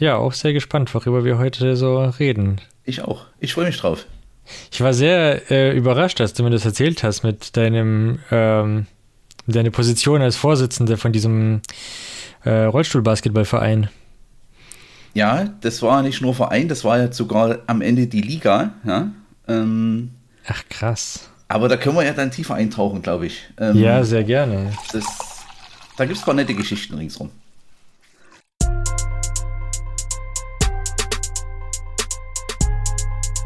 Ja, 0.00 0.16
auch 0.16 0.32
sehr 0.32 0.52
gespannt, 0.54 0.92
worüber 0.94 1.24
wir 1.24 1.38
heute 1.38 1.76
so 1.76 2.00
reden. 2.00 2.60
Ich 2.84 3.02
auch. 3.02 3.26
Ich 3.38 3.52
freue 3.52 3.66
mich 3.66 3.76
drauf. 3.76 4.06
Ich 4.72 4.80
war 4.80 4.94
sehr 4.94 5.50
äh, 5.50 5.76
überrascht, 5.76 6.20
als 6.20 6.32
du 6.32 6.42
mir 6.42 6.50
das 6.50 6.64
erzählt 6.64 7.02
hast 7.02 7.22
mit 7.22 7.56
deinem 7.56 8.18
ähm, 8.30 8.86
deine 9.46 9.70
Position 9.70 10.22
als 10.22 10.36
Vorsitzender 10.36 10.96
von 10.96 11.12
diesem 11.12 11.60
äh, 12.44 12.64
Rollstuhlbasketballverein. 12.64 13.90
Ja, 15.12 15.50
das 15.60 15.82
war 15.82 16.02
nicht 16.02 16.22
nur 16.22 16.34
Verein, 16.34 16.68
das 16.68 16.82
war 16.82 16.98
ja 16.98 17.12
sogar 17.12 17.58
am 17.66 17.82
Ende 17.82 18.06
die 18.06 18.22
Liga. 18.22 18.72
Ja? 18.86 19.10
Ähm, 19.48 20.12
Ach 20.46 20.62
krass. 20.70 21.28
Aber 21.48 21.68
da 21.68 21.76
können 21.76 21.96
wir 21.96 22.04
ja 22.04 22.12
dann 22.12 22.30
tiefer 22.30 22.54
eintauchen, 22.54 23.02
glaube 23.02 23.26
ich. 23.26 23.42
Ähm, 23.58 23.76
ja, 23.76 24.02
sehr 24.04 24.24
gerne. 24.24 24.72
Das, 24.92 25.04
da 25.96 26.06
gibt 26.06 26.18
es 26.18 26.24
paar 26.24 26.34
nette 26.34 26.54
Geschichten 26.54 26.94
ringsrum. 26.94 27.30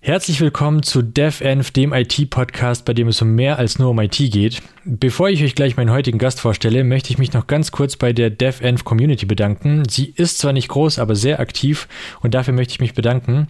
Herzlich 0.00 0.40
willkommen 0.40 0.84
zu 0.84 1.02
DevEnv, 1.02 1.72
dem 1.72 1.92
IT-Podcast, 1.92 2.84
bei 2.84 2.94
dem 2.94 3.08
es 3.08 3.20
um 3.20 3.34
mehr 3.34 3.58
als 3.58 3.80
nur 3.80 3.90
um 3.90 3.98
IT 3.98 4.16
geht. 4.16 4.62
Bevor 4.84 5.28
ich 5.28 5.42
euch 5.42 5.56
gleich 5.56 5.76
meinen 5.76 5.90
heutigen 5.90 6.18
Gast 6.18 6.40
vorstelle, 6.40 6.84
möchte 6.84 7.10
ich 7.10 7.18
mich 7.18 7.32
noch 7.32 7.48
ganz 7.48 7.72
kurz 7.72 7.96
bei 7.96 8.12
der 8.12 8.30
DevEnv 8.30 8.84
Community 8.84 9.26
bedanken. 9.26 9.82
Sie 9.88 10.14
ist 10.14 10.38
zwar 10.38 10.52
nicht 10.52 10.68
groß, 10.68 11.00
aber 11.00 11.16
sehr 11.16 11.40
aktiv 11.40 11.88
und 12.20 12.34
dafür 12.34 12.54
möchte 12.54 12.74
ich 12.74 12.80
mich 12.80 12.94
bedanken. 12.94 13.48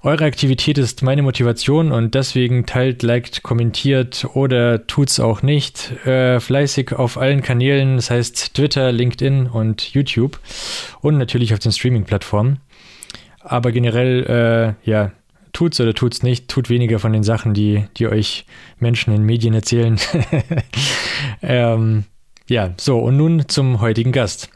Eure 0.00 0.24
Aktivität 0.24 0.78
ist 0.78 1.02
meine 1.02 1.20
Motivation 1.20 1.92
und 1.92 2.14
deswegen 2.14 2.64
teilt, 2.64 3.02
liked, 3.02 3.42
kommentiert 3.42 4.26
oder 4.32 4.86
tut's 4.86 5.20
auch 5.20 5.42
nicht. 5.42 5.92
Äh, 6.06 6.40
fleißig 6.40 6.94
auf 6.94 7.18
allen 7.18 7.42
Kanälen, 7.42 7.96
das 7.96 8.10
heißt 8.10 8.54
Twitter, 8.54 8.90
LinkedIn 8.90 9.46
und 9.46 9.92
YouTube 9.92 10.40
und 11.02 11.18
natürlich 11.18 11.52
auf 11.52 11.58
den 11.58 11.72
Streaming-Plattformen. 11.72 12.60
Aber 13.40 13.70
generell, 13.70 14.76
äh, 14.86 14.90
ja, 14.90 15.12
tut's 15.52 15.80
oder 15.80 15.94
tut's 15.94 16.22
nicht, 16.22 16.48
tut 16.48 16.70
weniger 16.70 16.98
von 16.98 17.12
den 17.12 17.22
Sachen, 17.22 17.54
die, 17.54 17.84
die 17.96 18.06
euch 18.06 18.46
Menschen 18.78 19.14
in 19.14 19.24
Medien 19.24 19.54
erzählen. 19.54 19.98
ähm, 21.42 22.04
ja, 22.48 22.74
so, 22.78 22.98
und 22.98 23.16
nun 23.16 23.48
zum 23.48 23.80
heutigen 23.80 24.12
Gast. 24.12 24.50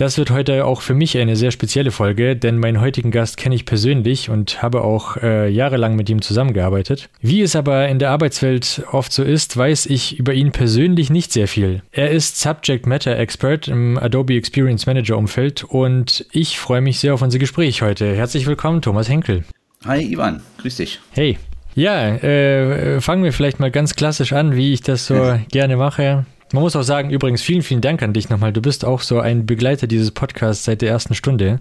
Das 0.00 0.16
wird 0.16 0.30
heute 0.30 0.64
auch 0.64 0.80
für 0.80 0.94
mich 0.94 1.18
eine 1.18 1.36
sehr 1.36 1.50
spezielle 1.50 1.90
Folge, 1.90 2.34
denn 2.34 2.56
meinen 2.56 2.80
heutigen 2.80 3.10
Gast 3.10 3.36
kenne 3.36 3.54
ich 3.54 3.66
persönlich 3.66 4.30
und 4.30 4.62
habe 4.62 4.82
auch 4.82 5.18
äh, 5.18 5.50
jahrelang 5.50 5.94
mit 5.94 6.08
ihm 6.08 6.22
zusammengearbeitet. 6.22 7.10
Wie 7.20 7.42
es 7.42 7.54
aber 7.54 7.86
in 7.86 7.98
der 7.98 8.08
Arbeitswelt 8.08 8.82
oft 8.92 9.12
so 9.12 9.22
ist, 9.22 9.58
weiß 9.58 9.84
ich 9.84 10.18
über 10.18 10.32
ihn 10.32 10.52
persönlich 10.52 11.10
nicht 11.10 11.34
sehr 11.34 11.48
viel. 11.48 11.82
Er 11.92 12.12
ist 12.12 12.40
Subject 12.40 12.86
Matter 12.86 13.14
Expert 13.18 13.68
im 13.68 13.98
Adobe 13.98 14.36
Experience 14.36 14.86
Manager 14.86 15.18
Umfeld 15.18 15.64
und 15.64 16.24
ich 16.32 16.58
freue 16.58 16.80
mich 16.80 16.98
sehr 16.98 17.12
auf 17.12 17.20
unser 17.20 17.38
Gespräch 17.38 17.82
heute. 17.82 18.16
Herzlich 18.16 18.46
willkommen, 18.46 18.80
Thomas 18.80 19.10
Henkel. 19.10 19.44
Hi 19.86 20.02
Ivan, 20.12 20.42
grüß 20.58 20.76
dich. 20.76 21.00
Hey. 21.12 21.38
Ja, 21.74 22.08
äh, 22.16 23.00
fangen 23.00 23.24
wir 23.24 23.32
vielleicht 23.32 23.60
mal 23.60 23.70
ganz 23.70 23.94
klassisch 23.94 24.34
an, 24.34 24.54
wie 24.54 24.74
ich 24.74 24.82
das 24.82 25.06
so 25.06 25.38
gerne 25.50 25.78
mache. 25.78 26.26
Man 26.52 26.62
muss 26.62 26.76
auch 26.76 26.82
sagen, 26.82 27.08
übrigens, 27.08 27.40
vielen, 27.40 27.62
vielen 27.62 27.80
Dank 27.80 28.02
an 28.02 28.12
dich 28.12 28.28
nochmal. 28.28 28.52
Du 28.52 28.60
bist 28.60 28.84
auch 28.84 29.00
so 29.00 29.20
ein 29.20 29.46
Begleiter 29.46 29.86
dieses 29.86 30.10
Podcasts 30.10 30.64
seit 30.64 30.82
der 30.82 30.90
ersten 30.90 31.14
Stunde. 31.14 31.60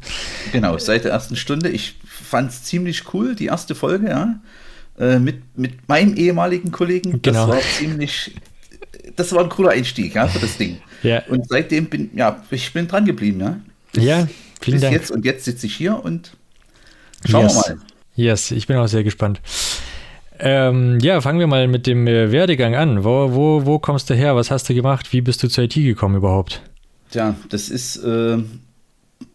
Genau, 0.52 0.78
seit 0.78 1.06
der 1.06 1.12
ersten 1.12 1.38
Stunde. 1.38 1.70
Ich 1.70 1.96
fand 2.04 2.52
es 2.52 2.64
ziemlich 2.64 3.14
cool, 3.14 3.36
die 3.36 3.46
erste 3.46 3.74
Folge, 3.74 4.10
ja. 4.10 4.40
Äh, 5.00 5.20
mit, 5.20 5.58
mit 5.58 5.88
meinem 5.88 6.16
ehemaligen 6.16 6.72
Kollegen. 6.72 7.22
Genau. 7.22 7.48
Das 7.48 7.56
war 7.56 7.62
ziemlich, 7.62 8.36
das 9.16 9.32
war 9.32 9.44
ein 9.44 9.50
cooler 9.50 9.70
Einstieg, 9.70 10.16
ja, 10.16 10.28
für 10.28 10.40
das 10.40 10.58
Ding. 10.58 10.80
Ja. 11.04 11.24
Und 11.30 11.48
seitdem 11.48 11.86
bin, 11.86 12.10
ja, 12.16 12.44
ich 12.52 12.74
bin 12.74 12.86
dran 12.86 13.06
geblieben, 13.06 13.40
ja. 13.40 13.60
Bis, 13.94 14.04
ja, 14.04 14.28
vielen 14.60 14.76
bis 14.76 14.82
Dank. 14.82 14.94
Jetzt, 14.94 15.12
und 15.12 15.24
jetzt 15.24 15.46
sitze 15.46 15.68
ich 15.68 15.76
hier 15.76 16.04
und 16.04 16.36
schauen 17.26 17.44
yes. 17.44 17.56
wir 17.56 17.76
mal. 17.76 17.82
Yes, 18.16 18.52
ich 18.52 18.68
bin 18.68 18.78
auch 18.78 18.88
sehr 18.88 19.04
gespannt. 19.04 19.42
Ähm, 20.40 21.00
ja, 21.02 21.20
fangen 21.20 21.40
wir 21.40 21.48
mal 21.48 21.68
mit 21.68 21.86
dem 21.86 22.08
äh, 22.08 22.32
Werdegang 22.32 22.76
an. 22.76 23.04
Wo, 23.04 23.34
wo, 23.34 23.66
wo 23.66 23.80
kommst 23.80 24.10
du 24.10 24.14
her? 24.14 24.36
Was 24.36 24.52
hast 24.52 24.70
du 24.70 24.74
gemacht? 24.74 25.12
Wie 25.12 25.22
bist 25.22 25.44
du 25.44 25.50
zur 25.50 25.66
IT 25.66 25.74
gekommen 25.76 26.16
überhaupt? 26.16 26.62
Tja, 27.12 27.36
das 27.50 27.70
ist, 27.70 27.98
äh, 27.98 28.38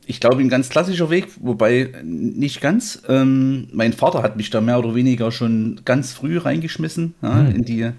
ich 0.07 0.21
glaube, 0.21 0.41
ein 0.41 0.49
ganz 0.49 0.71
klassischer 0.71 1.11
Weg, 1.11 1.29
wobei 1.41 1.93
nicht 2.03 2.63
ganz. 2.63 3.03
Ähm, 3.07 3.69
mein 3.73 3.93
Vater 3.93 4.23
hat 4.23 4.37
mich 4.37 4.49
da 4.49 4.63
mehr 4.63 4.79
oder 4.79 4.95
weniger 4.95 5.31
schon 5.31 5.83
ganz 5.85 6.13
früh 6.13 6.39
reingeschmissen 6.39 7.15
ja, 7.21 7.39
hm. 7.39 7.55
in, 7.55 7.65
die, 7.65 7.91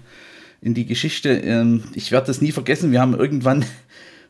in 0.60 0.74
die 0.74 0.86
Geschichte. 0.86 1.30
Ähm, 1.30 1.84
ich 1.94 2.10
werde 2.10 2.26
das 2.26 2.40
nie 2.40 2.52
vergessen. 2.52 2.90
Wir 2.90 3.00
haben 3.00 3.14
irgendwann 3.14 3.64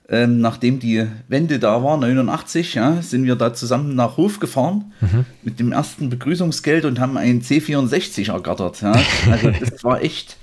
ähm, 0.08 0.40
nachdem 0.40 0.78
die 0.78 1.04
Wende 1.26 1.58
da 1.58 1.82
war, 1.82 1.96
89, 1.96 2.74
ja, 2.74 3.02
sind 3.02 3.24
wir 3.24 3.34
da 3.34 3.54
zusammen 3.54 3.96
nach 3.96 4.16
Hof 4.16 4.38
gefahren 4.38 4.92
mhm. 5.00 5.24
mit 5.42 5.58
dem 5.58 5.72
ersten 5.72 6.10
Begrüßungsgeld 6.10 6.84
und 6.84 7.00
haben 7.00 7.16
einen 7.16 7.42
C64 7.42 8.32
ergattert. 8.32 8.82
Ja. 8.82 8.92
Also 9.30 9.50
das 9.50 9.82
war 9.82 10.02
echt, 10.02 10.36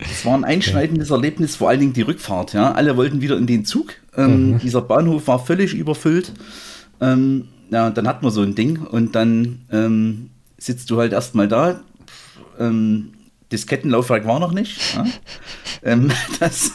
das 0.00 0.24
war 0.24 0.34
ein 0.36 0.44
einschneidendes 0.44 1.10
Erlebnis, 1.10 1.54
vor 1.54 1.68
allen 1.68 1.80
Dingen 1.80 1.92
die 1.92 2.02
Rückfahrt. 2.02 2.52
Ja. 2.52 2.72
Alle 2.72 2.96
wollten 2.96 3.20
wieder 3.20 3.36
in 3.36 3.46
den 3.46 3.64
Zug. 3.64 3.94
Ähm, 4.16 4.52
mhm. 4.52 4.58
Dieser 4.58 4.82
Bahnhof 4.82 5.28
war 5.28 5.44
völlig 5.44 5.74
überfüllt. 5.74 6.32
Ähm, 7.00 7.46
ja, 7.70 7.90
dann 7.90 8.08
hat 8.08 8.22
man 8.24 8.32
so 8.32 8.42
ein 8.42 8.56
Ding 8.56 8.78
und 8.78 9.14
dann 9.14 9.60
ähm, 9.70 10.30
sitzt 10.58 10.90
du 10.90 10.98
halt 10.98 11.12
erstmal 11.12 11.46
da. 11.46 11.80
Ähm, 12.58 13.12
Diskettenlaufwerk 13.52 14.26
war 14.26 14.40
noch 14.40 14.52
nicht. 14.52 14.94
Ja. 14.94 15.06
Ähm, 15.82 16.10
das, 16.40 16.72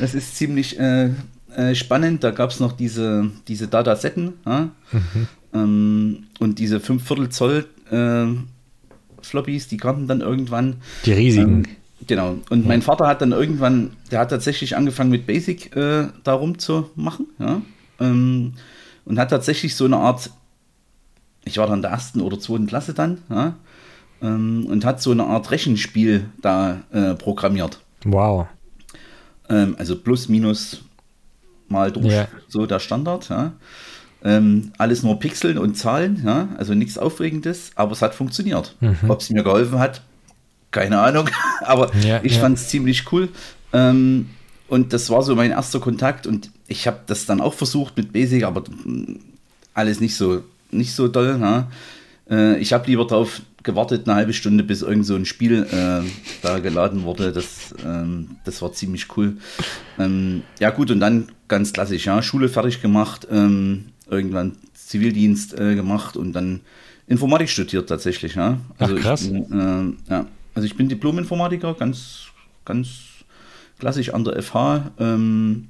das 0.00 0.14
ist 0.14 0.36
ziemlich 0.36 0.80
äh, 0.80 1.10
äh, 1.56 1.74
spannend. 1.74 2.22
Da 2.22 2.30
gab 2.30 2.50
es 2.50 2.60
noch 2.60 2.72
diese, 2.72 3.30
diese 3.48 3.66
Datasetten 3.66 4.34
ja? 4.44 4.68
mhm. 4.92 5.28
ähm, 5.54 6.24
und 6.38 6.58
diese 6.58 6.80
5 6.80 7.02
Viertel 7.02 7.28
Zoll 7.30 7.66
äh, 7.90 8.26
Floppies, 9.22 9.66
die 9.68 9.76
kamen 9.76 10.06
dann 10.06 10.20
irgendwann. 10.20 10.76
Die 11.04 11.12
riesigen. 11.12 11.64
Ähm, 11.64 11.76
genau. 12.06 12.36
Und 12.50 12.62
ja. 12.62 12.68
mein 12.68 12.82
Vater 12.82 13.06
hat 13.06 13.22
dann 13.22 13.32
irgendwann, 13.32 13.92
der 14.10 14.20
hat 14.20 14.30
tatsächlich 14.30 14.76
angefangen 14.76 15.10
mit 15.10 15.26
Basic 15.26 15.74
äh, 15.74 16.08
darum 16.24 16.58
zu 16.58 16.90
machen. 16.94 17.26
Ja? 17.38 17.62
Ähm, 18.00 18.52
und 19.04 19.18
hat 19.18 19.30
tatsächlich 19.30 19.74
so 19.74 19.84
eine 19.84 19.96
Art, 19.96 20.30
ich 21.44 21.58
war 21.58 21.66
dann 21.66 21.78
in 21.78 21.82
der 21.82 21.92
ersten 21.92 22.20
oder 22.20 22.38
zweiten 22.38 22.66
Klasse 22.66 22.92
dann, 22.92 23.18
ja? 23.30 23.56
Ähm, 24.20 24.66
und 24.68 24.84
hat 24.84 25.00
so 25.00 25.10
eine 25.10 25.24
Art 25.24 25.50
Rechenspiel 25.50 26.28
da 26.40 26.82
äh, 26.90 27.14
programmiert. 27.14 27.80
Wow. 28.04 28.46
Ähm, 29.48 29.76
also 29.78 29.96
plus, 29.96 30.28
minus 30.28 30.82
mal 31.68 31.92
durch, 31.92 32.12
ja. 32.12 32.28
so 32.48 32.66
der 32.66 32.78
Standard. 32.78 33.28
Ja. 33.28 33.52
Ähm, 34.24 34.72
alles 34.78 35.02
nur 35.02 35.18
Pixeln 35.18 35.58
und 35.58 35.76
Zahlen, 35.76 36.22
ja, 36.24 36.48
also 36.56 36.74
nichts 36.74 36.98
Aufregendes, 36.98 37.70
aber 37.74 37.92
es 37.92 38.02
hat 38.02 38.14
funktioniert. 38.14 38.74
Mhm. 38.80 39.08
Ob 39.08 39.20
es 39.20 39.30
mir 39.30 39.42
geholfen 39.42 39.78
hat, 39.78 40.02
keine 40.70 41.00
Ahnung, 41.00 41.28
aber 41.64 41.94
ja, 41.96 42.20
ich 42.22 42.36
ja. 42.36 42.40
fand 42.40 42.58
es 42.58 42.68
ziemlich 42.68 43.12
cool. 43.12 43.28
Ähm, 43.72 44.30
und 44.68 44.92
das 44.92 45.10
war 45.10 45.22
so 45.22 45.36
mein 45.36 45.52
erster 45.52 45.78
Kontakt 45.78 46.26
und 46.26 46.50
ich 46.66 46.86
habe 46.86 47.00
das 47.06 47.26
dann 47.26 47.40
auch 47.40 47.54
versucht 47.54 47.96
mit 47.96 48.12
Basic, 48.12 48.42
aber 48.42 48.64
alles 49.74 50.00
nicht 50.00 50.16
so, 50.16 50.42
nicht 50.70 50.94
so 50.94 51.08
doll. 51.08 51.38
Ja. 51.40 51.68
Äh, 52.28 52.58
ich 52.58 52.72
habe 52.72 52.86
lieber 52.86 53.06
darauf 53.06 53.42
gewartet, 53.66 54.06
eine 54.06 54.16
halbe 54.16 54.32
Stunde, 54.32 54.64
bis 54.64 54.80
irgend 54.80 55.04
so 55.04 55.14
ein 55.14 55.26
Spiel 55.26 55.66
äh, 55.70 56.08
da 56.40 56.58
geladen 56.60 57.02
wurde. 57.02 57.32
Das, 57.32 57.74
ähm, 57.84 58.36
das 58.44 58.62
war 58.62 58.72
ziemlich 58.72 59.14
cool. 59.16 59.36
Ähm, 59.98 60.42
ja, 60.58 60.70
gut, 60.70 60.90
und 60.90 61.00
dann 61.00 61.28
ganz 61.48 61.74
klassisch, 61.74 62.06
ja, 62.06 62.22
Schule 62.22 62.48
fertig 62.48 62.80
gemacht, 62.80 63.28
ähm, 63.30 63.86
irgendwann 64.08 64.56
Zivildienst 64.72 65.58
äh, 65.58 65.74
gemacht 65.74 66.16
und 66.16 66.32
dann 66.32 66.60
Informatik 67.06 67.50
studiert 67.50 67.88
tatsächlich, 67.88 68.36
ja. 68.36 68.58
Also 68.78 68.96
Ach, 68.96 69.02
krass. 69.02 69.22
Ich 69.22 69.32
bin, 69.32 69.96
äh, 70.08 70.10
ja. 70.10 70.26
Also 70.54 70.66
ich 70.66 70.76
bin 70.76 70.88
Diplom-Informatiker, 70.88 71.74
ganz, 71.74 72.28
ganz 72.64 72.88
klassisch 73.78 74.14
an 74.14 74.24
der 74.24 74.42
FH. 74.42 74.92
Ähm, 74.98 75.68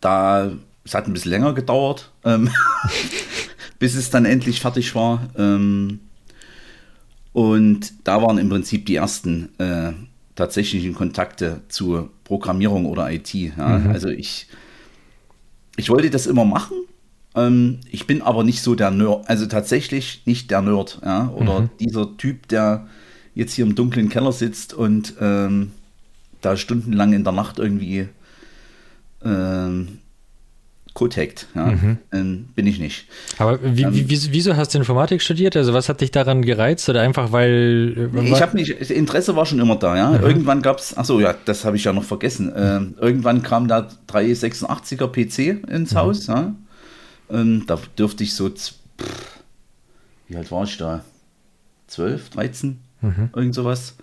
da, 0.00 0.50
es 0.84 0.94
hat 0.94 1.06
ein 1.06 1.14
bisschen 1.14 1.30
länger 1.30 1.54
gedauert, 1.54 2.10
ähm, 2.24 2.50
bis 3.78 3.94
es 3.94 4.10
dann 4.10 4.26
endlich 4.26 4.60
fertig 4.60 4.94
war. 4.94 5.30
Ähm, 5.38 6.00
und 7.32 7.92
da 8.04 8.22
waren 8.22 8.38
im 8.38 8.48
Prinzip 8.48 8.86
die 8.86 8.96
ersten 8.96 9.50
äh, 9.58 9.92
tatsächlichen 10.34 10.94
Kontakte 10.94 11.60
zur 11.68 12.10
Programmierung 12.24 12.86
oder 12.86 13.10
IT. 13.12 13.32
Ja. 13.34 13.78
Mhm. 13.78 13.90
Also 13.90 14.08
ich, 14.08 14.48
ich 15.76 15.90
wollte 15.90 16.10
das 16.10 16.26
immer 16.26 16.44
machen. 16.44 16.76
Ähm, 17.34 17.80
ich 17.90 18.06
bin 18.06 18.22
aber 18.22 18.42
nicht 18.42 18.62
so 18.62 18.74
der 18.74 18.90
Nerd, 18.90 19.28
also 19.28 19.46
tatsächlich 19.46 20.22
nicht 20.24 20.50
der 20.50 20.62
Nerd, 20.62 21.00
ja, 21.04 21.28
oder 21.30 21.62
mhm. 21.62 21.70
dieser 21.78 22.16
Typ, 22.16 22.48
der 22.48 22.88
jetzt 23.34 23.54
hier 23.54 23.64
im 23.64 23.76
dunklen 23.76 24.08
Keller 24.08 24.32
sitzt 24.32 24.74
und 24.74 25.14
ähm, 25.20 25.70
da 26.40 26.56
stundenlang 26.56 27.12
in 27.12 27.22
der 27.22 27.32
Nacht 27.32 27.58
irgendwie 27.58 28.08
ähm, 29.24 29.98
Code 31.00 31.16
hackt. 31.16 31.46
Ja? 31.54 31.66
Mhm. 31.66 31.98
Ähm, 32.12 32.48
bin 32.54 32.66
ich 32.66 32.78
nicht. 32.78 33.06
Aber 33.38 33.58
wie, 33.62 33.84
ähm, 33.84 33.94
wie, 33.94 34.32
wieso 34.32 34.54
hast 34.54 34.74
du 34.74 34.78
Informatik 34.78 35.22
studiert? 35.22 35.56
Also 35.56 35.72
was 35.72 35.88
hat 35.88 36.02
dich 36.02 36.10
daran 36.10 36.42
gereizt 36.42 36.90
oder 36.90 37.00
einfach 37.00 37.32
weil... 37.32 38.10
Äh, 38.14 38.28
ich 38.28 38.42
habe 38.42 38.54
nicht, 38.54 38.68
Interesse 38.90 39.34
war 39.34 39.46
schon 39.46 39.60
immer 39.60 39.76
da. 39.76 39.96
Ja? 39.96 40.10
Mhm. 40.10 40.24
Irgendwann 40.24 40.60
gab 40.60 40.78
es, 40.78 40.94
achso, 40.94 41.18
ja, 41.18 41.34
das 41.46 41.64
habe 41.64 41.76
ich 41.76 41.84
ja 41.84 41.94
noch 41.94 42.04
vergessen. 42.04 42.52
Ähm, 42.54 42.96
irgendwann 43.00 43.42
kam 43.42 43.66
da 43.66 43.88
386er 44.10 45.08
PC 45.08 45.70
ins 45.70 45.92
mhm. 45.92 45.96
Haus. 45.96 46.26
Ja? 46.26 46.54
Ähm, 47.30 47.64
da 47.66 47.78
dürfte 47.96 48.22
ich 48.22 48.34
so, 48.34 48.50
pff, 48.50 48.74
wie 50.28 50.36
alt 50.36 50.52
war 50.52 50.64
ich 50.64 50.76
da? 50.76 51.02
12, 51.86 52.28
13? 52.28 52.78
Mhm. 53.00 53.30
Irgend 53.34 53.54
sowas. 53.54 53.94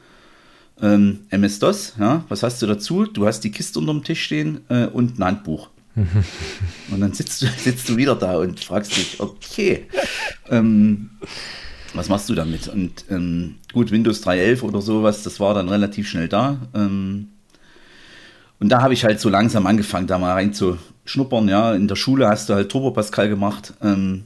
Ähm, 0.82 1.20
MS-DOS, 1.30 1.94
ja, 2.00 2.24
was 2.28 2.42
hast 2.42 2.60
du 2.62 2.66
dazu? 2.66 3.06
Du 3.06 3.28
hast 3.28 3.42
die 3.42 3.52
Kiste 3.52 3.78
unterm 3.78 4.04
Tisch 4.04 4.24
stehen 4.24 4.62
äh, 4.70 4.88
und 4.88 5.20
ein 5.20 5.24
Handbuch. 5.24 5.70
und 6.92 7.02
dann 7.02 7.14
sitzt 7.14 7.42
du, 7.42 7.48
sitzt 7.48 7.90
du 7.90 7.98
wieder 7.98 8.16
da 8.16 8.38
und 8.38 8.64
fragst 8.64 8.96
dich, 8.96 9.20
okay, 9.20 9.88
ähm, 10.50 11.10
was 11.94 12.10
machst 12.10 12.30
du 12.30 12.36
damit? 12.36 12.68
Und 12.68 13.06
ähm, 13.10 13.56
gut, 13.74 13.92
Windows 13.92 14.24
3.11 14.26 14.62
oder 14.62 14.82
sowas, 14.82 15.24
das 15.24 15.40
war 15.40 15.54
dann 15.54 15.70
relativ 15.70 16.08
schnell 16.08 16.28
da. 16.28 16.58
Ähm, 16.74 17.30
und 18.60 18.70
da 18.70 18.82
habe 18.82 18.94
ich 18.94 19.04
halt 19.04 19.20
so 19.20 19.30
langsam 19.30 19.68
angefangen, 19.68 20.08
da 20.08 20.18
mal 20.18 20.34
reinzuschnuppern. 20.34 21.48
Ja, 21.48 21.74
in 21.74 21.88
der 21.88 21.96
Schule 21.96 22.28
hast 22.28 22.50
du 22.50 22.54
halt 22.54 22.70
Turbo 22.70 22.92
Pascal 22.92 23.30
gemacht. 23.30 23.74
Ähm, 23.82 24.24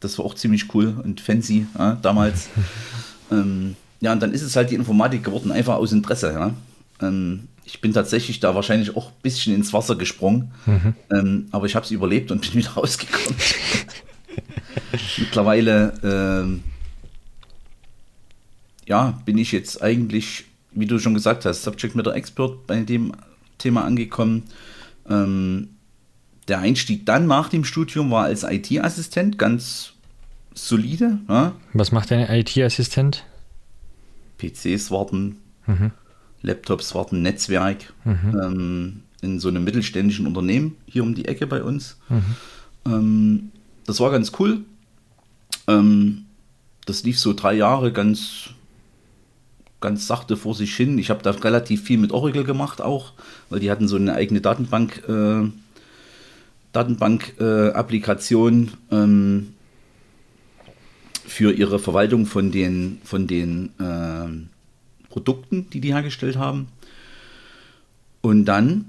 das 0.00 0.18
war 0.18 0.26
auch 0.26 0.34
ziemlich 0.34 0.74
cool 0.74 0.94
und 1.02 1.20
fancy 1.20 1.66
ja, 1.78 1.96
damals. 2.00 2.48
ähm, 3.30 3.76
ja, 4.00 4.12
und 4.12 4.22
dann 4.22 4.32
ist 4.32 4.42
es 4.42 4.56
halt 4.56 4.70
die 4.70 4.74
Informatik 4.74 5.24
geworden, 5.24 5.52
einfach 5.52 5.76
aus 5.76 5.92
Interesse. 5.92 6.32
Ja. 6.32 6.54
Ähm, 7.00 7.48
ich 7.64 7.80
bin 7.80 7.92
tatsächlich 7.92 8.40
da 8.40 8.54
wahrscheinlich 8.54 8.96
auch 8.96 9.08
ein 9.08 9.22
bisschen 9.22 9.54
ins 9.54 9.72
Wasser 9.72 9.96
gesprungen, 9.96 10.52
mhm. 10.66 10.94
ähm, 11.10 11.48
aber 11.50 11.66
ich 11.66 11.74
habe 11.74 11.84
es 11.84 11.90
überlebt 11.90 12.30
und 12.30 12.40
bin 12.42 12.54
wieder 12.54 12.70
rausgekommen. 12.70 13.38
Mittlerweile, 15.18 15.94
ähm, 16.02 16.62
ja, 18.86 19.20
bin 19.24 19.38
ich 19.38 19.52
jetzt 19.52 19.82
eigentlich, 19.82 20.44
wie 20.72 20.86
du 20.86 20.98
schon 20.98 21.14
gesagt 21.14 21.44
hast, 21.44 21.62
Subject 21.62 21.94
Matter 21.94 22.14
Expert 22.14 22.66
bei 22.66 22.80
dem 22.80 23.12
Thema 23.58 23.84
angekommen. 23.84 24.44
Ähm, 25.08 25.68
der 26.48 26.58
Einstieg 26.58 27.06
dann 27.06 27.26
nach 27.26 27.48
dem 27.48 27.64
Studium 27.64 28.10
war 28.10 28.24
als 28.24 28.42
IT-Assistent 28.42 29.38
ganz 29.38 29.92
solide. 30.54 31.18
Ja. 31.28 31.54
Was 31.72 31.92
macht 31.92 32.12
ein 32.12 32.28
IT-Assistent? 32.28 33.24
PCs 34.38 34.90
warten, 34.90 35.36
mhm. 35.66 35.92
Laptops 36.44 36.94
warten, 36.94 37.22
Netzwerk 37.22 37.92
mhm. 38.04 38.40
ähm, 38.40 39.02
in 39.22 39.40
so 39.40 39.48
einem 39.48 39.64
mittelständischen 39.64 40.26
Unternehmen 40.26 40.76
hier 40.86 41.02
um 41.02 41.14
die 41.14 41.24
Ecke 41.24 41.46
bei 41.46 41.62
uns. 41.62 41.96
Mhm. 42.08 42.36
Ähm, 42.86 43.50
das 43.86 44.00
war 44.00 44.10
ganz 44.10 44.32
cool. 44.38 44.60
Ähm, 45.66 46.26
das 46.86 47.02
lief 47.02 47.18
so 47.18 47.32
drei 47.32 47.54
Jahre 47.54 47.92
ganz, 47.92 48.50
ganz 49.80 50.06
sachte 50.06 50.36
vor 50.36 50.54
sich 50.54 50.76
hin. 50.76 50.98
Ich 50.98 51.08
habe 51.10 51.22
da 51.22 51.30
relativ 51.30 51.82
viel 51.82 51.98
mit 51.98 52.12
Oracle 52.12 52.44
gemacht 52.44 52.82
auch, 52.82 53.12
weil 53.48 53.60
die 53.60 53.70
hatten 53.70 53.88
so 53.88 53.96
eine 53.96 54.14
eigene 54.14 54.42
Datenbank, 54.42 55.02
äh, 55.08 55.50
Datenbank-Applikation. 56.72 58.70
Äh, 58.90 59.42
für 61.26 61.52
ihre 61.52 61.78
Verwaltung 61.78 62.26
von 62.26 62.52
den, 62.52 63.00
von 63.02 63.26
den 63.26 63.70
äh, 63.80 64.53
Produkten, 65.14 65.70
die 65.70 65.80
die 65.80 65.92
hergestellt 65.92 66.36
haben. 66.36 66.66
Und 68.20 68.46
dann 68.46 68.86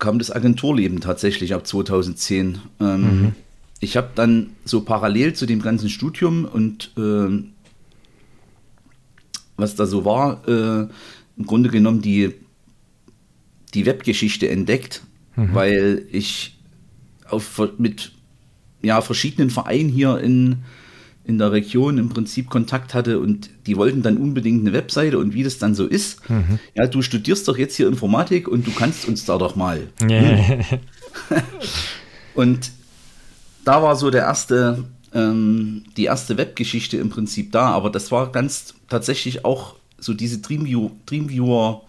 kam 0.00 0.18
das 0.18 0.32
Agenturleben 0.32 1.00
tatsächlich 1.00 1.54
ab 1.54 1.64
2010. 1.64 2.58
Ähm, 2.80 3.00
mhm. 3.00 3.32
Ich 3.78 3.96
habe 3.96 4.10
dann 4.16 4.50
so 4.64 4.80
parallel 4.80 5.34
zu 5.34 5.46
dem 5.46 5.62
ganzen 5.62 5.88
Studium 5.90 6.44
und 6.44 6.90
äh, 6.96 7.44
was 9.56 9.76
da 9.76 9.86
so 9.86 10.04
war, 10.04 10.42
äh, 10.48 10.88
im 11.36 11.46
Grunde 11.46 11.70
genommen 11.70 12.02
die, 12.02 12.34
die 13.74 13.86
Webgeschichte 13.86 14.48
entdeckt, 14.48 15.02
mhm. 15.36 15.54
weil 15.54 16.06
ich 16.10 16.58
auf, 17.28 17.62
mit 17.78 18.10
ja, 18.82 19.00
verschiedenen 19.02 19.50
Vereinen 19.50 19.88
hier 19.88 20.18
in, 20.18 20.64
in 21.30 21.38
der 21.38 21.52
Region 21.52 21.96
im 21.96 22.08
Prinzip 22.10 22.50
Kontakt 22.50 22.92
hatte 22.92 23.20
und 23.20 23.48
die 23.66 23.76
wollten 23.76 24.02
dann 24.02 24.18
unbedingt 24.18 24.60
eine 24.60 24.74
Webseite 24.74 25.18
und 25.18 25.32
wie 25.32 25.42
das 25.42 25.58
dann 25.58 25.74
so 25.74 25.86
ist. 25.86 26.28
Mhm. 26.28 26.58
Ja, 26.74 26.86
du 26.86 27.00
studierst 27.00 27.48
doch 27.48 27.56
jetzt 27.56 27.76
hier 27.76 27.88
Informatik 27.88 28.48
und 28.48 28.66
du 28.66 28.72
kannst 28.72 29.08
uns 29.08 29.24
da 29.24 29.38
doch 29.38 29.56
mal. 29.56 29.88
Yeah. 30.02 30.64
und 32.34 32.70
da 33.64 33.82
war 33.82 33.96
so 33.96 34.10
der 34.10 34.22
erste, 34.22 34.84
ähm, 35.14 35.84
die 35.96 36.04
erste 36.04 36.36
Webgeschichte 36.36 36.96
im 36.98 37.08
Prinzip 37.08 37.52
da, 37.52 37.70
aber 37.70 37.88
das 37.88 38.10
war 38.10 38.32
ganz 38.32 38.74
tatsächlich 38.88 39.44
auch 39.44 39.76
so 39.98 40.12
diese 40.12 40.38
Dreamview, 40.38 40.90
Dreamviewer 41.06 41.82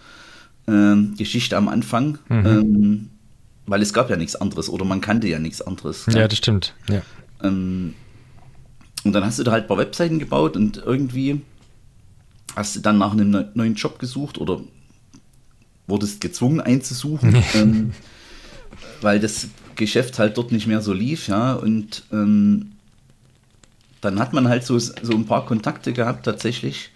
ähm, 0.68 1.16
Geschichte 1.18 1.58
am 1.58 1.68
Anfang. 1.68 2.20
Mhm. 2.30 2.46
Ähm, 2.46 3.10
weil 3.66 3.82
es 3.82 3.94
gab 3.94 4.10
ja 4.10 4.18
nichts 4.18 4.36
anderes 4.36 4.70
oder 4.70 4.86
man 4.86 5.02
kannte 5.02 5.28
ja 5.28 5.40
nichts 5.40 5.62
anderes. 5.62 6.06
Ja, 6.10 6.28
das 6.28 6.38
stimmt. 6.38 6.74
Ja. 6.90 7.02
Ähm, 7.42 7.94
und 9.04 9.14
dann 9.14 9.24
hast 9.26 9.40
du 9.40 9.44
da 9.44 9.52
halt 9.52 9.66
ein 9.66 9.68
paar 9.68 9.78
Webseiten 9.78 10.20
gebaut 10.20 10.56
und 10.56 10.78
irgendwie 10.78 11.42
hast 12.56 12.76
du 12.76 12.80
dann 12.80 12.98
nach 12.98 13.14
einem 13.14 13.46
neuen 13.54 13.76
Job 13.76 14.00
gesucht 14.00 14.38
oder 14.38 14.62
wurdest 15.88 16.22
gezwungen 16.22 16.62
einzusuchen, 16.62 17.36
ähm, 17.56 17.94
weil 19.02 19.20
das 19.20 19.48
Geschäft 19.76 20.20
halt 20.20 20.38
dort 20.38 20.52
nicht 20.52 20.68
mehr 20.68 20.82
so 20.82 20.94
lief, 20.94 21.28
ja. 21.28 21.54
Und 21.54 22.04
ähm, 22.12 22.74
dann 24.02 24.20
hat 24.20 24.34
man 24.34 24.48
halt 24.48 24.66
so, 24.66 24.78
so 24.80 25.14
ein 25.14 25.26
paar 25.26 25.46
Kontakte 25.46 25.94
gehabt 25.94 26.26
tatsächlich, 26.26 26.92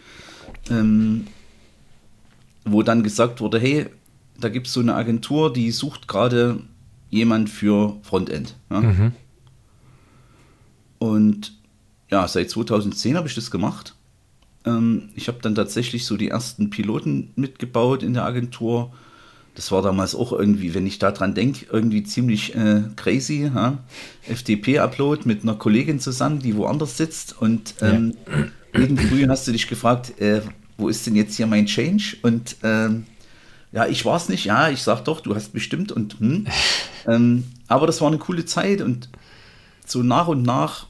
ähm, 0.69 1.27
wo 2.63 2.83
dann 2.83 3.03
gesagt 3.03 3.41
wurde, 3.41 3.59
hey, 3.59 3.87
da 4.39 4.49
gibt 4.49 4.67
es 4.67 4.73
so 4.73 4.81
eine 4.81 4.95
Agentur, 4.95 5.53
die 5.53 5.71
sucht 5.71 6.07
gerade 6.07 6.59
jemand 7.09 7.49
für 7.49 7.97
Frontend. 8.03 8.55
Ja? 8.69 8.81
Mhm. 8.81 9.11
Und 10.99 11.53
ja, 12.09 12.27
seit 12.27 12.49
2010 12.49 13.17
habe 13.17 13.27
ich 13.27 13.35
das 13.35 13.51
gemacht. 13.51 13.95
Ähm, 14.65 15.09
ich 15.15 15.27
habe 15.27 15.39
dann 15.41 15.55
tatsächlich 15.55 16.05
so 16.05 16.17
die 16.17 16.29
ersten 16.29 16.69
Piloten 16.69 17.31
mitgebaut 17.35 18.03
in 18.03 18.13
der 18.13 18.25
Agentur. 18.25 18.91
Das 19.55 19.71
war 19.71 19.81
damals 19.81 20.15
auch 20.15 20.33
irgendwie, 20.33 20.73
wenn 20.73 20.85
ich 20.85 20.99
daran 20.99 21.33
denke, 21.33 21.65
irgendwie 21.71 22.03
ziemlich 22.03 22.55
äh, 22.55 22.83
crazy. 22.95 23.49
Ja? 23.53 23.77
FTP-Upload 24.27 25.21
mit 25.25 25.43
einer 25.43 25.55
Kollegin 25.55 25.99
zusammen, 25.99 26.39
die 26.39 26.57
woanders 26.57 26.97
sitzt. 26.97 27.41
Und 27.41 27.75
ähm, 27.81 28.15
ja. 28.73 28.79
jeden 28.81 28.97
Früh 28.97 29.27
hast 29.27 29.47
du 29.47 29.53
dich 29.53 29.67
gefragt, 29.67 30.19
äh, 30.19 30.41
wo 30.77 30.89
ist 30.89 31.07
denn 31.07 31.15
jetzt 31.15 31.37
hier 31.37 31.47
mein 31.47 31.67
Change? 31.67 32.17
Und 32.21 32.57
ähm, 32.63 33.05
ja, 33.71 33.87
ich 33.87 34.03
war 34.03 34.17
es 34.17 34.27
nicht. 34.27 34.45
Ja, 34.45 34.69
ich 34.69 34.83
sag 34.83 35.05
doch, 35.05 35.21
du 35.21 35.35
hast 35.35 35.53
bestimmt. 35.53 35.91
Und 35.93 36.19
hm. 36.19 36.47
ähm, 37.07 37.45
aber 37.67 37.87
das 37.87 38.01
war 38.01 38.09
eine 38.09 38.17
coole 38.17 38.45
Zeit 38.45 38.81
und 38.81 39.09
so 39.85 40.03
nach 40.03 40.27
und 40.27 40.43
nach 40.43 40.87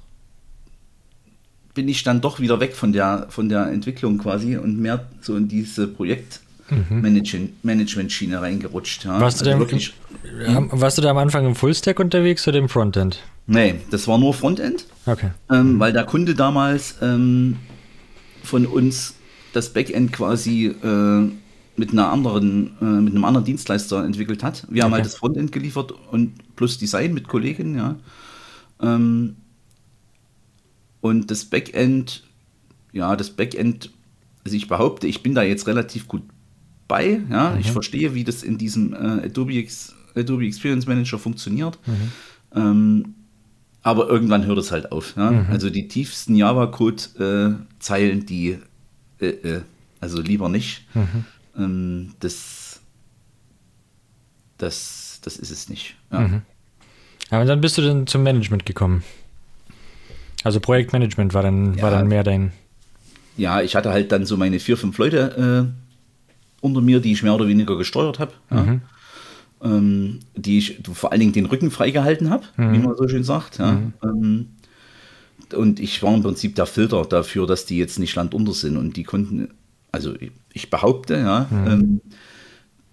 bin 1.75 1.87
ich 1.87 2.01
dann 2.03 2.21
doch 2.21 2.39
wieder 2.39 2.59
weg 2.59 2.75
von 2.75 2.91
der, 2.93 3.27
von 3.29 3.47
der 3.49 3.67
Entwicklung 3.67 4.17
quasi 4.17 4.57
und 4.57 4.79
mehr 4.79 5.05
so 5.21 5.35
in 5.35 5.47
diese 5.47 5.87
Projektmanagement-Schiene 5.87 8.37
mhm. 8.37 8.41
reingerutscht. 8.41 9.05
Ja. 9.05 9.21
Warst, 9.21 9.41
also 9.41 9.51
du 9.51 9.59
wirklich, 9.59 9.93
im, 10.47 10.71
warst 10.71 10.97
du 10.97 11.03
da 11.03 11.11
am 11.11 11.19
Anfang 11.19 11.45
im 11.45 11.53
Fullstack 11.53 11.99
unterwegs 11.99 12.47
oder 12.47 12.57
im 12.57 12.69
Frontend? 12.69 13.19
Nee, 13.45 13.75
das 13.91 14.07
war 14.07 14.17
nur 14.17 14.33
Frontend. 14.33 14.87
Okay. 15.05 15.29
Ähm, 15.51 15.73
mhm. 15.73 15.79
Weil 15.79 15.93
der 15.93 16.05
Kunde 16.05 16.33
damals 16.33 16.95
ähm, 17.01 17.57
von 18.43 18.65
uns 18.65 19.13
das 19.53 19.71
Backend 19.71 20.11
quasi 20.13 20.65
äh, 20.67 21.29
mit 21.77 21.91
einer 21.91 22.09
anderen, 22.09 22.71
äh, 22.81 22.85
mit 22.85 23.13
einem 23.13 23.25
anderen 23.25 23.45
Dienstleister 23.45 24.03
entwickelt 24.03 24.41
hat. 24.43 24.65
Wir 24.69 24.77
okay. 24.77 24.83
haben 24.83 24.93
halt 24.93 25.05
das 25.05 25.15
Frontend 25.15 25.51
geliefert 25.51 25.93
und 26.11 26.55
plus 26.55 26.77
Design 26.77 27.13
mit 27.13 27.27
Kollegen, 27.27 27.77
ja. 27.77 27.95
Ähm, 28.81 29.35
und 31.05 31.29
das 31.29 31.45
Backend, 31.45 32.23
ja, 32.91 33.15
das 33.15 33.29
Backend, 33.29 33.91
also 34.43 34.57
ich 34.57 34.67
behaupte, 34.67 35.05
ich 35.05 35.21
bin 35.21 35.35
da 35.35 35.43
jetzt 35.43 35.67
relativ 35.67 36.07
gut 36.07 36.23
bei. 36.87 37.21
Ja, 37.29 37.51
mhm. 37.51 37.59
ich 37.59 37.71
verstehe, 37.71 38.15
wie 38.15 38.23
das 38.23 38.41
in 38.41 38.57
diesem 38.57 38.93
äh, 38.93 39.25
Adobe, 39.27 39.53
Ex 39.53 39.93
Adobe 40.15 40.47
Experience 40.47 40.87
Manager 40.87 41.19
funktioniert. 41.19 41.77
Mhm. 41.85 42.11
Ähm, 42.55 43.13
aber 43.83 44.09
irgendwann 44.09 44.47
hört 44.47 44.57
es 44.57 44.71
halt 44.71 44.91
auf. 44.91 45.15
Ja? 45.15 45.29
Mhm. 45.29 45.45
Also 45.51 45.69
die 45.69 45.87
tiefsten 45.87 46.33
Java-Code-Zeilen, 46.33 48.21
äh, 48.21 48.25
die, 48.25 48.57
äh, 49.19 49.27
äh, 49.27 49.61
also 49.99 50.19
lieber 50.23 50.49
nicht. 50.49 50.87
Mhm. 50.95 51.25
Ähm, 51.55 52.13
das, 52.19 52.81
das, 54.57 55.19
das 55.21 55.37
ist 55.37 55.51
es 55.51 55.69
nicht. 55.69 55.97
Ja. 56.11 56.21
Mhm. 56.21 56.41
Aber 57.29 57.45
dann 57.45 57.61
bist 57.61 57.77
du 57.77 57.83
dann 57.83 58.07
zum 58.07 58.23
Management 58.23 58.65
gekommen. 58.65 59.03
Also 60.45 60.59
Projektmanagement 60.59 61.33
war 61.33 61.41
dann, 61.41 61.73
ja, 61.73 61.81
war 61.81 61.89
dann 61.89 62.07
mehr 62.07 62.23
dein. 62.23 62.51
Ja, 63.35 63.63
ich 63.63 63.75
hatte 63.75 63.89
halt 63.89 64.11
dann 64.11 64.27
so 64.27 64.37
meine 64.37 64.59
vier, 64.59 64.77
fünf 64.77 64.95
Leute 64.99 65.73
äh, 65.73 66.63
unter 66.63 66.81
mir, 66.81 66.99
die 66.99 67.13
ich 67.13 67.23
mehr 67.23 67.33
oder 67.33 67.47
weniger 67.47 67.75
gesteuert 67.77 68.19
habe. 68.19 68.33
Ja. 68.51 68.61
Mhm. 68.61 68.81
ähm, 69.63 70.19
die 70.35 70.59
ich 70.59 70.81
vor 70.93 71.11
allen 71.11 71.21
Dingen 71.21 71.33
den 71.33 71.47
Rücken 71.47 71.71
freigehalten 71.71 72.29
habe, 72.29 72.45
mhm. 72.57 72.73
wie 72.73 72.77
man 72.77 72.95
so 72.95 73.07
schön 73.07 73.23
sagt. 73.23 73.57
Ja. 73.57 73.71
Mhm. 73.71 73.93
Ähm, 74.03 74.47
und 75.55 75.79
ich 75.79 76.03
war 76.03 76.13
im 76.13 76.21
Prinzip 76.21 76.53
der 76.53 76.67
Filter 76.67 77.03
dafür, 77.05 77.47
dass 77.47 77.65
die 77.65 77.79
jetzt 77.79 77.97
nicht 77.97 78.13
landunter 78.13 78.53
sind. 78.53 78.77
Und 78.77 78.97
die 78.97 79.03
konnten, 79.03 79.49
also 79.91 80.13
ich 80.53 80.69
behaupte, 80.69 81.15
ja, 81.15 81.47
mhm. 81.49 81.67
ähm, 81.67 82.01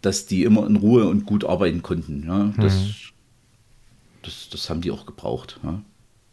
dass 0.00 0.24
die 0.24 0.44
immer 0.44 0.66
in 0.66 0.76
Ruhe 0.76 1.04
und 1.06 1.26
gut 1.26 1.44
arbeiten 1.44 1.82
konnten. 1.82 2.24
Ja. 2.26 2.50
Das, 2.56 2.76
mhm. 2.76 2.94
das, 4.22 4.48
das 4.50 4.70
haben 4.70 4.80
die 4.80 4.90
auch 4.90 5.04
gebraucht. 5.04 5.60
Ja. 5.62 5.82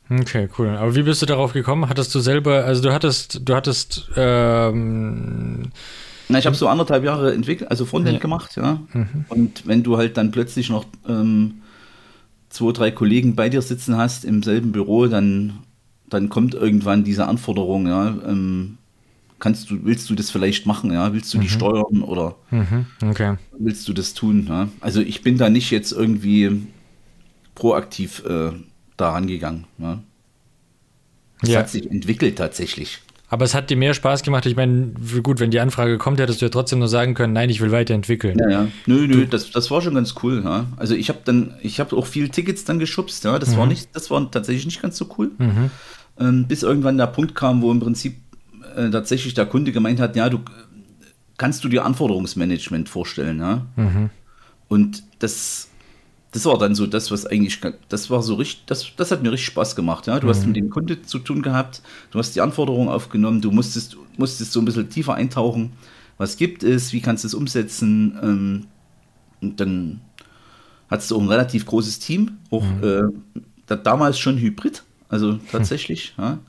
Okay, 0.09 0.49
cool. 0.57 0.69
Aber 0.69 0.95
wie 0.95 1.03
bist 1.03 1.21
du 1.21 1.25
darauf 1.25 1.53
gekommen? 1.53 1.87
Hattest 1.87 2.13
du 2.15 2.19
selber, 2.19 2.65
also 2.65 2.81
du 2.81 2.91
hattest, 2.91 3.47
du 3.47 3.55
hattest, 3.55 4.09
ähm, 4.15 5.71
na, 6.29 6.39
ich 6.39 6.45
habe 6.45 6.55
so 6.55 6.67
anderthalb 6.67 7.03
Jahre 7.03 7.33
entwickelt, 7.33 7.69
also 7.69 7.85
Frontend 7.85 8.15
ja. 8.15 8.19
gemacht, 8.19 8.55
ja. 8.55 8.79
Mhm. 8.93 9.25
Und 9.29 9.67
wenn 9.67 9.83
du 9.83 9.97
halt 9.97 10.17
dann 10.17 10.31
plötzlich 10.31 10.69
noch 10.69 10.85
ähm, 11.07 11.61
zwei, 12.49 12.71
drei 12.71 12.91
Kollegen 12.91 13.35
bei 13.35 13.49
dir 13.49 13.61
sitzen 13.61 13.97
hast 13.97 14.25
im 14.25 14.41
selben 14.41 14.71
Büro, 14.71 15.07
dann, 15.07 15.59
dann 16.07 16.29
kommt 16.29 16.53
irgendwann 16.55 17.03
diese 17.03 17.27
Anforderung, 17.27 17.87
ja. 17.87 18.15
Ähm, 18.27 18.77
kannst 19.39 19.69
du, 19.69 19.83
willst 19.83 20.09
du 20.09 20.15
das 20.15 20.29
vielleicht 20.31 20.65
machen, 20.65 20.91
ja? 20.91 21.13
Willst 21.13 21.33
du 21.33 21.37
mhm. 21.37 21.41
die 21.41 21.49
steuern 21.49 22.03
oder 22.03 22.35
mhm. 22.51 22.85
okay. 23.07 23.35
willst 23.57 23.87
du 23.87 23.93
das 23.93 24.13
tun? 24.13 24.45
Ja? 24.49 24.69
Also 24.81 25.01
ich 25.01 25.21
bin 25.21 25.37
da 25.37 25.49
nicht 25.49 25.71
jetzt 25.71 25.91
irgendwie 25.91 26.63
proaktiv 27.55 28.23
äh, 28.27 28.51
da 28.99 29.11
rangegangen. 29.11 29.65
Ja? 29.77 29.99
Das 31.41 31.49
ja. 31.49 31.59
hat 31.59 31.69
sich 31.69 31.89
entwickelt 31.89 32.37
tatsächlich. 32.37 32.99
Aber 33.31 33.45
es 33.45 33.53
hat 33.53 33.69
dir 33.69 33.77
mehr 33.77 33.93
Spaß 33.93 34.23
gemacht. 34.23 34.47
Ich 34.47 34.55
meine, 34.55 34.93
gut, 35.21 35.39
wenn 35.39 35.51
die 35.51 35.59
Anfrage 35.59 35.99
kommt, 35.99 36.19
hättest 36.19 36.41
du 36.41 36.45
ja 36.45 36.49
trotzdem 36.49 36.79
nur 36.79 36.87
sagen 36.87 37.13
können, 37.13 37.31
nein, 37.31 37.51
ich 37.51 37.61
will 37.61 37.71
weiterentwickeln. 37.71 38.39
Ja, 38.39 38.49
ja. 38.49 38.67
Nö, 38.87 39.07
nö, 39.07 39.27
das, 39.27 39.51
das 39.51 39.69
war 39.69 39.81
schon 39.81 39.93
ganz 39.93 40.15
cool. 40.23 40.41
Ja. 40.43 40.65
Also 40.77 40.95
ich 40.95 41.09
habe 41.09 41.19
dann, 41.25 41.53
ich 41.61 41.79
habe 41.79 41.95
auch 41.95 42.07
viel 42.07 42.29
Tickets 42.29 42.65
dann 42.65 42.79
geschubst. 42.79 43.23
Ja. 43.23 43.37
Das 43.37 43.51
mhm. 43.51 43.57
war 43.57 43.65
nicht, 43.67 43.95
das 43.95 44.09
war 44.09 44.29
tatsächlich 44.31 44.65
nicht 44.65 44.81
ganz 44.81 44.97
so 44.97 45.07
cool. 45.17 45.31
Mhm. 45.37 45.69
Ähm, 46.19 46.47
bis 46.47 46.63
irgendwann 46.63 46.97
der 46.97 47.07
Punkt 47.07 47.35
kam, 47.35 47.61
wo 47.61 47.71
im 47.71 47.79
Prinzip 47.79 48.15
äh, 48.75 48.89
tatsächlich 48.89 49.35
der 49.35 49.45
Kunde 49.45 49.71
gemeint 49.71 49.99
hat, 49.99 50.15
ja, 50.15 50.27
du 50.29 50.39
kannst 51.37 51.63
du 51.63 51.69
dir 51.69 51.85
Anforderungsmanagement 51.85 52.89
vorstellen, 52.89 53.39
ja. 53.39 53.65
Mhm. 53.75 54.09
Und 54.67 55.03
das 55.19 55.68
das 56.31 56.45
war 56.45 56.57
dann 56.57 56.75
so 56.75 56.85
das, 56.85 57.09
was 57.09 57.25
eigentlich, 57.25 57.59
das 57.89 58.09
war 58.09 58.21
so 58.21 58.35
richtig, 58.35 58.65
das, 58.67 58.87
das 58.95 59.11
hat 59.11 59.23
mir 59.23 59.31
richtig 59.31 59.47
Spaß 59.47 59.75
gemacht. 59.75 60.05
Ja? 60.07 60.19
Du 60.19 60.27
mhm. 60.27 60.29
hast 60.29 60.45
mit 60.45 60.55
dem 60.55 60.69
Kunde 60.69 61.01
zu 61.01 61.19
tun 61.19 61.41
gehabt, 61.41 61.81
du 62.11 62.19
hast 62.19 62.35
die 62.35 62.41
Anforderungen 62.41 62.89
aufgenommen, 62.89 63.41
du 63.41 63.51
musstest, 63.51 63.97
musstest 64.17 64.51
so 64.51 64.61
ein 64.61 64.65
bisschen 64.65 64.89
tiefer 64.89 65.15
eintauchen. 65.15 65.71
Was 66.17 66.37
gibt 66.37 66.63
es, 66.63 66.93
wie 66.93 67.01
kannst 67.01 67.23
du 67.23 67.27
es 67.27 67.33
umsetzen? 67.33 68.17
Ähm, 68.21 68.67
und 69.41 69.59
dann 69.59 70.01
hattest 70.89 71.09
du 71.09 71.17
auch 71.17 71.21
ein 71.21 71.29
relativ 71.29 71.65
großes 71.65 71.99
Team, 71.99 72.37
auch 72.51 72.63
mhm. 72.63 73.11
äh, 73.67 73.77
damals 73.83 74.19
schon 74.19 74.37
Hybrid, 74.37 74.83
also 75.07 75.39
tatsächlich, 75.51 76.13
mhm. 76.17 76.23
ja? 76.23 76.39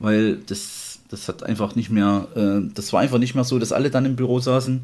weil 0.00 0.36
das, 0.38 1.00
das 1.08 1.28
hat 1.28 1.44
einfach 1.44 1.76
nicht 1.76 1.90
mehr, 1.90 2.26
äh, 2.34 2.68
das 2.74 2.92
war 2.92 3.00
einfach 3.00 3.18
nicht 3.18 3.36
mehr 3.36 3.44
so, 3.44 3.60
dass 3.60 3.72
alle 3.72 3.90
dann 3.90 4.06
im 4.06 4.16
Büro 4.16 4.40
saßen. 4.40 4.80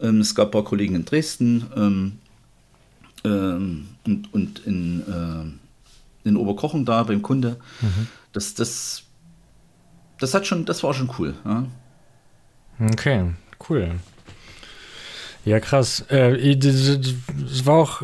Ähm, 0.00 0.20
es 0.20 0.34
gab 0.34 0.48
ein 0.48 0.50
paar 0.50 0.64
Kollegen 0.64 0.96
in 0.96 1.04
Dresden, 1.04 1.66
ähm, 1.76 2.12
ähm, 3.24 3.88
und, 4.04 4.32
und 4.32 4.58
in, 4.66 5.00
äh, 5.00 6.28
in 6.28 6.36
Oberkochen 6.36 6.84
da 6.84 7.02
beim 7.02 7.22
Kunde. 7.22 7.56
Mhm. 7.80 8.06
Das, 8.32 8.54
das, 8.54 9.02
das 10.18 10.34
hat 10.34 10.46
schon, 10.46 10.64
das 10.64 10.82
war 10.82 10.94
schon 10.94 11.10
cool. 11.18 11.34
Ja? 11.44 11.66
Okay, 12.92 13.30
cool. 13.68 13.92
Ja, 15.44 15.60
krass. 15.60 16.04
Äh, 16.08 16.56
das 16.56 17.66
war 17.66 17.74
auch, 17.74 18.02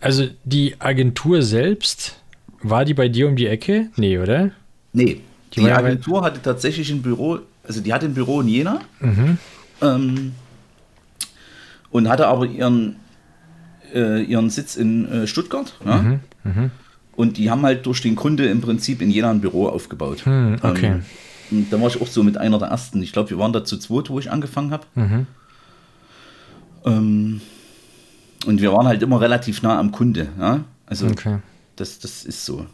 also 0.00 0.26
die 0.44 0.80
Agentur 0.80 1.42
selbst, 1.42 2.16
war 2.62 2.84
die 2.84 2.94
bei 2.94 3.08
dir 3.08 3.28
um 3.28 3.36
die 3.36 3.46
Ecke? 3.46 3.90
Nee, 3.96 4.18
oder? 4.18 4.50
Nee. 4.92 5.20
Die, 5.54 5.60
die 5.60 5.70
Agentur 5.70 6.22
hatte 6.22 6.42
tatsächlich 6.42 6.90
ein 6.90 7.02
Büro, 7.02 7.38
also 7.64 7.80
die 7.80 7.92
hatte 7.92 8.06
ein 8.06 8.14
Büro 8.14 8.40
in 8.40 8.48
Jena 8.48 8.80
mhm. 9.00 9.38
ähm, 9.80 10.34
und 11.90 12.08
hatte 12.08 12.26
aber 12.26 12.46
ihren, 12.46 12.96
äh, 13.94 14.22
ihren 14.22 14.50
Sitz 14.50 14.76
in 14.76 15.06
äh, 15.10 15.26
Stuttgart. 15.26 15.74
Ja? 15.84 16.02
Mhm, 16.02 16.20
mh. 16.44 16.70
Und 17.16 17.38
die 17.38 17.50
haben 17.50 17.62
halt 17.62 17.86
durch 17.86 18.02
den 18.02 18.14
Kunde 18.14 18.46
im 18.46 18.60
Prinzip 18.60 19.00
in 19.00 19.10
Jena 19.10 19.30
ein 19.30 19.40
Büro 19.40 19.68
aufgebaut. 19.68 20.26
Hm, 20.26 20.58
okay. 20.62 21.00
Ähm, 21.50 21.66
da 21.70 21.80
war 21.80 21.88
ich 21.88 22.00
auch 22.00 22.06
so 22.06 22.22
mit 22.22 22.36
einer 22.36 22.58
der 22.58 22.68
ersten. 22.68 23.02
Ich 23.02 23.12
glaube, 23.12 23.30
wir 23.30 23.38
waren 23.38 23.52
da 23.52 23.64
zu 23.64 23.78
zweit, 23.78 24.10
wo 24.10 24.18
ich 24.18 24.30
angefangen 24.30 24.70
habe. 24.70 24.84
Mhm. 24.94 25.26
Ähm, 26.84 27.40
und 28.46 28.60
wir 28.60 28.72
waren 28.72 28.86
halt 28.86 29.02
immer 29.02 29.20
relativ 29.20 29.62
nah 29.62 29.78
am 29.78 29.92
Kunde. 29.92 30.28
Ja? 30.38 30.64
Also 30.84 31.06
okay. 31.06 31.38
das, 31.76 31.98
das 31.98 32.24
ist 32.24 32.44
so. 32.44 32.66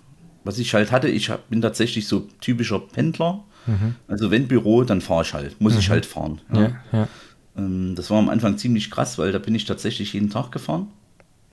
Was 0.44 0.58
ich 0.58 0.74
halt 0.74 0.90
hatte, 0.90 1.08
ich 1.08 1.30
bin 1.48 1.62
tatsächlich 1.62 2.08
so 2.08 2.28
typischer 2.40 2.80
Pendler. 2.80 3.44
Mhm. 3.66 3.94
Also 4.08 4.32
wenn 4.32 4.48
Büro, 4.48 4.82
dann 4.82 5.00
fahre 5.00 5.22
ich 5.22 5.34
halt. 5.34 5.60
Muss 5.60 5.74
mhm. 5.74 5.78
ich 5.78 5.90
halt 5.90 6.04
fahren. 6.04 6.40
Ja, 6.52 6.72
ja. 6.92 7.08
Ähm, 7.56 7.94
das 7.94 8.10
war 8.10 8.18
am 8.18 8.28
Anfang 8.28 8.58
ziemlich 8.58 8.90
krass, 8.90 9.18
weil 9.18 9.30
da 9.30 9.38
bin 9.38 9.54
ich 9.54 9.66
tatsächlich 9.66 10.12
jeden 10.14 10.30
Tag 10.30 10.50
gefahren. 10.50 10.88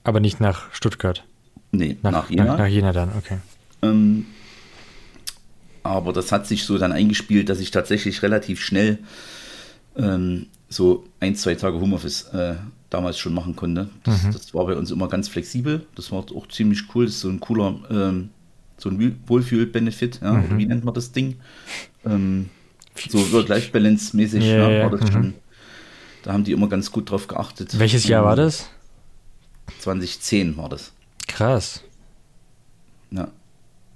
Aber 0.03 0.19
nicht 0.19 0.39
nach 0.39 0.71
Stuttgart. 0.73 1.23
Nee, 1.71 1.97
nach, 2.01 2.11
nach 2.11 2.29
Jena. 2.29 2.43
Nach, 2.45 2.57
nach 2.59 2.67
Jena 2.67 2.93
dann, 2.93 3.11
okay. 3.17 3.37
Ähm, 3.81 4.25
aber 5.83 6.13
das 6.13 6.31
hat 6.31 6.47
sich 6.47 6.63
so 6.63 6.77
dann 6.77 6.91
eingespielt, 6.91 7.49
dass 7.49 7.59
ich 7.59 7.71
tatsächlich 7.71 8.21
relativ 8.21 8.61
schnell 8.61 8.99
ähm, 9.95 10.47
so 10.67 11.05
ein, 11.19 11.35
zwei 11.35 11.55
Tage 11.55 11.79
Homeoffice 11.79 12.23
äh, 12.33 12.55
damals 12.89 13.17
schon 13.17 13.33
machen 13.33 13.55
konnte. 13.55 13.89
Das, 14.03 14.23
mhm. 14.23 14.31
das, 14.31 14.53
war 14.53 14.65
bei 14.65 14.75
uns 14.75 14.91
immer 14.91 15.07
ganz 15.07 15.27
flexibel. 15.27 15.85
Das 15.95 16.11
war 16.11 16.19
auch 16.19 16.47
ziemlich 16.47 16.83
cool. 16.93 17.05
Das 17.05 17.15
ist 17.15 17.21
so 17.21 17.29
ein 17.29 17.39
cooler, 17.39 17.79
ähm, 17.89 18.29
so 18.77 18.89
ein 18.89 19.19
Wohlfühl-Benefit. 19.27 20.19
Ja? 20.21 20.33
Mhm. 20.33 20.57
Wie 20.57 20.65
nennt 20.65 20.83
man 20.83 20.93
das 20.93 21.11
Ding? 21.11 21.37
Ähm, 22.05 22.49
so 23.09 23.31
Work-Life-Balance-mäßig 23.31 24.43
yeah, 24.43 24.69
ja, 24.69 24.83
war 24.83 24.97
das 24.97 25.09
mhm. 25.09 25.13
schon. 25.13 25.33
Da 26.23 26.33
haben 26.33 26.43
die 26.43 26.51
immer 26.51 26.67
ganz 26.67 26.91
gut 26.91 27.09
drauf 27.09 27.27
geachtet. 27.27 27.79
Welches 27.79 28.05
Jahr 28.07 28.25
war 28.25 28.35
das? 28.35 28.69
2010 29.79 30.57
war 30.57 30.69
das. 30.69 30.91
Krass. 31.27 31.83
Ja. 33.11 33.27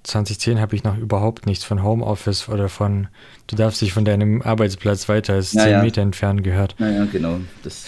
2010 0.04 0.60
habe 0.60 0.76
ich 0.76 0.84
noch 0.84 0.98
überhaupt 0.98 1.46
nichts 1.46 1.64
von 1.64 1.82
Homeoffice 1.82 2.48
oder 2.48 2.68
von, 2.68 3.08
du 3.46 3.56
darfst 3.56 3.80
dich 3.80 3.92
von 3.92 4.04
deinem 4.04 4.42
Arbeitsplatz 4.42 5.08
weiter 5.08 5.34
als 5.34 5.52
ja, 5.52 5.62
10 5.62 5.72
ja. 5.72 5.82
Meter 5.82 6.02
entfernen 6.02 6.42
gehört. 6.42 6.76
Ja, 6.78 6.90
ja, 6.90 7.04
genau. 7.06 7.40
Das 7.62 7.84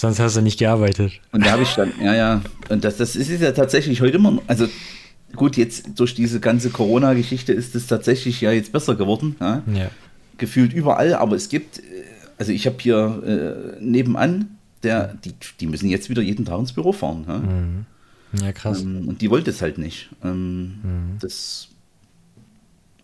Sonst 0.00 0.18
hast 0.18 0.34
du 0.34 0.40
nicht 0.40 0.58
gearbeitet. 0.58 1.20
Und 1.30 1.44
da 1.44 1.50
habe 1.50 1.62
ich 1.62 1.74
dann, 1.74 1.92
ja, 2.02 2.14
ja, 2.14 2.40
und 2.70 2.84
das, 2.84 2.96
das 2.96 3.16
ist 3.16 3.28
ja 3.28 3.52
tatsächlich 3.52 4.00
heute 4.00 4.16
immer, 4.16 4.40
also 4.46 4.66
gut, 5.36 5.58
jetzt 5.58 6.00
durch 6.00 6.14
diese 6.14 6.40
ganze 6.40 6.70
Corona-Geschichte 6.70 7.52
ist 7.52 7.74
es 7.74 7.86
tatsächlich 7.86 8.40
ja 8.40 8.50
jetzt 8.50 8.72
besser 8.72 8.94
geworden. 8.94 9.36
Ja? 9.40 9.62
ja. 9.74 9.90
Gefühlt 10.38 10.72
überall, 10.72 11.12
aber 11.12 11.36
es 11.36 11.50
gibt, 11.50 11.82
also 12.38 12.50
ich 12.50 12.64
habe 12.66 12.76
hier 12.80 13.76
äh, 13.78 13.84
nebenan 13.84 14.56
der, 14.82 15.14
die, 15.24 15.34
die 15.60 15.66
müssen 15.66 15.88
jetzt 15.88 16.10
wieder 16.10 16.22
jeden 16.22 16.44
Tag 16.44 16.58
ins 16.58 16.72
Büro 16.72 16.92
fahren. 16.92 17.24
Ja, 17.28 17.38
mhm. 17.38 17.86
ja 18.40 18.52
krass. 18.52 18.82
Ähm, 18.82 19.08
und 19.08 19.20
die 19.20 19.30
wollte 19.30 19.50
es 19.50 19.62
halt 19.62 19.78
nicht. 19.78 20.10
Ähm, 20.22 20.80
mhm. 20.82 21.18
Das 21.20 21.68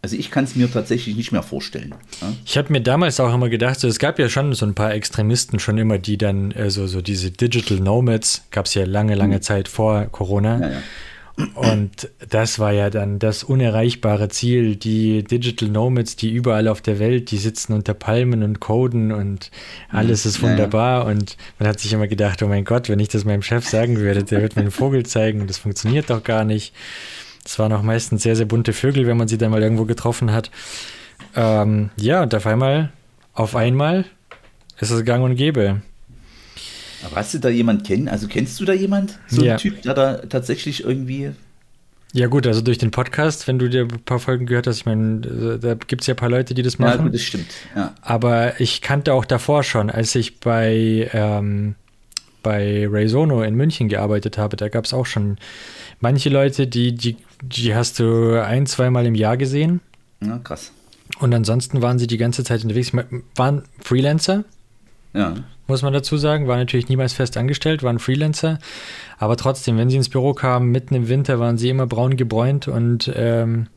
also 0.06 0.16
ich 0.16 0.30
kann 0.30 0.44
es 0.44 0.54
mir 0.54 0.70
tatsächlich 0.70 1.16
nicht 1.16 1.32
mehr 1.32 1.42
vorstellen. 1.42 1.92
Ja? 2.20 2.32
Ich 2.44 2.56
habe 2.56 2.70
mir 2.72 2.80
damals 2.80 3.18
auch 3.18 3.34
immer 3.34 3.48
gedacht, 3.48 3.80
so, 3.80 3.88
es 3.88 3.98
gab 3.98 4.20
ja 4.20 4.28
schon 4.28 4.52
so 4.52 4.64
ein 4.64 4.72
paar 4.72 4.94
Extremisten 4.94 5.58
schon 5.58 5.78
immer, 5.78 5.98
die 5.98 6.16
dann 6.16 6.52
äh, 6.52 6.70
so, 6.70 6.86
so 6.86 7.02
diese 7.02 7.32
Digital 7.32 7.80
Nomads, 7.80 8.44
gab 8.52 8.66
es 8.66 8.74
ja 8.74 8.84
lange, 8.84 9.16
lange 9.16 9.38
mhm. 9.38 9.42
Zeit 9.42 9.66
vor 9.66 10.06
Corona. 10.06 10.60
Ja, 10.60 10.70
ja. 10.70 10.82
Und 11.54 12.08
das 12.30 12.58
war 12.58 12.72
ja 12.72 12.88
dann 12.88 13.18
das 13.18 13.44
unerreichbare 13.44 14.28
Ziel. 14.28 14.76
Die 14.76 15.22
Digital 15.22 15.68
Nomads, 15.68 16.16
die 16.16 16.32
überall 16.32 16.66
auf 16.66 16.80
der 16.80 16.98
Welt, 16.98 17.30
die 17.30 17.36
sitzen 17.36 17.74
unter 17.74 17.92
Palmen 17.92 18.42
und 18.42 18.60
coden 18.60 19.12
und 19.12 19.50
alles 19.90 20.24
ist 20.24 20.42
wunderbar. 20.42 21.00
Ja, 21.00 21.04
ja. 21.04 21.10
Und 21.10 21.36
man 21.58 21.68
hat 21.68 21.78
sich 21.78 21.92
immer 21.92 22.08
gedacht, 22.08 22.42
oh 22.42 22.48
mein 22.48 22.64
Gott, 22.64 22.88
wenn 22.88 23.00
ich 23.00 23.08
das 23.08 23.26
meinem 23.26 23.42
Chef 23.42 23.68
sagen 23.68 23.98
würde, 23.98 24.24
der 24.24 24.40
wird 24.40 24.56
mir 24.56 24.62
einen 24.62 24.70
Vogel 24.70 25.04
zeigen. 25.04 25.46
Das 25.46 25.58
funktioniert 25.58 26.08
doch 26.08 26.24
gar 26.24 26.44
nicht. 26.44 26.74
Es 27.44 27.58
waren 27.58 27.72
auch 27.72 27.82
meistens 27.82 28.22
sehr, 28.22 28.34
sehr 28.34 28.46
bunte 28.46 28.72
Vögel, 28.72 29.06
wenn 29.06 29.18
man 29.18 29.28
sie 29.28 29.38
dann 29.38 29.50
mal 29.50 29.62
irgendwo 29.62 29.84
getroffen 29.84 30.32
hat. 30.32 30.50
Ähm, 31.34 31.90
ja, 31.96 32.22
und 32.22 32.34
auf 32.34 32.46
einmal, 32.46 32.92
auf 33.34 33.54
einmal 33.54 34.06
ist 34.80 34.90
es 34.90 35.04
gang 35.04 35.22
und 35.22 35.36
gäbe. 35.36 35.82
Aber 37.04 37.16
hast 37.16 37.34
du 37.34 37.38
da 37.38 37.48
jemanden 37.48 37.82
kennen? 37.82 38.08
Also 38.08 38.28
kennst 38.28 38.58
du 38.60 38.64
da 38.64 38.72
jemand? 38.72 39.18
So 39.28 39.42
ja. 39.42 39.54
ein 39.54 39.58
Typ, 39.58 39.82
der 39.82 39.94
da 39.94 40.16
tatsächlich 40.16 40.84
irgendwie. 40.84 41.32
Ja, 42.12 42.28
gut, 42.28 42.46
also 42.46 42.62
durch 42.62 42.78
den 42.78 42.90
Podcast, 42.90 43.46
wenn 43.46 43.58
du 43.58 43.68
dir 43.68 43.82
ein 43.82 44.02
paar 44.04 44.18
Folgen 44.18 44.46
gehört 44.46 44.66
hast, 44.66 44.78
ich 44.78 44.86
meine, 44.86 45.26
äh, 45.26 45.58
da 45.58 45.74
gibt 45.74 46.00
es 46.02 46.06
ja 46.06 46.14
ein 46.14 46.16
paar 46.16 46.30
Leute, 46.30 46.54
die 46.54 46.62
das 46.62 46.78
machen. 46.78 46.98
Ja, 46.98 47.02
gut, 47.04 47.14
das 47.14 47.22
stimmt. 47.22 47.46
Ja. 47.74 47.94
Aber 48.00 48.58
ich 48.60 48.80
kannte 48.80 49.12
auch 49.12 49.24
davor 49.24 49.62
schon, 49.62 49.90
als 49.90 50.14
ich 50.14 50.40
bei, 50.40 51.10
ähm, 51.12 51.74
bei 52.42 52.86
Raysono 52.88 53.42
in 53.42 53.54
München 53.54 53.88
gearbeitet 53.88 54.38
habe, 54.38 54.56
da 54.56 54.68
gab 54.68 54.84
es 54.86 54.94
auch 54.94 55.04
schon 55.04 55.36
manche 56.00 56.30
Leute, 56.30 56.66
die, 56.66 56.94
die, 56.94 57.16
die 57.42 57.74
hast 57.74 57.98
du 57.98 58.42
ein, 58.42 58.66
zweimal 58.66 59.04
im 59.04 59.14
Jahr 59.14 59.36
gesehen. 59.36 59.80
Ja, 60.24 60.38
krass. 60.38 60.72
Und 61.18 61.34
ansonsten 61.34 61.82
waren 61.82 61.98
sie 61.98 62.06
die 62.06 62.18
ganze 62.18 62.44
Zeit 62.44 62.62
unterwegs, 62.62 62.92
waren 63.34 63.62
Freelancer. 63.80 64.44
Ja. 65.12 65.34
Muss 65.66 65.82
man 65.82 65.92
dazu 65.92 66.16
sagen, 66.16 66.46
war 66.46 66.56
natürlich 66.56 66.88
niemals 66.88 67.12
fest 67.12 67.36
angestellt, 67.36 67.82
waren 67.82 67.98
Freelancer. 67.98 68.58
Aber 69.18 69.36
trotzdem, 69.36 69.76
wenn 69.78 69.90
sie 69.90 69.96
ins 69.96 70.08
Büro 70.08 70.34
kamen, 70.34 70.70
mitten 70.70 70.94
im 70.94 71.08
Winter, 71.08 71.40
waren 71.40 71.58
sie 71.58 71.68
immer 71.68 71.86
braun 71.86 72.16
gebräunt 72.16 72.68
und 72.68 73.10
ähm, 73.14 73.68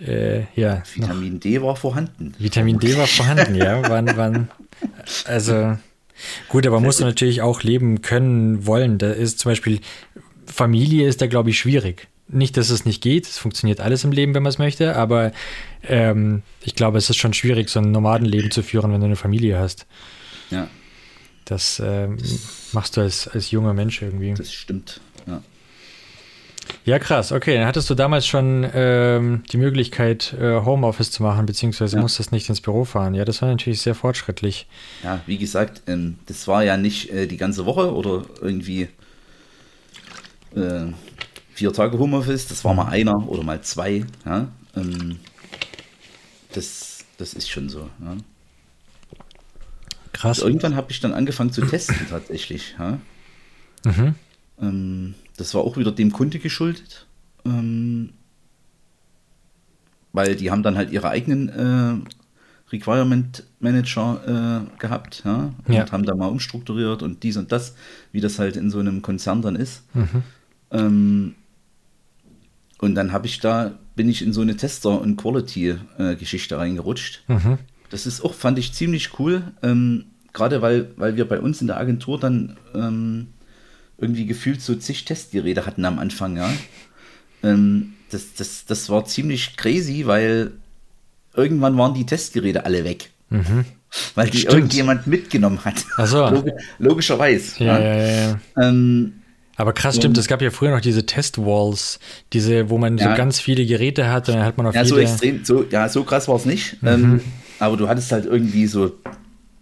äh, 0.00 0.42
ja. 0.54 0.82
Vitamin 0.94 1.34
noch. 1.34 1.40
D 1.40 1.62
war 1.62 1.76
vorhanden. 1.76 2.34
Vitamin 2.38 2.78
D 2.78 2.96
war 2.96 3.06
vorhanden, 3.06 3.54
ja. 3.54 3.88
Waren, 3.88 4.16
waren, 4.16 4.48
also 5.24 5.76
gut, 6.48 6.66
aber 6.66 6.80
musst 6.80 7.00
du 7.00 7.04
natürlich 7.04 7.42
auch 7.42 7.62
leben 7.62 8.02
können, 8.02 8.66
wollen. 8.66 8.98
Da 8.98 9.10
ist 9.10 9.40
zum 9.40 9.50
Beispiel, 9.50 9.80
Familie 10.46 11.08
ist 11.08 11.20
da, 11.20 11.26
glaube 11.26 11.50
ich, 11.50 11.58
schwierig. 11.58 12.08
Nicht, 12.30 12.56
dass 12.56 12.68
es 12.68 12.84
nicht 12.84 13.02
geht, 13.02 13.26
es 13.26 13.38
funktioniert 13.38 13.80
alles 13.80 14.04
im 14.04 14.12
Leben, 14.12 14.34
wenn 14.34 14.42
man 14.42 14.50
es 14.50 14.58
möchte, 14.58 14.96
aber 14.96 15.32
ähm, 15.82 16.42
ich 16.62 16.74
glaube, 16.74 16.98
es 16.98 17.08
ist 17.08 17.16
schon 17.16 17.32
schwierig, 17.32 17.70
so 17.70 17.80
ein 17.80 17.90
Nomadenleben 17.90 18.50
zu 18.50 18.62
führen, 18.62 18.92
wenn 18.92 19.00
du 19.00 19.06
eine 19.06 19.16
Familie 19.16 19.58
hast. 19.58 19.86
Ja. 20.50 20.68
Das, 21.44 21.80
ähm, 21.84 22.18
das 22.18 22.72
machst 22.72 22.96
du 22.96 23.00
als, 23.00 23.26
als 23.28 23.50
junger 23.50 23.72
Mensch 23.72 24.02
irgendwie. 24.02 24.34
Das 24.34 24.52
stimmt, 24.52 25.00
ja. 25.26 25.42
Ja, 26.84 26.98
krass. 26.98 27.32
Okay, 27.32 27.54
dann 27.56 27.66
hattest 27.66 27.88
du 27.90 27.94
damals 27.94 28.26
schon 28.26 28.66
ähm, 28.74 29.42
die 29.50 29.56
Möglichkeit, 29.56 30.34
äh, 30.34 30.60
Homeoffice 30.64 31.10
zu 31.10 31.22
machen, 31.22 31.46
beziehungsweise 31.46 31.96
ja. 31.96 32.02
musstest 32.02 32.32
nicht 32.32 32.48
ins 32.48 32.60
Büro 32.60 32.84
fahren. 32.84 33.14
Ja, 33.14 33.24
das 33.24 33.42
war 33.42 33.48
natürlich 33.48 33.80
sehr 33.80 33.94
fortschrittlich. 33.94 34.66
Ja, 35.02 35.20
wie 35.26 35.38
gesagt, 35.38 35.82
ähm, 35.86 36.18
das 36.26 36.46
war 36.48 36.64
ja 36.64 36.76
nicht 36.76 37.10
äh, 37.10 37.26
die 37.26 37.36
ganze 37.36 37.66
Woche 37.66 37.94
oder 37.94 38.24
irgendwie 38.40 38.88
äh, 40.54 40.86
vier 41.52 41.72
Tage 41.72 41.98
Homeoffice, 41.98 42.46
das 42.48 42.64
war 42.64 42.74
mal 42.74 42.88
einer 42.88 43.28
oder 43.28 43.42
mal 43.42 43.60
zwei. 43.62 44.04
Ja? 44.24 44.48
Ähm, 44.76 45.18
das, 46.52 47.04
das 47.18 47.34
ist 47.34 47.50
schon 47.50 47.68
so. 47.68 47.90
Ja? 48.00 48.16
Krass. 50.18 50.40
Und 50.40 50.48
irgendwann 50.48 50.74
habe 50.74 50.90
ich 50.90 51.00
dann 51.00 51.12
angefangen 51.12 51.52
zu 51.52 51.60
testen 51.60 51.96
tatsächlich. 52.10 52.74
Ja? 52.78 52.98
Mhm. 53.84 54.14
Ähm, 54.60 55.14
das 55.36 55.54
war 55.54 55.62
auch 55.62 55.76
wieder 55.76 55.92
dem 55.92 56.12
Kunde 56.12 56.40
geschuldet. 56.40 57.06
Ähm, 57.44 58.10
weil 60.12 60.34
die 60.34 60.50
haben 60.50 60.64
dann 60.64 60.76
halt 60.76 60.90
ihre 60.90 61.10
eigenen 61.10 61.48
äh, 61.48 62.72
Requirement 62.72 63.44
Manager 63.60 64.66
äh, 64.66 64.80
gehabt 64.80 65.22
ja? 65.24 65.54
und 65.66 65.74
ja. 65.74 65.90
haben 65.92 66.04
da 66.04 66.16
mal 66.16 66.26
umstrukturiert 66.26 67.02
und 67.02 67.22
dies 67.22 67.36
und 67.36 67.52
das, 67.52 67.76
wie 68.10 68.20
das 68.20 68.38
halt 68.40 68.56
in 68.56 68.70
so 68.70 68.80
einem 68.80 69.02
Konzern 69.02 69.40
dann 69.42 69.54
ist. 69.54 69.82
Mhm. 69.94 70.22
Ähm, 70.72 71.34
und 72.80 72.94
dann 72.96 73.12
habe 73.12 73.26
ich 73.26 73.38
da, 73.38 73.78
bin 73.94 74.08
ich 74.08 74.22
in 74.22 74.32
so 74.32 74.40
eine 74.40 74.56
Tester- 74.56 75.00
und 75.00 75.16
Quality-Geschichte 75.16 76.56
äh, 76.56 76.58
reingerutscht. 76.58 77.22
Mhm. 77.28 77.58
Das 77.90 78.06
ist 78.06 78.22
auch, 78.22 78.34
fand 78.34 78.58
ich 78.58 78.72
ziemlich 78.72 79.18
cool. 79.18 79.42
Ähm, 79.62 80.06
Gerade 80.32 80.62
weil, 80.62 80.90
weil 80.96 81.16
wir 81.16 81.26
bei 81.26 81.40
uns 81.40 81.60
in 81.60 81.66
der 81.66 81.78
Agentur 81.78 82.20
dann 82.20 82.56
ähm, 82.74 83.28
irgendwie 83.96 84.26
gefühlt 84.26 84.60
so 84.60 84.74
zig 84.74 85.04
Testgeräte 85.04 85.66
hatten 85.66 85.84
am 85.84 85.98
Anfang, 85.98 86.36
ja. 86.36 86.50
Ähm, 87.42 87.94
das, 88.10 88.34
das, 88.34 88.64
das 88.66 88.88
war 88.88 89.04
ziemlich 89.04 89.56
crazy, 89.56 90.06
weil 90.06 90.52
irgendwann 91.34 91.76
waren 91.76 91.94
die 91.94 92.06
Testgeräte 92.06 92.64
alle 92.64 92.84
weg. 92.84 93.10
Mhm. 93.30 93.64
Weil 94.14 94.28
die 94.28 94.38
Stimmt. 94.38 94.54
irgendjemand 94.54 95.06
mitgenommen 95.06 95.64
hat. 95.64 95.84
Ach 95.96 96.06
so. 96.06 96.28
Log 96.28 96.46
logischerweise. 96.78 97.64
Ja, 97.64 97.78
ja, 97.78 97.96
ja. 97.96 98.28
ja. 98.30 98.38
Ähm, 98.60 99.14
aber 99.56 99.72
krass, 99.72 99.96
stimmt, 99.96 100.16
es 100.18 100.28
gab 100.28 100.40
ja 100.40 100.50
früher 100.50 100.70
noch 100.70 100.80
diese 100.80 101.04
Testwalls, 101.04 101.98
diese, 102.32 102.70
wo 102.70 102.78
man 102.78 102.96
ja. 102.96 103.10
so 103.10 103.16
ganz 103.16 103.40
viele 103.40 103.66
Geräte 103.66 104.08
hat 104.08 104.28
und 104.28 104.36
dann 104.36 104.44
hat 104.44 104.56
man 104.56 104.66
noch 104.66 104.74
ja, 104.74 104.84
viele. 104.84 104.94
so 104.94 104.98
extrem, 104.98 105.44
so, 105.44 105.64
ja, 105.68 105.88
so 105.88 106.04
krass 106.04 106.28
war 106.28 106.36
es 106.36 106.44
nicht. 106.44 106.80
Mhm. 106.80 106.88
Ähm, 106.88 107.20
aber 107.58 107.76
du 107.76 107.88
hattest 107.88 108.12
halt 108.12 108.26
irgendwie 108.26 108.66
so 108.66 108.98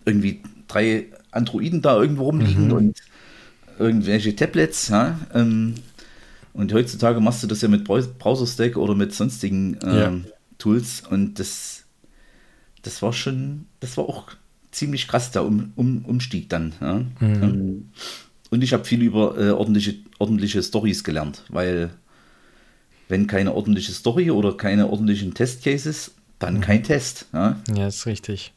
irgendwie 0.05 0.41
drei 0.69 1.07
Androiden 1.31 1.83
da 1.83 2.01
irgendwo 2.01 2.25
rumliegen 2.25 2.69
mhm. 2.69 2.73
und 2.73 3.03
irgendwelche 3.79 4.35
Tablets, 4.35 4.89
ja. 4.89 5.19
Ähm, 5.35 5.75
und 6.53 6.73
heutzutage 6.73 7.21
machst 7.21 7.43
du 7.43 7.47
das 7.47 7.61
ja 7.61 7.69
mit 7.69 7.85
Browser-Stack 7.85 8.77
oder 8.79 8.95
mit 8.95 9.15
sonstigen 9.15 9.79
ähm, 9.83 10.25
ja. 10.25 10.31
Tools 10.59 11.03
und 11.09 11.39
das, 11.39 11.85
das 12.83 13.03
war 13.03 13.13
schon, 13.13 13.67
das 13.81 13.99
war 13.99 14.05
auch 14.05 14.31
ziemlich 14.71 15.07
krass, 15.07 15.31
der 15.31 15.45
um, 15.45 15.73
um, 15.77 16.05
Umstieg 16.07 16.49
dann. 16.49 16.73
Ja. 16.81 16.95
Mhm. 16.95 17.43
Ähm, 17.43 17.89
und 18.51 18.63
ich 18.63 18.73
habe 18.73 18.85
viel 18.85 19.03
über 19.03 19.37
äh, 19.39 19.51
ordentliche, 19.51 19.97
ordentliche 20.19 20.63
Stories 20.63 21.05
gelernt, 21.05 21.43
weil 21.49 21.91
wenn 23.09 23.27
keine 23.27 23.55
ordentliche 23.55 23.93
Story 23.93 24.31
oder 24.31 24.57
keine 24.57 24.89
ordentlichen 24.89 25.35
Testcases, 25.35 26.16
dann 26.39 26.55
mhm. 26.55 26.61
kein 26.61 26.83
Test. 26.83 27.27
Ja? 27.33 27.57
ja, 27.75 27.87
ist 27.87 28.07
richtig. 28.07 28.53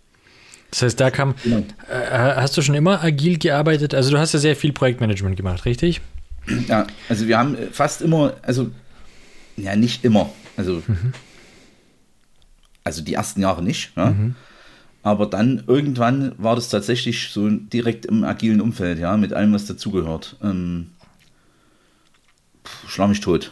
Das 0.71 0.83
heißt, 0.83 0.99
da 0.99 1.09
kam. 1.09 1.35
Genau. 1.43 1.63
Äh, 1.89 2.35
hast 2.35 2.55
du 2.57 2.61
schon 2.61 2.75
immer 2.75 3.03
agil 3.03 3.37
gearbeitet? 3.37 3.93
Also, 3.95 4.11
du 4.11 4.19
hast 4.19 4.33
ja 4.33 4.39
sehr 4.39 4.55
viel 4.55 4.71
Projektmanagement 4.71 5.35
gemacht, 5.35 5.65
richtig? 5.65 6.01
Ja, 6.67 6.87
also 7.07 7.27
wir 7.27 7.37
haben 7.37 7.57
fast 7.71 8.01
immer, 8.01 8.33
also, 8.41 8.71
ja, 9.57 9.75
nicht 9.75 10.03
immer. 10.05 10.31
Also, 10.57 10.83
mhm. 10.87 11.13
also 12.83 13.01
die 13.01 13.13
ersten 13.13 13.41
Jahre 13.41 13.63
nicht. 13.63 13.91
Ja? 13.95 14.11
Mhm. 14.11 14.35
Aber 15.01 15.25
dann 15.25 15.63
irgendwann 15.65 16.33
war 16.37 16.55
das 16.55 16.69
tatsächlich 16.69 17.29
so 17.29 17.49
direkt 17.49 18.05
im 18.05 18.23
agilen 18.23 18.61
Umfeld, 18.61 18.99
ja, 18.99 19.15
mit 19.17 19.33
allem, 19.33 19.53
was 19.53 19.65
dazugehört. 19.65 20.35
Ähm, 20.43 20.91
schlag 22.87 23.09
mich 23.09 23.21
tot. 23.21 23.51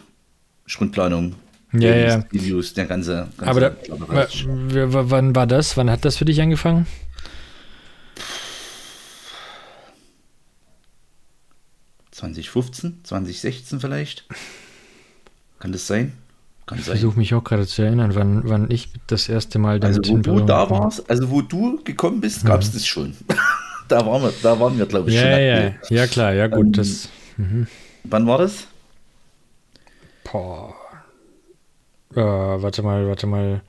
Sprintplanung, 0.65 1.35
ja, 1.73 1.95
ja. 1.95 2.23
Videos, 2.31 2.73
der 2.73 2.85
ganze. 2.85 3.27
ganze 3.37 3.45
Aber 3.45 3.59
da, 3.59 3.75
wann 5.09 5.35
war 5.35 5.47
das? 5.47 5.75
Wann 5.77 5.89
hat 5.89 6.05
das 6.05 6.17
für 6.17 6.25
dich 6.25 6.41
angefangen? 6.41 6.87
...2015, 12.13 13.03
2016 13.03 13.79
vielleicht. 13.79 14.25
Kann 15.59 15.71
das 15.71 15.85
sein? 15.85 16.13
Kann 16.65 16.79
ich 16.79 16.85
versuche 16.85 17.17
mich 17.17 17.33
auch 17.35 17.43
gerade 17.43 17.67
zu 17.67 17.83
erinnern, 17.83 18.15
wann, 18.15 18.41
wann 18.49 18.71
ich 18.71 18.89
das 19.05 19.29
erste 19.29 19.59
Mal 19.59 19.79
damit 19.79 19.99
also, 19.99 20.17
wo 20.17 20.39
du 20.39 20.45
da 20.45 20.69
warst, 20.69 21.09
Also 21.09 21.29
wo 21.29 21.41
du 21.41 21.81
gekommen 21.83 22.19
bist, 22.19 22.43
gab 22.43 22.61
es 22.61 22.69
mhm. 22.69 22.73
das 22.73 22.87
schon. 22.87 23.13
da, 23.87 24.05
waren 24.05 24.23
wir, 24.23 24.33
da 24.41 24.59
waren 24.59 24.77
wir, 24.77 24.85
glaube 24.87 25.09
ich, 25.09 25.15
ja, 25.15 25.21
schon. 25.21 25.29
Ja, 25.29 25.73
ja, 25.89 26.07
klar, 26.07 26.33
ja 26.33 26.47
gut. 26.47 26.65
Ähm, 26.65 26.71
das, 26.73 27.07
mhm. 27.37 27.67
Wann 28.03 28.25
war 28.25 28.39
das? 28.39 28.67
Boah. 30.23 30.73
Äh, 32.15 32.21
warte 32.21 32.83
mal, 32.83 33.07
warte 33.07 33.27
mal. 33.27 33.61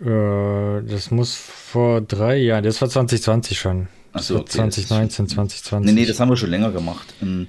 Äh, 0.00 0.88
das 0.88 1.10
muss 1.10 1.34
vor 1.34 2.00
drei 2.00 2.36
Jahren, 2.36 2.64
das 2.64 2.80
war 2.80 2.88
2020 2.88 3.58
schon. 3.58 3.88
Achso, 4.12 4.36
okay, 4.36 4.50
2019, 4.50 5.28
2020. 5.28 5.92
Nee, 5.92 6.00
nee, 6.00 6.06
das 6.06 6.18
haben 6.20 6.28
wir 6.28 6.36
schon 6.36 6.50
länger 6.50 6.70
gemacht. 6.70 7.14
Ähm, 7.22 7.46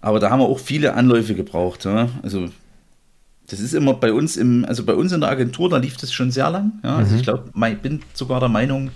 aber 0.00 0.20
da 0.20 0.30
haben 0.30 0.40
wir 0.40 0.46
auch 0.46 0.58
viele 0.58 0.94
Anläufe 0.94 1.34
gebraucht. 1.34 1.84
Ja? 1.84 2.08
Also 2.22 2.48
das 3.48 3.60
ist 3.60 3.74
immer 3.74 3.94
bei 3.94 4.12
uns 4.12 4.36
im, 4.36 4.64
also 4.64 4.84
bei 4.84 4.94
uns 4.94 5.12
in 5.12 5.20
der 5.20 5.30
Agentur, 5.30 5.68
da 5.68 5.78
lief 5.78 5.96
das 5.96 6.12
schon 6.12 6.30
sehr 6.30 6.50
lang. 6.50 6.72
Ja? 6.84 6.96
Also 6.96 7.12
mhm. 7.12 7.16
ich 7.16 7.22
glaube, 7.22 7.50
ich 7.72 7.78
bin 7.78 8.02
sogar 8.14 8.40
der 8.40 8.48
Meinung, 8.48 8.90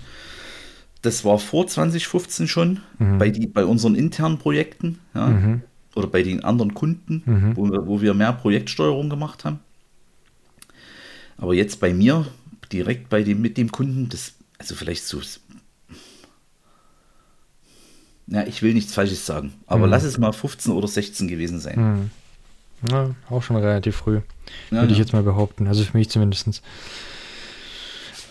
das 1.01 1.25
war 1.25 1.39
vor 1.39 1.67
2015 1.67 2.47
schon 2.47 2.79
mhm. 2.99 3.17
bei, 3.17 3.29
die, 3.29 3.47
bei 3.47 3.65
unseren 3.65 3.95
internen 3.95 4.37
Projekten 4.37 4.99
ja? 5.15 5.27
Mhm. 5.27 5.61
oder 5.95 6.07
bei 6.07 6.23
den 6.23 6.43
anderen 6.43 6.73
Kunden, 6.73 7.23
mhm. 7.25 7.57
wo, 7.57 7.69
wo 7.87 8.01
wir 8.01 8.13
mehr 8.13 8.33
Projektsteuerung 8.33 9.09
gemacht 9.09 9.43
haben. 9.45 9.59
Aber 11.41 11.55
jetzt 11.55 11.79
bei 11.79 11.91
mir, 11.93 12.25
direkt 12.71 13.09
bei 13.09 13.23
dem, 13.23 13.41
mit 13.41 13.57
dem 13.57 13.71
Kunden, 13.71 14.07
das, 14.09 14.33
also 14.59 14.75
vielleicht 14.75 15.03
so, 15.03 15.19
ja, 18.27 18.43
ich 18.45 18.61
will 18.61 18.75
nichts 18.75 18.93
Falsches 18.93 19.25
sagen, 19.25 19.53
aber 19.65 19.87
mhm. 19.87 19.91
lass 19.91 20.03
es 20.03 20.19
mal 20.19 20.31
15 20.31 20.71
oder 20.71 20.87
16 20.87 21.27
gewesen 21.27 21.59
sein. 21.59 22.11
Mhm. 22.83 22.91
Ja, 22.91 23.15
auch 23.29 23.41
schon 23.41 23.55
relativ 23.55 23.95
früh, 23.95 24.21
ja, 24.69 24.81
würde 24.81 24.93
ich 24.93 24.99
jetzt 24.99 25.13
mal 25.13 25.23
behaupten. 25.23 25.67
Also 25.67 25.83
für 25.83 25.97
mich 25.97 26.09
zumindest. 26.09 26.61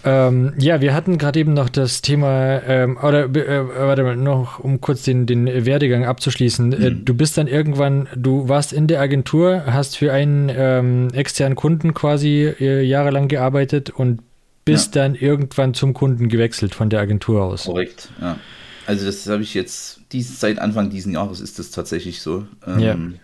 Ähm, 0.04 0.54
ja, 0.58 0.80
wir 0.80 0.94
hatten 0.94 1.18
gerade 1.18 1.38
eben 1.38 1.52
noch 1.52 1.68
das 1.68 2.00
Thema, 2.00 2.62
ähm, 2.62 2.96
oder 2.96 3.24
äh, 3.24 3.68
warte 3.68 4.02
mal, 4.02 4.16
noch 4.16 4.58
um 4.58 4.80
kurz 4.80 5.02
den, 5.02 5.26
den 5.26 5.46
Werdegang 5.66 6.04
abzuschließen. 6.04 6.72
Äh, 6.72 6.90
mhm. 6.90 7.04
du 7.04 7.14
bist 7.14 7.36
dann 7.36 7.46
irgendwann, 7.46 8.08
du 8.16 8.48
warst 8.48 8.72
in 8.72 8.86
der 8.86 9.00
Agentur, 9.00 9.64
hast 9.66 9.96
für 9.96 10.12
einen 10.12 10.50
ähm, 10.54 11.08
externen 11.12 11.56
Kunden 11.56 11.92
quasi 11.92 12.54
äh, 12.60 12.82
jahrelang 12.82 13.28
gearbeitet 13.28 13.90
und 13.90 14.20
bist 14.64 14.94
ja. 14.94 15.02
dann 15.02 15.14
irgendwann 15.14 15.74
zum 15.74 15.94
Kunden 15.94 16.28
gewechselt 16.28 16.74
von 16.74 16.88
der 16.90 17.00
Agentur 17.00 17.42
aus. 17.42 17.64
Korrekt, 17.64 18.08
ja. 18.20 18.38
Also 18.86 19.06
das 19.06 19.28
habe 19.28 19.42
ich 19.42 19.54
jetzt, 19.54 20.00
dies, 20.12 20.40
seit 20.40 20.58
Anfang 20.58 20.90
dieses 20.90 21.12
Jahres 21.12 21.40
ist 21.40 21.58
das 21.58 21.70
tatsächlich 21.70 22.22
so. 22.22 22.46
ja 22.66 22.92
ähm, 22.92 23.16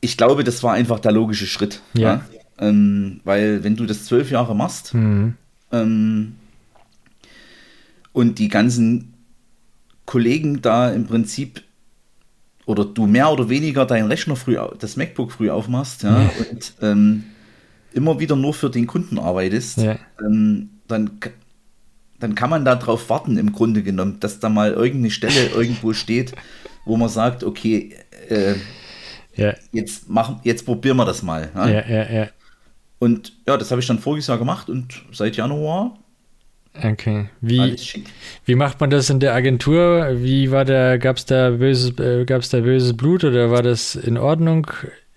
ich 0.00 0.16
glaube, 0.16 0.44
das 0.44 0.62
war 0.62 0.74
einfach 0.74 1.00
der 1.00 1.12
logische 1.12 1.46
Schritt. 1.46 1.80
Ja. 1.94 2.14
ja? 2.14 2.37
Ähm, 2.60 3.20
weil 3.24 3.62
wenn 3.64 3.76
du 3.76 3.86
das 3.86 4.04
zwölf 4.04 4.30
Jahre 4.30 4.54
machst 4.56 4.94
mhm. 4.94 5.34
ähm, 5.70 6.34
und 8.12 8.38
die 8.38 8.48
ganzen 8.48 9.14
Kollegen 10.06 10.60
da 10.60 10.90
im 10.90 11.06
Prinzip 11.06 11.62
oder 12.66 12.84
du 12.84 13.06
mehr 13.06 13.30
oder 13.30 13.48
weniger 13.48 13.86
deinen 13.86 14.08
Rechner 14.08 14.36
früh, 14.36 14.56
das 14.78 14.96
MacBook 14.96 15.32
früh 15.32 15.50
aufmachst, 15.50 16.02
ja, 16.02 16.22
ja. 16.22 16.30
und 16.50 16.74
ähm, 16.82 17.24
immer 17.92 18.18
wieder 18.18 18.36
nur 18.36 18.54
für 18.54 18.70
den 18.70 18.86
Kunden 18.86 19.18
arbeitest, 19.18 19.78
ja. 19.78 19.96
ähm, 20.20 20.70
dann 20.88 21.20
dann 22.18 22.34
kann 22.34 22.50
man 22.50 22.64
darauf 22.64 23.08
warten, 23.10 23.36
im 23.36 23.52
Grunde 23.52 23.82
genommen, 23.82 24.18
dass 24.20 24.40
da 24.40 24.48
mal 24.48 24.72
irgendeine 24.72 25.10
Stelle 25.10 25.46
irgendwo 25.54 25.92
steht, 25.92 26.32
wo 26.84 26.96
man 26.96 27.08
sagt, 27.08 27.44
okay, 27.44 27.94
äh, 28.28 28.54
ja. 29.36 29.54
jetzt, 29.72 30.08
machen, 30.08 30.40
jetzt 30.42 30.64
probieren 30.64 30.96
wir 30.96 31.04
das 31.04 31.22
mal. 31.22 31.50
Ja, 31.54 31.68
ja, 31.68 32.10
ja. 32.10 32.28
Ja. 33.00 33.06
Und 33.06 33.32
ja, 33.46 33.56
das 33.56 33.70
habe 33.70 33.80
ich 33.80 33.86
dann 33.86 33.98
voriges 33.98 34.26
Jahr 34.26 34.38
gemacht 34.38 34.68
und 34.68 35.02
seit 35.12 35.36
Januar. 35.36 35.96
Okay. 36.82 37.28
Wie, 37.40 37.76
wie 38.44 38.54
macht 38.54 38.80
man 38.80 38.90
das 38.90 39.10
in 39.10 39.20
der 39.20 39.34
Agentur? 39.34 40.10
Wie 40.16 40.50
war 40.50 40.64
der, 40.64 40.98
gab 40.98 41.16
es 41.16 41.24
da 41.26 41.50
böses, 41.50 41.98
äh, 41.98 42.24
gab's 42.24 42.50
da 42.50 42.60
böses 42.60 42.96
Blut 42.96 43.24
oder 43.24 43.50
war 43.50 43.62
das 43.62 43.96
in 43.96 44.16
Ordnung? 44.16 44.68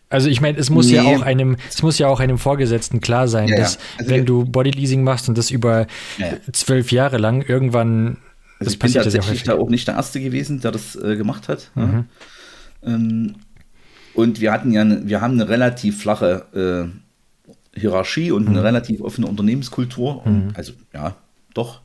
Also 0.10 0.30
ich 0.30 0.42
meine, 0.42 0.58
es 0.58 0.70
muss 0.70 0.88
nee. 0.88 0.96
ja 0.96 1.04
auch 1.04 1.22
einem, 1.22 1.58
es 1.70 1.84
muss 1.84 1.98
ja 1.98 2.08
auch 2.08 2.20
einem 2.20 2.38
Vorgesetzten 2.38 3.00
klar 3.00 3.28
sein, 3.28 3.48
ja, 3.48 3.58
dass 3.58 3.80
also 3.98 4.12
wenn 4.12 4.26
du 4.26 4.46
Bodyleasing 4.46 5.04
machst 5.04 5.30
und 5.30 5.38
das 5.38 5.52
über 5.52 5.88
ja. 6.18 6.34
zwölf 6.52 6.92
Jahre 6.92 7.18
lang, 7.18 7.44
irgendwann 7.44 8.18
also 8.60 8.66
das 8.66 8.74
ich 8.74 8.80
bin 8.80 8.94
tatsächlich 8.94 9.44
da 9.44 9.58
auch 9.58 9.70
nicht 9.70 9.88
der 9.88 9.96
Erste 9.96 10.20
gewesen, 10.20 10.60
der 10.62 10.72
das 10.72 10.96
äh, 10.96 11.16
gemacht 11.16 11.48
hat. 11.48 11.72
Mhm. 11.76 12.06
Ähm, 12.84 13.36
und 14.14 14.42
wir 14.42 14.52
hatten 14.52 14.72
ja, 14.72 14.86
wir 14.86 15.22
haben 15.22 15.34
eine 15.34 15.48
relativ 15.48 16.02
flache 16.02 16.46
äh, 16.54 17.11
Hierarchie 17.74 18.32
und 18.32 18.44
mhm. 18.44 18.50
eine 18.50 18.64
relativ 18.64 19.02
offene 19.02 19.28
Unternehmenskultur. 19.28 20.28
Mhm. 20.28 20.50
Also 20.56 20.74
ja, 20.94 21.16
doch. 21.54 21.82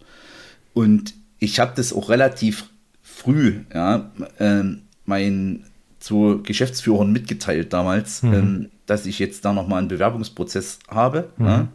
Und 0.74 1.14
ich 1.38 1.60
habe 1.60 1.72
das 1.76 1.92
auch 1.92 2.08
relativ 2.08 2.70
früh, 3.02 3.60
ja, 3.72 4.10
äh, 4.38 4.62
mein 5.04 5.64
zu 6.00 6.40
Geschäftsführern 6.42 7.12
mitgeteilt 7.12 7.72
damals, 7.72 8.22
mhm. 8.22 8.34
ähm, 8.34 8.70
dass 8.86 9.06
ich 9.06 9.18
jetzt 9.18 9.44
da 9.44 9.52
nochmal 9.52 9.80
einen 9.80 9.88
Bewerbungsprozess 9.88 10.78
habe. 10.88 11.30
Mhm. 11.36 11.46
Ja. 11.46 11.68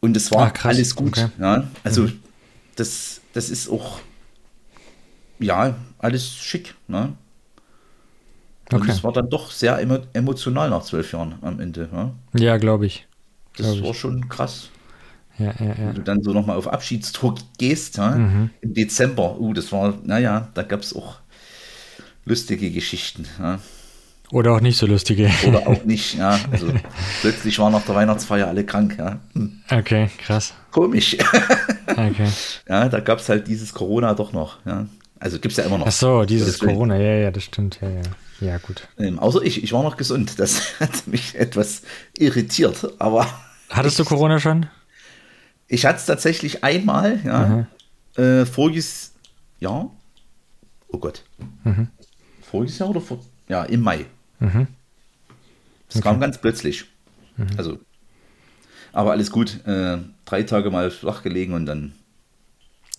Und 0.00 0.16
es 0.16 0.30
war 0.30 0.52
ah, 0.54 0.68
alles 0.68 0.94
gut. 0.94 1.18
Okay. 1.18 1.28
Ja. 1.38 1.68
Also 1.84 2.04
mhm. 2.04 2.20
das, 2.76 3.20
das 3.34 3.50
ist 3.50 3.68
auch 3.68 4.00
ja 5.38 5.76
alles 5.98 6.34
schick. 6.34 6.74
Ne? 6.88 7.12
Und 8.72 8.82
okay. 8.82 8.90
es 8.90 9.02
war 9.02 9.12
dann 9.12 9.28
doch 9.28 9.50
sehr 9.50 9.78
emo 9.78 9.98
emotional 10.12 10.70
nach 10.70 10.82
zwölf 10.82 11.12
Jahren 11.12 11.34
am 11.42 11.60
Ende. 11.60 11.88
Ja, 11.92 12.12
ja 12.34 12.56
glaube 12.56 12.86
ich. 12.86 13.06
Das 13.56 13.72
glaub 13.72 13.82
war 13.82 13.90
ich. 13.90 13.98
schon 13.98 14.28
krass. 14.28 14.70
Ja, 15.38 15.54
ja. 15.58 15.74
Wenn 15.78 15.94
du 15.94 16.02
dann 16.02 16.22
so 16.22 16.32
nochmal 16.32 16.56
auf 16.56 16.68
Abschiedstour 16.68 17.34
gehst, 17.58 17.98
mhm. 17.98 18.50
im 18.60 18.74
Dezember. 18.74 19.40
Uh, 19.40 19.54
das 19.54 19.72
war, 19.72 19.94
naja, 20.04 20.48
da 20.54 20.62
gab 20.62 20.82
es 20.82 20.94
auch 20.94 21.16
lustige 22.26 22.70
Geschichten. 22.70 23.26
Oder 24.32 24.52
auch 24.52 24.60
nicht 24.60 24.76
so 24.76 24.86
lustige. 24.86 25.30
Oder 25.46 25.66
auch 25.66 25.84
nicht, 25.84 26.16
ja. 26.16 26.38
Also, 26.52 26.72
plötzlich 27.20 27.58
waren 27.58 27.72
nach 27.72 27.84
der 27.84 27.94
Weihnachtsfeier 27.94 28.46
alle 28.46 28.64
krank, 28.64 28.96
ja. 28.98 29.18
Hm. 29.32 29.60
Okay, 29.70 30.10
krass. 30.18 30.54
Komisch. 30.70 31.16
Okay. 31.90 32.28
Ja, 32.68 32.88
da 32.88 33.00
gab 33.00 33.18
es 33.18 33.28
halt 33.28 33.48
dieses 33.48 33.74
Corona 33.74 34.14
doch 34.14 34.32
noch, 34.32 34.64
ja. 34.64 34.86
Also 35.18 35.38
gibt 35.38 35.52
es 35.52 35.58
ja 35.58 35.64
immer 35.64 35.76
noch. 35.76 35.88
Ach 35.88 35.92
so, 35.92 36.24
dieses. 36.24 36.60
Corona, 36.60 36.96
ja, 36.96 37.16
ja, 37.16 37.30
das 37.30 37.42
stimmt, 37.42 37.78
ja, 37.82 37.90
ja. 37.90 38.02
Ja, 38.40 38.58
gut. 38.58 38.88
Ähm, 38.98 39.18
außer 39.18 39.42
ich, 39.42 39.62
ich 39.62 39.72
war 39.72 39.82
noch 39.82 39.96
gesund. 39.96 40.38
Das 40.38 40.80
hat 40.80 41.06
mich 41.06 41.34
etwas 41.36 41.82
irritiert, 42.16 42.94
aber. 42.98 43.26
Hattest 43.68 43.98
ich, 43.98 44.04
du 44.04 44.08
Corona 44.08 44.40
schon? 44.40 44.66
Ich 45.68 45.86
hatte 45.86 45.98
es 45.98 46.06
tatsächlich 46.06 46.64
einmal, 46.64 47.20
ja. 47.24 47.66
Äh, 48.16 48.44
voriges 48.44 49.12
Jahr. 49.60 49.90
Oh 50.88 50.98
Gott. 50.98 51.24
Mhm 51.62 51.88
voriges 52.50 52.78
Jahr 52.78 52.90
oder 52.90 53.00
vor, 53.00 53.20
ja, 53.48 53.64
im 53.64 53.80
Mai. 53.80 54.06
Mhm. 54.40 54.66
Das 55.88 55.96
okay. 55.96 56.02
kam 56.02 56.20
ganz 56.20 56.38
plötzlich. 56.38 56.84
Mhm. 57.36 57.46
Also, 57.56 57.78
aber 58.92 59.12
alles 59.12 59.30
gut. 59.30 59.64
Äh, 59.66 59.98
drei 60.24 60.42
Tage 60.42 60.70
mal 60.70 60.90
flach 60.90 61.22
gelegen 61.22 61.54
und 61.54 61.66
dann. 61.66 61.92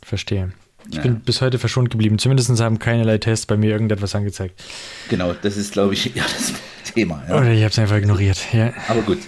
Verstehe. 0.02 0.52
Ich 0.90 0.98
ja. 0.98 1.02
bin 1.04 1.20
bis 1.22 1.42
heute 1.42 1.60
verschont 1.60 1.90
geblieben. 1.90 2.20
Zumindest 2.20 2.50
haben 2.60 2.80
keinerlei 2.80 3.18
Tests 3.18 3.46
bei 3.46 3.58
mir 3.58 3.72
irgendetwas 3.72 4.16
angezeigt. 4.16 4.62
Genau, 5.10 5.34
das 5.42 5.58
ist, 5.58 5.74
glaube 5.74 5.94
ich, 5.94 6.06
ja, 6.16 6.24
das 6.24 6.54
Thema. 6.94 7.24
Ja. 7.28 7.38
Oder 7.38 7.52
ich 7.52 7.62
habe 7.62 7.72
es 7.72 7.80
einfach 7.80 7.98
ignoriert. 7.98 8.40
Ja. 8.54 8.74
Aber 8.88 9.02
gut. 9.02 9.20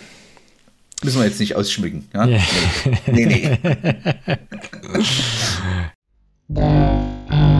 Müssen 1.03 1.19
wir 1.19 1.25
jetzt 1.25 1.39
nicht 1.39 1.55
ausschmücken. 1.55 2.07
Ja? 2.13 2.25
Yeah. 2.25 2.41
Nee, 3.07 3.25
nee. 3.25 3.59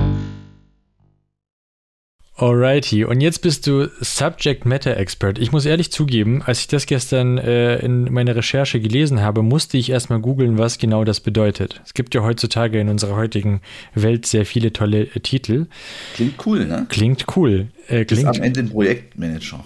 Alrighty, 2.41 3.05
und 3.05 3.21
jetzt 3.21 3.43
bist 3.43 3.67
du 3.67 3.87
Subject 4.01 4.65
Matter 4.65 4.97
Expert. 4.97 5.37
Ich 5.37 5.51
muss 5.51 5.67
ehrlich 5.67 5.91
zugeben, 5.91 6.41
als 6.41 6.61
ich 6.61 6.67
das 6.67 6.87
gestern 6.87 7.37
äh, 7.37 7.77
in 7.77 8.11
meiner 8.11 8.35
Recherche 8.35 8.79
gelesen 8.79 9.21
habe, 9.21 9.43
musste 9.43 9.77
ich 9.77 9.91
erstmal 9.91 10.19
googeln, 10.19 10.57
was 10.57 10.79
genau 10.79 11.03
das 11.03 11.19
bedeutet. 11.19 11.81
Es 11.85 11.93
gibt 11.93 12.15
ja 12.15 12.23
heutzutage 12.23 12.79
in 12.79 12.89
unserer 12.89 13.15
heutigen 13.15 13.61
Welt 13.93 14.25
sehr 14.25 14.47
viele 14.47 14.73
tolle 14.73 15.03
äh, 15.03 15.19
Titel. 15.19 15.67
Klingt 16.15 16.43
cool, 16.47 16.65
ne? 16.65 16.87
Klingt 16.89 17.25
cool. 17.35 17.67
Äh, 17.87 18.05
klingt, 18.05 18.23
ist 18.23 18.25
am 18.25 18.41
Ende 18.41 18.61
ein 18.61 18.69
Projektmanager. 18.71 19.63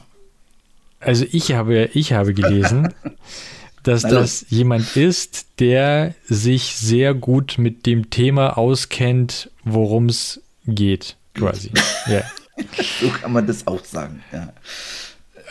Also 0.99 1.25
ich 1.31 1.53
habe, 1.53 1.89
ich 1.93 2.11
habe 2.11 2.33
gelesen, 2.33 2.93
dass 3.83 4.01
das 4.01 4.47
jemand 4.49 4.97
ist, 4.97 5.45
der 5.59 6.13
sich 6.25 6.75
sehr 6.75 7.13
gut 7.13 7.57
mit 7.57 7.85
dem 7.85 8.09
Thema 8.09 8.57
auskennt, 8.57 9.49
worum 9.63 10.07
es 10.07 10.41
geht, 10.67 11.15
quasi. 11.35 11.71
ja. 12.09 12.21
so 13.01 13.09
kann 13.09 13.33
man 13.33 13.45
das 13.45 13.67
auch 13.67 13.83
sagen, 13.83 14.23
ja. 14.31 14.53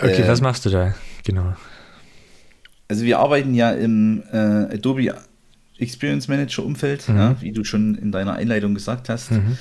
Okay, 0.01 0.23
äh, 0.23 0.29
was 0.29 0.41
machst 0.41 0.65
du 0.65 0.71
da? 0.71 0.95
Genau. 1.25 1.55
Also 2.89 3.05
wir 3.05 3.19
arbeiten 3.19 3.55
ja 3.55 3.71
im 3.73 4.23
äh, 4.33 4.37
Adobe 4.75 5.15
Experience 5.79 6.29
Manager 6.29 6.65
Umfeld, 6.65 7.09
mhm. 7.09 7.17
ja, 7.17 7.41
wie 7.41 7.53
du 7.53 7.65
schon 7.65 7.95
in 7.97 8.13
deiner 8.13 8.35
Einleitung 8.35 8.75
gesagt 8.75 9.09
hast. 9.09 9.33
Mhm. 9.33 9.59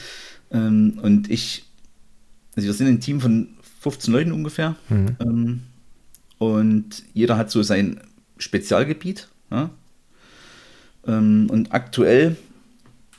Ähm, 0.51 0.99
und 1.01 1.29
ich, 1.31 1.65
also 2.55 2.67
wir 2.67 2.73
sind 2.73 2.87
ein 2.87 2.99
Team 2.99 3.21
von 3.21 3.49
15 3.81 4.13
Leuten 4.13 4.31
ungefähr. 4.31 4.75
Mhm. 4.89 5.15
Ähm, 5.19 5.63
und 6.37 7.03
jeder 7.13 7.37
hat 7.37 7.49
so 7.49 7.63
sein 7.63 7.99
Spezialgebiet. 8.37 9.29
Ja. 9.49 9.69
Ähm, 11.07 11.47
und 11.49 11.73
aktuell 11.73 12.35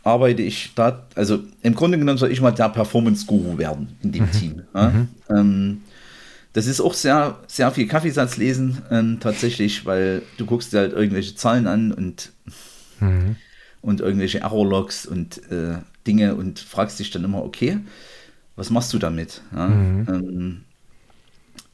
arbeite 0.05 0.43
ich 0.43 0.73
da, 0.75 1.07
also 1.15 1.41
im 1.63 1.75
Grunde 1.75 1.99
genommen 1.99 2.19
soll 2.19 2.31
ich 2.31 2.41
mal 2.41 2.53
der 2.53 2.69
Performance-Guru 2.69 3.59
werden 3.59 3.97
in 4.03 4.13
dem 4.13 4.25
mhm. 4.25 4.33
Team. 4.33 4.63
Ja? 4.75 4.91
Mhm. 4.91 5.09
Ähm, 5.31 5.83
das 6.53 6.67
ist 6.67 6.81
auch 6.81 6.95
sehr, 6.95 7.39
sehr 7.49 7.71
viel 7.73 7.89
Kaffeesatz 7.89 8.37
lesen, 8.37 8.83
ähm, 8.91 9.19
tatsächlich, 9.19 9.87
weil 9.87 10.23
du 10.37 10.47
guckst 10.47 10.73
dir 10.73 10.79
halt 10.79 10.93
irgendwelche 10.93 11.35
Zahlen 11.35 11.67
an 11.67 11.91
und, 11.91 12.31
mhm. 13.01 13.37
und 13.81 14.01
irgendwelche 14.01 14.41
Error-Logs 14.41 15.07
und 15.07 15.51
äh, 15.51 15.79
Dinge 16.07 16.37
und 16.37 16.61
fragst 16.61 17.01
dich 17.01 17.11
dann 17.11 17.25
immer, 17.25 17.43
okay, 17.43 17.79
was 18.57 18.71
machst 18.71 18.93
du 18.93 18.99
damit? 18.99 19.43
Ja? 19.53 19.67
Mhm. 19.69 20.07
Ähm, 20.09 20.61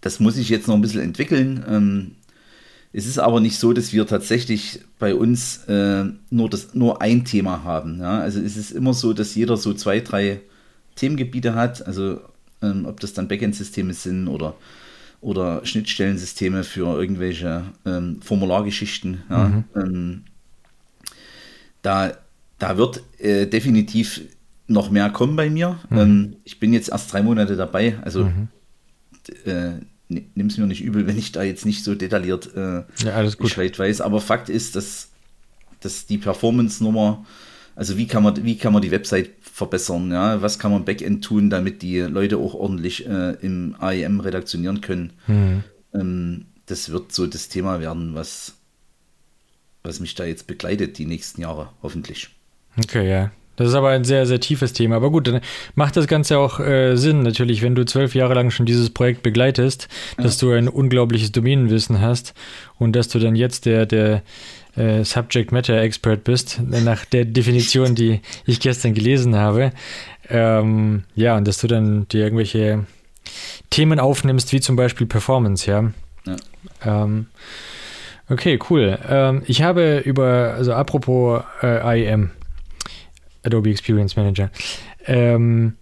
das 0.00 0.20
muss 0.20 0.38
ich 0.38 0.48
jetzt 0.48 0.66
noch 0.66 0.76
ein 0.76 0.80
bisschen 0.80 1.02
entwickeln. 1.02 2.16
Es 2.92 3.06
ist 3.06 3.18
aber 3.18 3.40
nicht 3.40 3.56
so, 3.58 3.72
dass 3.72 3.92
wir 3.92 4.06
tatsächlich 4.06 4.80
bei 4.98 5.14
uns 5.14 5.64
äh, 5.68 6.04
nur, 6.30 6.50
das, 6.50 6.74
nur 6.74 7.00
ein 7.00 7.24
Thema 7.24 7.62
haben. 7.62 8.00
Ja? 8.00 8.18
Also 8.18 8.40
es 8.40 8.56
ist 8.56 8.72
immer 8.72 8.94
so, 8.94 9.12
dass 9.12 9.34
jeder 9.34 9.56
so 9.56 9.72
zwei, 9.74 10.00
drei 10.00 10.40
Themengebiete 10.96 11.54
hat. 11.54 11.86
Also 11.86 12.20
ähm, 12.62 12.86
ob 12.86 12.98
das 12.98 13.12
dann 13.12 13.28
Backend-Systeme 13.28 13.94
sind 13.94 14.26
oder, 14.26 14.56
oder 15.20 15.64
Schnittstellensysteme 15.64 16.64
für 16.64 16.98
irgendwelche 16.98 17.64
ähm, 17.86 18.20
Formulargeschichten. 18.22 19.22
Ja? 19.30 19.48
Mhm. 19.48 19.64
Ähm, 19.76 20.24
da, 21.82 22.12
da 22.58 22.76
wird 22.76 23.02
äh, 23.18 23.46
definitiv 23.46 24.20
noch 24.66 24.90
mehr 24.90 25.10
kommen 25.10 25.36
bei 25.36 25.48
mir. 25.48 25.78
Mhm. 25.90 25.98
Ähm, 25.98 26.36
ich 26.42 26.58
bin 26.58 26.72
jetzt 26.72 26.88
erst 26.88 27.12
drei 27.12 27.22
Monate 27.22 27.54
dabei. 27.54 27.98
Also 28.02 28.24
mhm. 28.24 28.48
äh, 29.44 29.74
nimm 30.10 30.46
es 30.46 30.58
mir 30.58 30.66
nicht 30.66 30.82
übel, 30.82 31.06
wenn 31.06 31.18
ich 31.18 31.32
da 31.32 31.42
jetzt 31.42 31.64
nicht 31.64 31.84
so 31.84 31.94
detailliert 31.94 32.54
äh, 32.54 32.82
ja. 33.04 33.30
Bescheid 33.38 33.78
weiß. 33.78 34.00
Aber 34.00 34.20
Fakt 34.20 34.48
ist, 34.48 34.76
dass, 34.76 35.08
dass 35.80 36.06
die 36.06 36.18
Performance-Nummer, 36.18 37.24
also 37.76 37.96
wie 37.96 38.06
kann 38.06 38.22
man, 38.22 38.44
wie 38.44 38.58
kann 38.58 38.72
man 38.72 38.82
die 38.82 38.90
Website 38.90 39.30
verbessern, 39.40 40.10
ja, 40.10 40.42
was 40.42 40.58
kann 40.58 40.72
man 40.72 40.84
Backend 40.84 41.24
tun, 41.24 41.50
damit 41.50 41.82
die 41.82 42.00
Leute 42.00 42.38
auch 42.38 42.54
ordentlich 42.54 43.06
äh, 43.06 43.32
im 43.40 43.76
AEM 43.78 44.20
redaktionieren 44.20 44.80
können. 44.80 45.12
Mhm. 45.26 45.64
Ähm, 45.94 46.46
das 46.66 46.90
wird 46.90 47.12
so 47.12 47.26
das 47.26 47.48
Thema 47.48 47.80
werden, 47.80 48.14
was, 48.14 48.54
was 49.82 50.00
mich 50.00 50.14
da 50.14 50.24
jetzt 50.24 50.46
begleitet 50.46 50.98
die 50.98 51.06
nächsten 51.06 51.40
Jahre, 51.40 51.70
hoffentlich. 51.82 52.30
Okay, 52.78 53.08
ja. 53.08 53.32
Das 53.60 53.68
ist 53.68 53.74
aber 53.74 53.90
ein 53.90 54.04
sehr, 54.04 54.24
sehr 54.24 54.40
tiefes 54.40 54.72
Thema. 54.72 54.96
Aber 54.96 55.10
gut, 55.10 55.26
dann 55.26 55.42
macht 55.74 55.94
das 55.94 56.06
Ganze 56.06 56.38
auch 56.38 56.60
äh, 56.60 56.96
Sinn, 56.96 57.22
natürlich, 57.22 57.60
wenn 57.60 57.74
du 57.74 57.84
zwölf 57.84 58.14
Jahre 58.14 58.32
lang 58.32 58.50
schon 58.50 58.64
dieses 58.64 58.88
Projekt 58.88 59.22
begleitest, 59.22 59.86
ja. 60.16 60.24
dass 60.24 60.38
du 60.38 60.50
ein 60.50 60.66
unglaubliches 60.66 61.30
Domänenwissen 61.30 62.00
hast 62.00 62.32
und 62.78 62.96
dass 62.96 63.08
du 63.08 63.18
dann 63.18 63.36
jetzt 63.36 63.66
der, 63.66 63.84
der 63.84 64.22
äh, 64.76 65.04
Subject 65.04 65.52
Matter 65.52 65.78
Expert 65.78 66.24
bist, 66.24 66.58
nach 66.62 67.04
der 67.04 67.26
Definition, 67.26 67.94
die 67.94 68.22
ich 68.46 68.60
gestern 68.60 68.94
gelesen 68.94 69.36
habe. 69.36 69.72
Ähm, 70.30 71.04
ja, 71.14 71.36
und 71.36 71.46
dass 71.46 71.58
du 71.58 71.66
dann 71.66 72.08
dir 72.08 72.24
irgendwelche 72.24 72.86
Themen 73.68 74.00
aufnimmst, 74.00 74.54
wie 74.54 74.60
zum 74.60 74.76
Beispiel 74.76 75.06
Performance, 75.06 75.70
ja. 75.70 75.92
ja. 76.26 76.36
Ähm, 76.82 77.26
okay, 78.30 78.58
cool. 78.70 78.98
Ähm, 79.06 79.42
ich 79.44 79.60
habe 79.60 79.98
über, 79.98 80.54
also 80.56 80.72
apropos 80.72 81.42
äh, 81.62 82.00
IEM, 82.00 82.30
Adobe 83.42 83.70
Experience 83.70 84.16
Manager. 84.16 84.50
Ähm, 85.06 85.74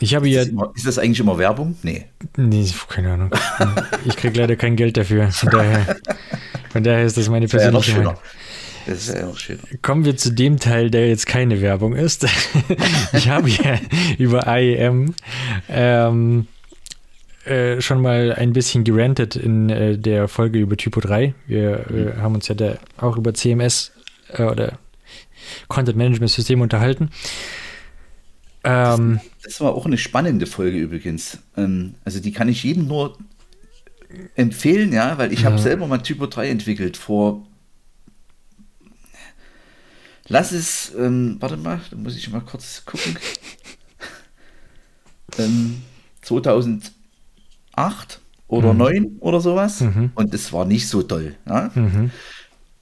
ich 0.00 0.14
habe 0.14 0.28
ist 0.28 0.34
ja. 0.34 0.40
Das 0.40 0.48
immer, 0.48 0.72
ist 0.74 0.86
das 0.86 0.98
eigentlich 0.98 1.20
immer 1.20 1.38
Werbung? 1.38 1.76
Nee. 1.82 2.06
Nee, 2.36 2.66
keine 2.88 3.12
Ahnung. 3.12 3.30
ich 4.04 4.16
kriege 4.16 4.38
leider 4.38 4.56
kein 4.56 4.76
Geld 4.76 4.96
dafür. 4.96 5.30
Von 5.30 5.50
daher, 5.50 5.96
von 6.70 6.82
daher 6.82 7.04
ist 7.04 7.16
das 7.16 7.28
meine 7.28 7.46
persönliche 7.48 7.96
Meinung. 7.96 8.16
Das 8.86 9.08
ist 9.08 9.14
ja 9.14 9.28
auch 9.28 9.38
schön. 9.38 9.58
Kommen 9.80 10.04
wir 10.04 10.16
zu 10.16 10.32
dem 10.32 10.58
Teil, 10.58 10.90
der 10.90 11.08
jetzt 11.08 11.26
keine 11.26 11.60
Werbung 11.60 11.94
ist. 11.94 12.26
ich 13.12 13.28
habe 13.28 13.48
ja 13.48 13.78
über 14.18 14.46
IEM 14.48 15.14
ähm, 15.68 16.48
äh, 17.44 17.80
schon 17.80 18.02
mal 18.02 18.32
ein 18.32 18.52
bisschen 18.52 18.84
gerantet 18.84 19.36
in 19.36 19.70
äh, 19.70 19.98
der 19.98 20.26
Folge 20.26 20.58
über 20.58 20.76
Typo 20.76 21.00
3. 21.00 21.34
Wir 21.46 21.90
äh, 21.90 22.20
haben 22.20 22.34
uns 22.34 22.48
ja 22.48 22.54
da 22.54 22.76
auch 22.98 23.16
über 23.16 23.34
CMS 23.34 23.92
äh, 24.32 24.42
oder 24.42 24.78
Content 25.68 25.96
Management 25.96 26.30
System 26.30 26.60
unterhalten. 26.60 27.10
Ähm, 28.64 29.20
das, 29.42 29.54
das, 29.54 29.60
war 29.60 29.74
auch 29.74 29.86
eine 29.86 29.98
spannende 29.98 30.46
Folge 30.46 30.78
übrigens. 30.78 31.38
Ähm, 31.56 31.94
also 32.04 32.20
die 32.20 32.32
kann 32.32 32.48
ich 32.48 32.62
jedem 32.62 32.86
nur 32.86 33.18
empfehlen, 34.36 34.92
ja, 34.92 35.18
weil 35.18 35.32
ich 35.32 35.40
ja. 35.40 35.50
habe 35.50 35.58
selber 35.58 35.86
mal 35.86 35.98
Typo 35.98 36.26
3 36.26 36.48
entwickelt 36.48 36.96
vor 36.96 37.46
Lass 40.28 40.52
es, 40.52 40.92
ähm, 40.96 41.36
warte 41.40 41.56
mal, 41.56 41.80
da 41.90 41.96
muss 41.96 42.16
ich 42.16 42.30
mal 42.30 42.40
kurz 42.40 42.84
gucken. 42.86 43.18
ähm, 45.38 45.82
2008 46.22 46.92
oder 48.46 48.72
mhm. 48.72 48.78
9 48.78 49.16
oder 49.20 49.40
sowas. 49.40 49.80
Mhm. 49.80 50.12
Und 50.14 50.32
das 50.32 50.52
war 50.52 50.64
nicht 50.64 50.88
so 50.88 51.02
toll. 51.02 51.34
Ja? 51.46 51.70
Mhm. 51.74 52.10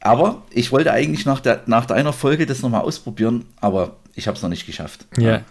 Aber 0.01 0.43
ich 0.51 0.73
wollte 0.73 0.93
eigentlich 0.93 1.27
nach, 1.27 1.41
der, 1.41 1.63
nach 1.67 1.87
deiner 1.87 2.13
Folge 2.13 2.47
das 2.47 2.63
nochmal 2.63 2.83
ausprobieren, 2.83 3.45
aber 3.61 3.97
ich 4.15 4.27
habe 4.27 4.37
es 4.37 4.43
noch 4.43 4.49
nicht 4.49 4.67
geschafft. 4.67 5.07
Ja. 5.19 5.43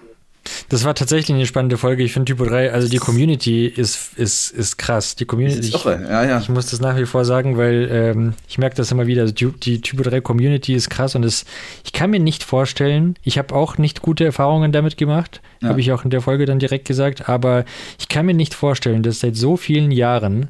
Das 0.69 0.83
war 0.83 0.95
tatsächlich 0.95 1.35
eine 1.35 1.45
spannende 1.45 1.77
Folge. 1.77 2.03
Ich 2.03 2.13
finde 2.13 2.25
Typo 2.25 2.45
3, 2.45 2.71
also 2.71 2.87
die 2.87 2.97
Community 2.97 3.67
ist, 3.67 4.17
ist, 4.17 4.51
ist 4.51 4.77
krass. 4.77 5.15
Die 5.15 5.25
Community. 5.25 5.59
Ist 5.59 5.73
irre. 5.73 6.01
Ja, 6.09 6.23
ja. 6.23 6.39
Ich 6.39 6.49
muss 6.49 6.67
das 6.67 6.79
nach 6.79 6.97
wie 6.97 7.05
vor 7.05 7.25
sagen, 7.25 7.57
weil 7.57 7.89
ähm, 7.91 8.33
ich 8.47 8.57
merke 8.57 8.75
das 8.75 8.91
immer 8.91 9.05
wieder. 9.05 9.25
Die, 9.25 9.51
die 9.51 9.81
Typo 9.81 10.01
3 10.01 10.21
Community 10.21 10.73
ist 10.73 10.89
krass 10.89 11.15
und 11.15 11.23
das, 11.23 11.45
ich 11.83 11.93
kann 11.93 12.09
mir 12.09 12.19
nicht 12.19 12.43
vorstellen, 12.43 13.15
ich 13.23 13.37
habe 13.37 13.53
auch 13.53 13.77
nicht 13.77 14.01
gute 14.01 14.25
Erfahrungen 14.25 14.71
damit 14.71 14.97
gemacht. 14.97 15.41
Ja. 15.61 15.69
Habe 15.69 15.81
ich 15.81 15.91
auch 15.91 16.03
in 16.03 16.09
der 16.09 16.21
Folge 16.21 16.45
dann 16.45 16.59
direkt 16.59 16.85
gesagt. 16.87 17.29
Aber 17.29 17.65
ich 17.99 18.07
kann 18.07 18.25
mir 18.25 18.33
nicht 18.33 18.53
vorstellen, 18.53 19.03
dass 19.03 19.19
seit 19.19 19.35
so 19.35 19.57
vielen 19.57 19.91
Jahren 19.91 20.49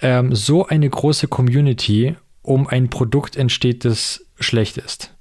ähm, 0.00 0.34
so 0.34 0.66
eine 0.66 0.88
große 0.88 1.28
Community 1.28 2.16
um 2.42 2.66
ein 2.66 2.90
Produkt 2.90 3.36
entsteht, 3.36 3.84
das 3.84 4.24
schlecht 4.38 4.76
ist. 4.76 5.12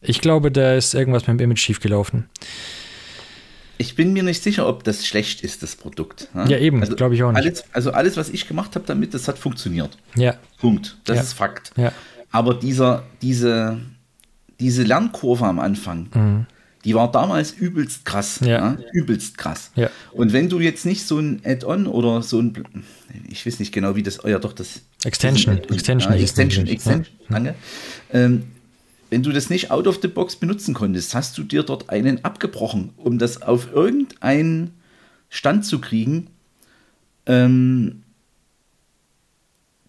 Ich 0.00 0.20
glaube, 0.20 0.52
da 0.52 0.74
ist 0.74 0.94
irgendwas 0.94 1.26
mit 1.26 1.40
dem 1.40 1.44
Image 1.44 1.60
schiefgelaufen. 1.60 2.28
Ich 3.78 3.94
bin 3.94 4.12
mir 4.12 4.22
nicht 4.22 4.42
sicher, 4.42 4.66
ob 4.66 4.84
das 4.84 5.06
schlecht 5.06 5.42
ist, 5.42 5.62
das 5.62 5.76
Produkt. 5.76 6.28
Ja, 6.34 6.46
ja 6.46 6.58
eben, 6.58 6.80
also, 6.80 6.96
glaube 6.96 7.14
ich 7.14 7.22
auch 7.22 7.32
nicht. 7.32 7.42
Alles, 7.42 7.64
also 7.72 7.90
alles, 7.92 8.16
was 8.16 8.30
ich 8.30 8.48
gemacht 8.48 8.74
habe 8.74 8.86
damit, 8.86 9.12
das 9.12 9.28
hat 9.28 9.38
funktioniert. 9.38 9.98
Ja. 10.14 10.36
Punkt. 10.58 10.96
Das 11.04 11.16
ja. 11.16 11.22
ist 11.22 11.32
Fakt. 11.34 11.72
Ja. 11.76 11.92
Aber 12.30 12.54
dieser, 12.54 13.02
diese, 13.20 13.78
diese 14.60 14.82
Lernkurve 14.82 15.44
am 15.44 15.58
Anfang, 15.58 16.08
mhm. 16.14 16.46
Die 16.86 16.94
war 16.94 17.10
damals 17.10 17.50
übelst 17.50 18.04
krass. 18.04 18.38
Ja. 18.42 18.48
ja. 18.48 18.78
Übelst 18.92 19.36
krass. 19.36 19.72
Ja. 19.74 19.90
Und 20.12 20.32
wenn 20.32 20.48
du 20.48 20.60
jetzt 20.60 20.86
nicht 20.86 21.04
so 21.04 21.18
ein 21.18 21.40
Add-on 21.44 21.88
oder 21.88 22.22
so 22.22 22.40
ein, 22.40 22.64
ich 23.28 23.44
weiß 23.44 23.58
nicht 23.58 23.72
genau, 23.72 23.96
wie 23.96 24.04
das, 24.04 24.24
oh 24.24 24.28
ja 24.28 24.38
doch, 24.38 24.52
das 24.52 24.82
Extension, 25.04 25.58
Extension, 25.58 26.12
ja, 26.12 26.20
Extension, 26.20 26.66
Extension, 26.68 27.16
danke. 27.28 27.56
Ähm, 28.12 28.44
wenn 29.10 29.24
du 29.24 29.32
das 29.32 29.50
nicht 29.50 29.72
out 29.72 29.88
of 29.88 29.98
the 30.00 30.06
box 30.06 30.36
benutzen 30.36 30.74
konntest, 30.74 31.12
hast 31.16 31.36
du 31.36 31.42
dir 31.42 31.64
dort 31.64 31.90
einen 31.90 32.24
abgebrochen, 32.24 32.90
um 32.96 33.18
das 33.18 33.42
auf 33.42 33.72
irgendeinen 33.72 34.70
Stand 35.28 35.66
zu 35.66 35.80
kriegen, 35.80 36.28
ähm, 37.26 38.04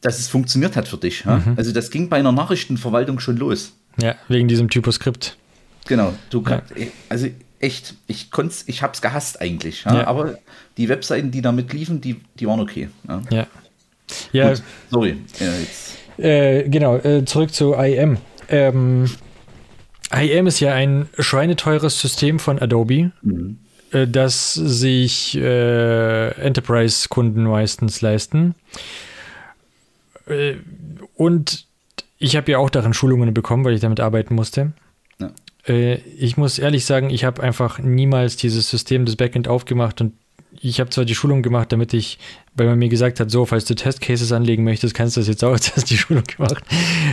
dass 0.01 0.17
es 0.17 0.29
funktioniert 0.29 0.75
hat 0.75 0.87
für 0.87 0.97
dich. 0.97 1.25
Mhm. 1.25 1.53
Also 1.57 1.71
das 1.71 1.91
ging 1.91 2.09
bei 2.09 2.17
einer 2.17 2.31
Nachrichtenverwaltung 2.31 3.19
schon 3.19 3.37
los. 3.37 3.73
Ja, 4.01 4.15
wegen 4.29 4.47
diesem 4.47 4.67
Typoskript. 4.67 5.37
Genau, 5.87 6.13
du 6.29 6.43
ja. 6.47 6.61
also 7.09 7.27
echt, 7.59 7.95
ich 8.07 8.31
konnte 8.31 8.55
ich 8.67 8.83
hab's 8.83 9.01
gehasst 9.01 9.41
eigentlich, 9.41 9.83
ja? 9.85 9.99
Ja. 9.99 10.07
aber 10.07 10.37
die 10.77 10.89
Webseiten, 10.89 11.31
die 11.31 11.41
damit 11.41 11.73
liefen, 11.73 12.01
die, 12.01 12.21
die 12.39 12.47
waren 12.47 12.59
okay. 12.59 12.89
Ja. 13.31 13.47
Ja. 14.31 14.49
Gut, 14.49 14.63
sorry. 14.89 15.17
Äh, 16.17 16.69
genau, 16.69 16.97
äh, 16.97 17.25
zurück 17.25 17.53
zu 17.53 17.73
IM. 17.73 18.17
Ähm, 18.49 19.09
IM 20.11 20.47
ist 20.47 20.59
ja 20.59 20.73
ein 20.73 21.09
schweineteures 21.19 21.99
System 21.99 22.39
von 22.39 22.59
Adobe, 22.59 23.11
mhm. 23.21 23.59
äh, 23.91 24.07
das 24.07 24.53
sich 24.53 25.35
äh, 25.37 26.29
Enterprise-Kunden 26.41 27.43
meistens 27.43 28.01
leisten. 28.01 28.55
Äh, 30.27 30.55
und 31.15 31.65
ich 32.19 32.35
habe 32.35 32.51
ja 32.51 32.57
auch 32.57 32.69
darin 32.69 32.93
Schulungen 32.93 33.33
bekommen, 33.33 33.65
weil 33.65 33.73
ich 33.73 33.81
damit 33.81 33.99
arbeiten 33.99 34.33
musste. 34.33 34.71
Äh, 35.67 35.95
ich 36.17 36.37
muss 36.37 36.59
ehrlich 36.59 36.85
sagen, 36.85 37.09
ich 37.09 37.23
habe 37.23 37.43
einfach 37.43 37.79
niemals 37.79 38.37
dieses 38.37 38.69
System 38.69 39.05
des 39.05 39.15
Backend 39.15 39.47
aufgemacht 39.47 40.01
und 40.01 40.13
ich 40.59 40.79
habe 40.79 40.89
zwar 40.89 41.05
die 41.05 41.15
Schulung 41.15 41.43
gemacht, 41.43 41.71
damit 41.71 41.93
ich, 41.93 42.17
weil 42.55 42.67
man 42.67 42.79
mir 42.79 42.89
gesagt 42.89 43.19
hat, 43.19 43.29
so, 43.29 43.45
falls 43.45 43.65
du 43.65 43.75
Testcases 43.75 44.31
anlegen 44.31 44.63
möchtest, 44.63 44.95
kannst 44.95 45.15
du 45.15 45.21
das 45.21 45.27
jetzt 45.27 45.43
auch, 45.43 45.51
jetzt 45.53 45.75
hast 45.75 45.89
du 45.89 45.93
die 45.93 45.97
Schulung 45.97 46.23
gemacht. 46.23 46.63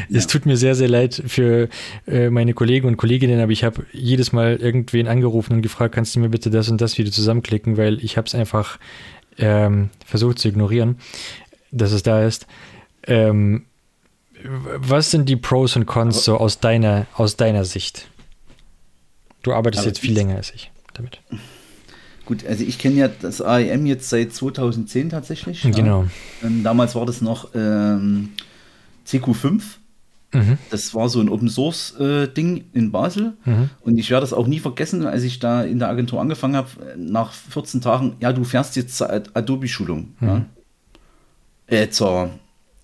Ja. 0.09 0.19
Es 0.19 0.27
tut 0.27 0.47
mir 0.47 0.57
sehr, 0.57 0.75
sehr 0.75 0.89
leid 0.89 1.23
für 1.27 1.69
äh, 2.07 2.31
meine 2.31 2.55
Kollegen 2.55 2.89
und 2.89 2.97
Kolleginnen, 2.97 3.41
aber 3.41 3.53
ich 3.53 3.65
habe 3.65 3.85
jedes 3.93 4.33
Mal 4.33 4.57
irgendwen 4.57 5.09
angerufen 5.09 5.55
und 5.55 5.63
gefragt, 5.63 5.95
kannst 5.95 6.17
du 6.17 6.21
mir 6.21 6.31
bitte 6.31 6.51
das 6.51 6.69
und 6.69 6.81
das 6.81 6.99
wieder 6.99 7.11
zusammenklicken, 7.11 7.77
weil 7.77 8.03
ich 8.03 8.17
habe 8.17 8.27
es 8.27 8.35
einfach 8.35 8.79
ähm, 9.39 9.91
versucht 10.07 10.39
zu 10.39 10.49
ignorieren, 10.49 10.97
dass 11.71 11.93
es 11.93 12.03
da 12.03 12.25
ist. 12.25 12.47
Ähm, 13.07 13.65
was 14.43 15.11
sind 15.11 15.29
die 15.29 15.37
Pros 15.37 15.77
und 15.77 15.87
Cons 15.87 16.25
so 16.25 16.37
aus 16.37 16.61
deiner, 16.61 17.07
aus 17.15 17.37
deiner 17.37 17.65
Sicht? 17.65 18.09
Du 19.45 19.53
arbeitest 19.53 19.85
jetzt 19.85 20.01
viel 20.01 20.15
länger 20.15 20.37
als 20.37 20.53
ich 20.53 20.73
damit. 20.95 21.21
Gut, 22.25 22.47
also 22.47 22.65
ich 22.65 22.79
kenne 22.79 22.97
ja 22.97 23.09
das 23.09 23.43
AEM 23.43 23.85
jetzt 23.85 24.09
seit 24.09 24.33
2010 24.33 25.11
tatsächlich. 25.11 25.63
Genau. 25.63 26.05
Ja. 26.05 26.49
Ähm, 26.49 26.65
damals 26.65 26.95
war 26.95 27.05
das 27.05 27.21
noch 27.21 27.51
ähm, 27.55 28.31
CQ5. 29.07 29.63
Mhm. 30.33 30.59
Das 30.71 30.95
war 30.95 31.11
so 31.11 31.21
ein 31.21 31.29
Open 31.29 31.51
Source 31.51 31.95
äh, 32.01 32.27
Ding 32.27 32.65
in 32.73 32.91
Basel. 32.91 33.35
Mhm. 33.45 33.69
Und 33.83 33.99
ich 33.99 34.11
werde 34.11 34.23
das 34.23 34.33
auch 34.33 34.47
nie 34.47 34.59
vergessen, 34.59 35.07
als 35.07 35.23
ich 35.23 35.39
da 35.39 35.63
in 35.63 35.79
der 35.79 35.89
Agentur 35.89 36.21
angefangen 36.21 36.57
habe, 36.57 36.71
nach 36.97 37.33
14 37.33 37.83
Tagen, 37.83 38.17
ja, 38.21 38.33
du 38.33 38.45
fährst 38.45 38.75
jetzt 38.77 38.97
zur 38.97 39.11
Adobe-Schulung. 39.13 40.15
Mhm. 40.21 40.29
Ja? 40.29 40.47
Äh, 41.67 41.91
zur, 41.91 42.31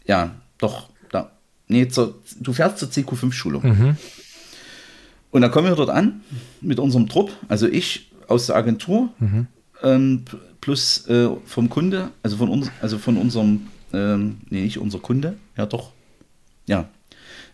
ja, 0.05 0.35
doch, 0.59 0.90
da, 1.11 1.31
nee, 1.66 1.88
zur, 1.88 2.18
du 2.38 2.53
fährst 2.53 2.79
zur 2.79 2.88
CQ5-Schulung. 2.88 3.96
Mhm. 5.30 5.34
Und 5.34 5.42
dann 5.42 5.50
kommen 5.50 5.68
wir 5.68 5.76
dort 5.76 5.90
an 5.90 6.22
mit 6.60 6.78
unserem 6.78 7.08
Trupp, 7.08 7.32
also 7.48 7.66
ich, 7.66 8.10
aus 8.28 8.46
der 8.46 8.56
Agentur 8.56 9.08
mhm. 9.18 9.46
ähm, 9.82 10.24
plus 10.60 11.06
äh, 11.08 11.28
vom 11.46 11.68
Kunde, 11.68 12.10
also 12.22 12.36
von 12.36 12.48
uns, 12.48 12.70
also 12.80 12.98
von 12.98 13.16
unserem, 13.16 13.68
ähm, 13.92 14.38
nee, 14.50 14.62
nicht 14.62 14.78
unser 14.78 14.98
Kunde, 14.98 15.36
ja 15.56 15.66
doch, 15.66 15.92
ja, 16.66 16.88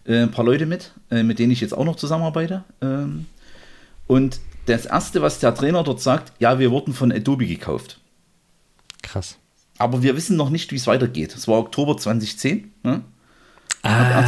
äh, 0.05 0.23
ein 0.23 0.31
paar 0.31 0.45
Leute 0.45 0.67
mit, 0.67 0.93
äh, 1.11 1.23
mit 1.23 1.39
denen 1.39 1.53
ich 1.53 1.61
jetzt 1.61 1.73
auch 1.73 1.85
noch 1.85 1.97
zusammenarbeite. 1.97 2.65
Ähm, 2.81 3.27
und 4.07 4.41
das 4.67 4.87
erste, 4.87 5.23
was 5.23 5.39
der 5.39 5.55
Trainer 5.55 5.83
dort 5.85 6.01
sagt, 6.01 6.33
ja, 6.41 6.59
wir 6.59 6.71
wurden 6.71 6.93
von 6.93 7.13
Adobe 7.13 7.47
gekauft. 7.47 8.01
Krass. 9.03 9.37
Aber 9.79 10.03
wir 10.03 10.17
wissen 10.17 10.37
noch 10.37 10.51
nicht, 10.51 10.73
wie 10.73 10.77
es 10.77 10.87
weitergeht. 10.87 11.35
Es 11.35 11.47
war 11.49 11.59
Oktober 11.59 11.97
2010. 11.97 12.73
Ne? 12.83 13.03
Ah, 13.83 14.25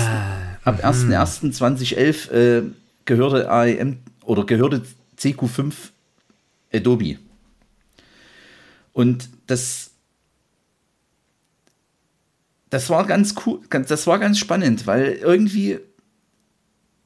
ab 0.64 0.84
1.1.2011 0.84 2.30
äh, 2.30 2.62
gehörte 3.08 3.50
AEM 3.50 3.98
oder 4.22 4.44
gehörte 4.44 4.82
CQ5 5.18 5.72
Adobe. 6.72 7.18
Und 8.92 9.30
das, 9.46 9.90
das 12.70 12.90
war 12.90 13.06
ganz 13.06 13.34
cool, 13.44 13.60
das 13.70 14.06
war 14.06 14.18
ganz 14.18 14.38
spannend, 14.38 14.86
weil 14.86 15.12
irgendwie 15.14 15.80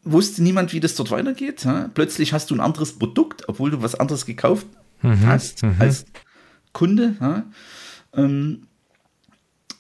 wusste 0.03 0.43
niemand, 0.43 0.73
wie 0.73 0.81
das 0.81 0.97
dort 0.97 1.13
weitergeht. 1.13 1.67
Plötzlich 1.95 2.33
hast 2.33 2.51
du 2.51 2.57
ein 2.57 2.61
anderes 2.61 2.99
Produkt, 2.99 3.49
obwohl 3.49 3.71
du 3.71 3.83
was 3.83 3.95
anderes 3.95 4.27
gekauft 4.27 4.67
mhm, 5.03 5.27
hast 5.27 5.63
mhm. 5.63 5.77
als 5.79 6.05
Kunde. 6.73 7.45
Ähm, 8.15 8.67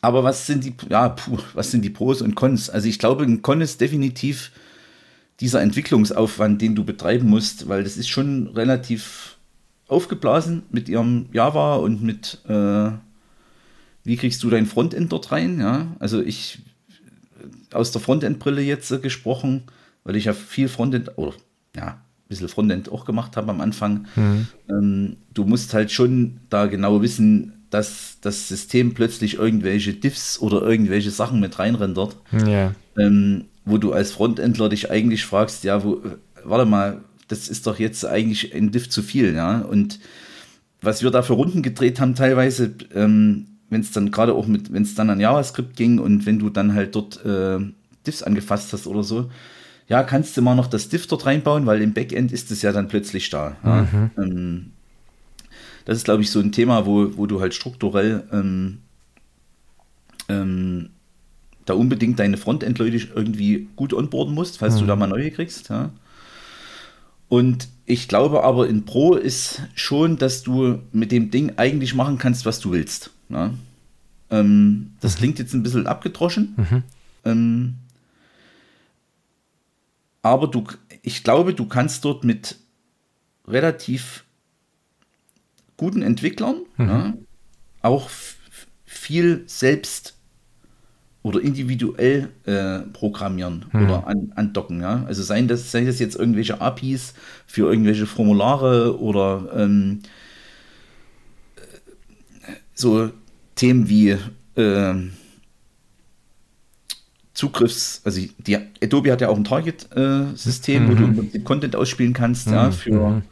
aber 0.01 0.23
was 0.23 0.47
sind 0.47 0.65
die, 0.65 0.75
ja, 0.89 1.09
puh, 1.09 1.39
was 1.55 1.73
sind 1.73 1.83
die 1.83 1.91
Pros 1.91 2.23
und 2.23 2.37
Cons? 2.37 2.71
Also 2.71 2.89
ich 2.89 3.01
glaube, 3.01 3.25
ein 3.25 3.43
Con 3.43 3.61
ist 3.61 3.81
definitiv 3.81 4.53
dieser 5.43 5.61
Entwicklungsaufwand, 5.61 6.63
den 6.63 6.77
du 6.77 6.85
betreiben 6.85 7.29
musst, 7.29 7.69
weil 7.69 7.83
das 7.83 7.97
ist 7.97 8.09
schon 8.09 8.47
relativ 8.55 9.37
aufgeblasen 9.89 10.63
mit 10.71 10.89
ihrem 10.89 11.27
Java 11.33 11.75
und 11.75 12.01
mit, 12.01 12.39
äh, 12.49 12.93
wie 14.05 14.17
kriegst 14.17 14.43
du 14.45 14.51
dein 14.51 14.67
Frontend 14.67 15.11
dort 15.11 15.33
rein? 15.33 15.59
Ja, 15.59 15.89
also 15.99 16.23
ich 16.23 16.61
aus 17.73 17.91
der 17.91 18.01
Frontend-Brille 18.01 18.63
jetzt 18.63 18.93
äh, 18.93 18.99
gesprochen, 18.99 19.65
weil 20.05 20.15
ich 20.15 20.27
ja 20.27 20.33
viel 20.33 20.69
Frontend, 20.69 21.19
oder 21.19 21.35
ja, 21.75 22.01
bisschen 22.29 22.49
Frontend 22.49 22.93
auch 22.93 23.05
gemacht 23.05 23.37
habe 23.37 23.51
am 23.51 23.61
Anfang. 23.61 24.07
Mhm. 24.15 24.47
Ähm, 24.71 25.17
du 25.35 25.45
musst 25.45 25.75
halt 25.75 25.91
schon 25.91 26.39
da 26.51 26.67
genau 26.67 27.03
wissen, 27.03 27.65
dass 27.71 28.19
das 28.21 28.49
System 28.49 28.95
plötzlich 28.95 29.35
irgendwelche 29.35 29.93
Diffs 29.93 30.39
oder 30.39 30.63
irgendwelche 30.63 31.11
Sachen 31.11 31.41
mit 31.41 31.59
reinrendert. 31.59 32.17
Ja. 32.47 32.75
Ähm, 32.97 33.47
wo 33.64 33.79
du 33.79 33.92
als 33.92 34.12
Frontendler 34.12 34.68
dich 34.68 34.90
eigentlich 34.90 35.25
fragst, 35.25 35.64
ja, 35.64 35.85
wo, 35.85 36.03
warte 36.44 36.66
mal, 36.66 37.03
das 37.29 37.48
ist 37.48 37.66
doch 37.66 37.79
jetzt 37.79 38.05
eigentlich 38.05 38.55
ein 38.55 38.70
Diff 38.70 38.88
zu 38.88 39.03
viel, 39.03 39.35
ja. 39.35 39.61
Und 39.61 40.01
was 40.81 41.03
wir 41.03 41.11
da 41.11 41.22
für 41.22 41.35
Runden 41.35 41.62
gedreht 41.62 42.01
haben, 42.01 42.14
teilweise, 42.14 42.75
ähm, 42.94 43.46
wenn 43.70 43.81
es 43.81 43.92
dann 43.92 44.11
gerade 44.11 44.35
auch 44.35 44.46
mit, 44.46 44.72
wenn 44.72 44.83
es 44.83 44.94
dann 44.94 45.11
an 45.11 45.20
JavaScript 45.20 45.77
ging 45.77 45.98
und 45.98 46.27
wenn 46.27 46.38
du 46.38 46.51
dann 46.51 46.75
halt 46.75 46.94
dort 46.94 47.25
äh, 47.25 47.59
Diffs 48.07 48.22
angefasst 48.22 48.72
hast 48.72 48.87
oder 48.87 49.03
so, 49.03 49.31
ja, 49.88 50.03
kannst 50.03 50.37
du 50.37 50.42
mal 50.42 50.55
noch 50.55 50.66
das 50.66 50.88
Diff 50.88 51.07
dort 51.07 51.27
reinbauen, 51.27 51.66
weil 51.66 51.83
im 51.83 51.92
Backend 51.92 52.33
ist 52.33 52.51
es 52.51 52.62
ja 52.62 52.72
dann 52.72 52.88
plötzlich 52.88 53.31
da. 53.31 53.57
Ja? 53.64 53.88
Mhm. 53.92 54.11
Ähm, 54.18 54.72
das 55.85 55.98
ist, 55.98 56.05
glaube 56.05 56.22
ich, 56.22 56.31
so 56.31 56.40
ein 56.40 56.53
Thema, 56.53 56.87
wo, 56.87 57.16
wo 57.16 57.27
du 57.27 57.40
halt 57.40 57.55
strukturell 57.55 58.25
ähm, 58.33 58.79
ähm, 60.29 60.90
da 61.64 61.75
unbedingt 61.75 62.18
deine 62.18 62.37
Frontend-Leute 62.37 63.09
irgendwie 63.14 63.68
gut 63.77 63.92
onboarden 63.92 64.35
musst, 64.35 64.59
falls 64.59 64.77
mhm. 64.77 64.81
du 64.81 64.87
da 64.87 64.96
mal 64.96 65.07
neue 65.07 65.31
kriegst. 65.31 65.68
Ja? 65.68 65.90
Und 67.29 67.68
ich 67.87 68.09
glaube 68.09 68.44
aber 68.44 68.68
in 68.68 68.85
Pro 68.85 69.14
ist 69.14 69.62
schon, 69.75 70.16
dass 70.16 70.42
du 70.42 70.81
mit 70.92 71.12
dem 71.12 71.31
Ding 71.31 71.53
eigentlich 71.57 71.94
machen 71.94 72.18
kannst, 72.18 72.44
was 72.46 72.61
du 72.61 72.72
willst. 72.72 73.11
Ja? 73.29 73.53
Ähm, 74.31 74.92
das 75.01 75.14
mhm. 75.14 75.18
klingt 75.18 75.38
jetzt 75.38 75.55
ein 75.55 75.62
bisschen 75.62 75.87
abgedroschen. 75.87 76.55
Mhm. 76.57 76.83
Ähm, 77.25 77.75
aber 80.22 80.46
du, 80.48 80.64
ich 81.03 81.25
glaube, 81.25 81.55
du 81.55 81.66
kannst 81.66 82.05
dort 82.05 82.25
mit 82.25 82.57
relativ 83.46 84.25
guten 85.77 86.03
Entwicklern 86.03 86.62
mhm. 86.77 86.88
ja, 86.88 87.14
auch 87.83 88.09
viel 88.85 89.42
selbst 89.46 90.14
oder 91.23 91.41
individuell 91.41 92.29
äh, 92.47 92.81
programmieren 92.93 93.67
mhm. 93.73 93.85
oder 93.85 94.07
an, 94.07 94.33
andocken. 94.35 94.81
Ja? 94.81 95.05
Also 95.07 95.23
seien 95.23 95.49
das, 95.49 95.71
seien 95.71 95.87
das 95.87 95.99
jetzt 95.99 96.17
irgendwelche 96.17 96.61
APIs 96.61 97.15
für 97.47 97.71
irgendwelche 97.71 98.07
Formulare 98.07 98.99
oder 99.01 99.49
ähm, 99.57 100.01
so 102.75 103.11
Themen 103.55 103.89
wie 103.89 104.17
äh, 104.57 104.95
Zugriffs, 107.35 108.03
also 108.05 108.21
die 108.39 108.59
Adobe 108.83 109.11
hat 109.11 109.21
ja 109.21 109.29
auch 109.29 109.37
ein 109.37 109.45
Target-System, 109.45 110.83
äh, 110.83 110.87
mhm. 110.87 110.91
wo 110.91 110.95
du 110.95 111.39
mhm. 111.39 111.45
Content 111.45 111.77
ausspielen 111.77 112.13
kannst, 112.13 112.49
mhm. 112.49 112.55
ja, 112.55 112.71
für, 112.71 113.11
mhm. 113.11 113.23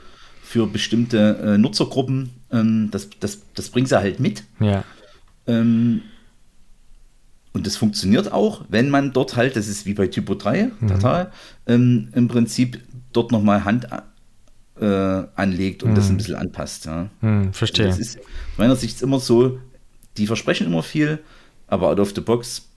für 0.43 0.67
bestimmte 0.67 1.39
äh, 1.43 1.59
Nutzergruppen. 1.59 2.31
Ähm, 2.51 2.89
das, 2.91 3.11
das, 3.21 3.41
das 3.55 3.69
bringen 3.71 3.87
sie 3.87 3.99
halt 3.99 4.19
mit. 4.19 4.45
Ja. 4.59 4.85
Ähm, 5.47 6.03
und 7.53 7.67
das 7.67 7.77
funktioniert 7.77 8.33
auch, 8.33 8.65
wenn 8.69 8.91
man 8.91 9.13
dort 9.13 9.37
halt, 9.37 9.57
das 9.57 9.67
ist 9.67 9.87
wie 9.87 9.95
bei 9.95 10.07
Typo 10.07 10.35
3, 10.35 10.71
mhm. 10.79 11.27
Ähm, 11.67 12.09
im 12.15 12.29
Prinzip 12.29 12.81
dort 13.13 13.33
nochmal 13.33 13.65
Hand 13.65 13.89
äh, 14.81 14.85
anlegt 14.85 15.83
und 15.83 15.91
mhm. 15.91 15.95
das 15.95 16.09
ein 16.09 16.17
bisschen 16.17 16.37
anpasst. 16.37 16.87
Ja. 16.87 17.09
Mhm, 17.21 17.53
verstehe. 17.53 17.87
Das 17.87 17.99
ist 17.99 18.19
meiner 18.57 18.77
Sicht 18.77 19.03
immer 19.03 19.19
so, 19.19 19.59
die 20.17 20.27
versprechen 20.27 20.67
immer 20.67 20.83
viel, 20.83 21.19
aber 21.67 21.89
out 21.89 22.01
of 22.01 22.13
the 22.15 22.21
box. 22.21 22.69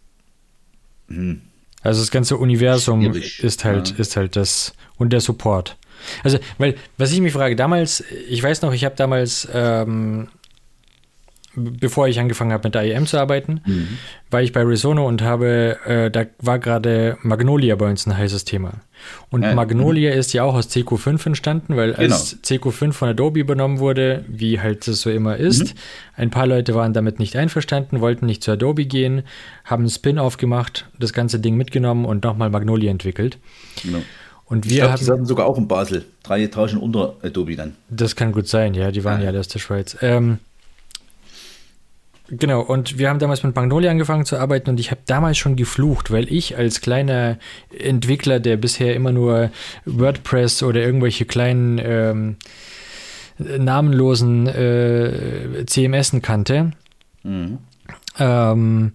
Hm. 1.08 1.42
Also 1.82 2.02
das 2.02 2.12
ganze 2.12 2.38
Universum 2.38 3.02
Schwierig, 3.02 3.44
ist 3.44 3.66
halt, 3.66 3.92
ja. 3.92 3.96
ist 3.98 4.16
halt 4.16 4.36
das 4.36 4.74
und 4.98 5.12
der 5.12 5.22
Support. 5.22 5.78
Also, 6.24 6.40
weil, 6.58 6.76
was 6.98 7.12
ich 7.12 7.22
mich 7.22 7.34
frage, 7.34 7.56
damals, 7.56 8.04
ich 8.30 8.42
weiß 8.42 8.62
noch, 8.62 8.74
ich 8.74 8.86
habe 8.86 8.96
damals 8.96 9.48
ähm, 9.54 10.30
bevor 11.56 12.08
ich 12.08 12.20
angefangen 12.20 12.52
habe 12.52 12.68
mit 12.68 12.76
der 12.76 12.84
IEM 12.84 13.06
zu 13.06 13.18
arbeiten, 13.18 13.62
mhm. 13.66 13.98
war 14.32 14.42
ich 14.42 14.52
bei 14.52 14.64
Resono 14.64 15.08
und 15.08 15.22
habe, 15.22 15.78
äh, 15.86 16.10
da 16.10 16.26
war 16.40 16.60
gerade 16.60 17.18
Magnolia 17.22 17.76
bei 17.76 17.90
uns 17.90 18.06
ein 18.06 18.18
heißes 18.18 18.46
Thema. 18.46 18.74
Und 19.30 19.44
ja, 19.44 19.54
Magnolia 19.54 20.14
mhm. 20.14 20.20
ist 20.20 20.34
ja 20.34 20.44
auch 20.44 20.56
aus 20.56 20.70
CQ5 20.70 21.28
entstanden, 21.28 21.76
weil 21.76 21.94
genau. 21.94 22.14
als 22.16 22.42
CQ5 22.44 22.94
von 22.94 23.10
Adobe 23.10 23.40
übernommen 23.40 23.80
wurde, 23.80 24.24
wie 24.28 24.60
halt 24.60 24.88
es 24.88 25.02
so 25.02 25.10
immer 25.10 25.38
ist, 25.38 25.74
mhm. 25.74 25.80
ein 26.16 26.30
paar 26.30 26.48
Leute 26.48 26.74
waren 26.76 26.94
damit 26.94 27.20
nicht 27.20 27.36
einverstanden, 27.36 28.02
wollten 28.02 28.26
nicht 28.26 28.44
zu 28.44 28.52
Adobe 28.52 28.86
gehen, 28.86 29.24
haben 29.66 29.84
einen 29.84 29.90
Spin-off 29.90 30.38
gemacht, 30.38 30.88
das 31.00 31.14
ganze 31.14 31.40
Ding 31.40 31.56
mitgenommen 31.56 32.06
und 32.06 32.24
nochmal 32.24 32.50
Magnolia 32.50 32.92
entwickelt. 32.92 33.38
Genau. 33.84 34.00
Und 34.46 34.66
wir 34.66 34.72
ich 34.72 34.78
glaub, 34.78 34.92
haben, 34.92 35.00
die 35.00 35.06
saßen 35.06 35.26
sogar 35.26 35.46
auch 35.48 35.58
in 35.58 35.68
Basel, 35.68 36.06
drei 36.22 36.44
Etagen 36.44 36.78
unter 36.78 37.16
Adobe 37.24 37.56
dann. 37.56 37.76
Das 37.90 38.16
kann 38.16 38.32
gut 38.32 38.48
sein, 38.48 38.74
ja, 38.74 38.92
die 38.92 39.04
waren 39.04 39.22
ja, 39.22 39.32
ja 39.32 39.40
aus 39.40 39.48
der 39.48 39.60
Schweiz. 39.60 39.98
Ähm, 40.02 40.40
Genau, 42.38 42.62
und 42.62 42.98
wir 42.98 43.10
haben 43.10 43.20
damals 43.20 43.44
mit 43.44 43.56
Magnolia 43.56 43.92
angefangen 43.92 44.26
zu 44.26 44.38
arbeiten 44.38 44.70
und 44.70 44.80
ich 44.80 44.92
habe 44.92 45.02
damals 45.06 45.38
schon 45.38 45.56
geflucht, 45.56 46.12
weil 46.12 46.32
ich 46.32 46.58
als 46.58 46.82
kleiner 46.82 47.38
Entwickler, 47.78 48.40
der 48.40 48.58
bisher 48.58 48.96
immer 48.96 49.12
nur 49.12 49.52
WordPress 49.86 50.64
oder 50.64 50.82
irgendwelche 50.82 51.26
kleinen 51.26 51.80
ähm, 51.84 52.38
namenlosen 53.38 54.48
äh, 54.48 55.66
CMSen 55.66 56.22
kannte, 56.22 56.72
mhm. 57.24 57.60
ähm, 58.18 58.94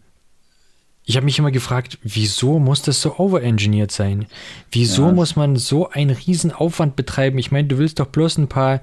ich 1.05 1.17
habe 1.17 1.25
mich 1.25 1.39
immer 1.39 1.51
gefragt, 1.51 1.99
wieso 2.03 2.59
muss 2.59 2.83
das 2.83 3.01
so 3.01 3.17
overengineert 3.19 3.91
sein? 3.91 4.27
Wieso 4.71 5.07
ja. 5.07 5.13
muss 5.13 5.37
man 5.37 5.57
so 5.57 5.89
einen 5.89 6.11
riesen 6.11 6.53
Aufwand 6.53 6.97
betreiben? 6.97 7.39
Ich 7.39 7.51
meine, 7.51 7.67
du 7.67 7.79
willst 7.79 7.99
doch 7.99 8.09
bloß 8.09 8.37
ein 8.37 8.49
paar 8.49 8.83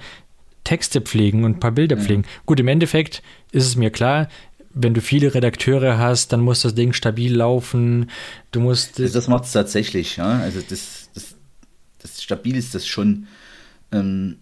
Texte 0.63 1.01
pflegen 1.01 1.43
und 1.43 1.57
ein 1.57 1.59
paar 1.59 1.71
Bilder 1.71 1.95
pflegen. 1.97 2.25
Gut, 2.47 2.59
im 2.59 2.67
Endeffekt 2.67 3.21
ist 3.51 3.65
es 3.65 3.75
mir 3.75 3.89
klar, 3.89 4.27
wenn 4.73 4.93
du 4.93 5.01
viele 5.01 5.33
Redakteure 5.33 5.97
hast, 5.97 6.33
dann 6.33 6.41
muss 6.41 6.61
das 6.61 6.75
Ding 6.75 6.93
stabil 6.93 7.33
laufen. 7.33 8.09
Du 8.51 8.59
musst. 8.59 8.99
Also 8.99 9.13
das 9.13 9.27
macht 9.27 9.45
es 9.45 9.53
tatsächlich, 9.53 10.17
ja. 10.17 10.39
Also 10.39 10.59
das, 10.67 11.09
das, 11.13 11.35
das 11.99 12.21
stabil 12.21 12.57
ist 12.57 12.75
das 12.75 12.85
schon. 12.85 13.27
Ähm, 13.91 14.37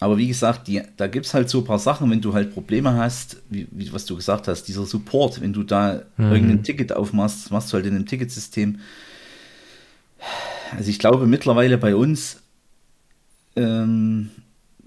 aber 0.00 0.16
wie 0.16 0.26
gesagt, 0.26 0.68
die, 0.68 0.82
da 0.96 1.06
gibt 1.06 1.26
es 1.26 1.34
halt 1.34 1.50
so 1.50 1.58
ein 1.58 1.64
paar 1.64 1.78
Sachen, 1.78 2.10
wenn 2.10 2.20
du 2.20 2.32
halt 2.32 2.52
Probleme 2.52 2.94
hast, 2.94 3.42
wie, 3.50 3.68
wie 3.70 3.92
was 3.92 4.06
du 4.06 4.16
gesagt 4.16 4.48
hast, 4.48 4.64
dieser 4.64 4.86
Support, 4.86 5.40
wenn 5.40 5.52
du 5.52 5.62
da 5.62 6.02
mhm. 6.16 6.32
irgendein 6.32 6.62
Ticket 6.62 6.92
aufmachst, 6.92 7.50
machst 7.50 7.72
du 7.72 7.74
halt 7.74 7.86
in 7.86 7.94
einem 7.94 8.06
Ticketsystem. 8.06 8.80
Also 10.76 10.90
ich 10.90 10.98
glaube 10.98 11.26
mittlerweile 11.26 11.78
bei 11.78 11.94
uns 11.94 12.38
ähm, 13.56 14.30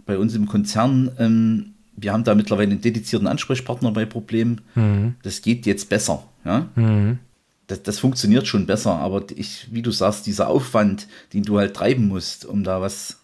bei 0.05 0.17
uns 0.17 0.35
im 0.35 0.47
Konzern, 0.47 1.11
ähm, 1.19 1.73
wir 1.97 2.13
haben 2.13 2.23
da 2.23 2.35
mittlerweile 2.35 2.71
einen 2.71 2.81
dedizierten 2.81 3.27
Ansprechpartner 3.27 3.91
bei 3.91 4.05
Problemen. 4.05 4.61
Mhm. 4.75 5.15
Das 5.23 5.41
geht 5.41 5.65
jetzt 5.65 5.89
besser. 5.89 6.23
Ja? 6.45 6.69
Mhm. 6.75 7.17
Das, 7.65 7.83
das, 7.83 7.99
funktioniert 7.99 8.47
schon 8.47 8.65
besser, 8.65 8.93
aber 8.93 9.23
ich, 9.35 9.67
wie 9.71 9.81
du 9.81 9.91
sagst, 9.91 10.25
dieser 10.25 10.47
Aufwand, 10.47 11.07
den 11.33 11.43
du 11.43 11.57
halt 11.57 11.75
treiben 11.75 12.07
musst, 12.07 12.45
um 12.45 12.63
da 12.63 12.79
was. 12.79 13.17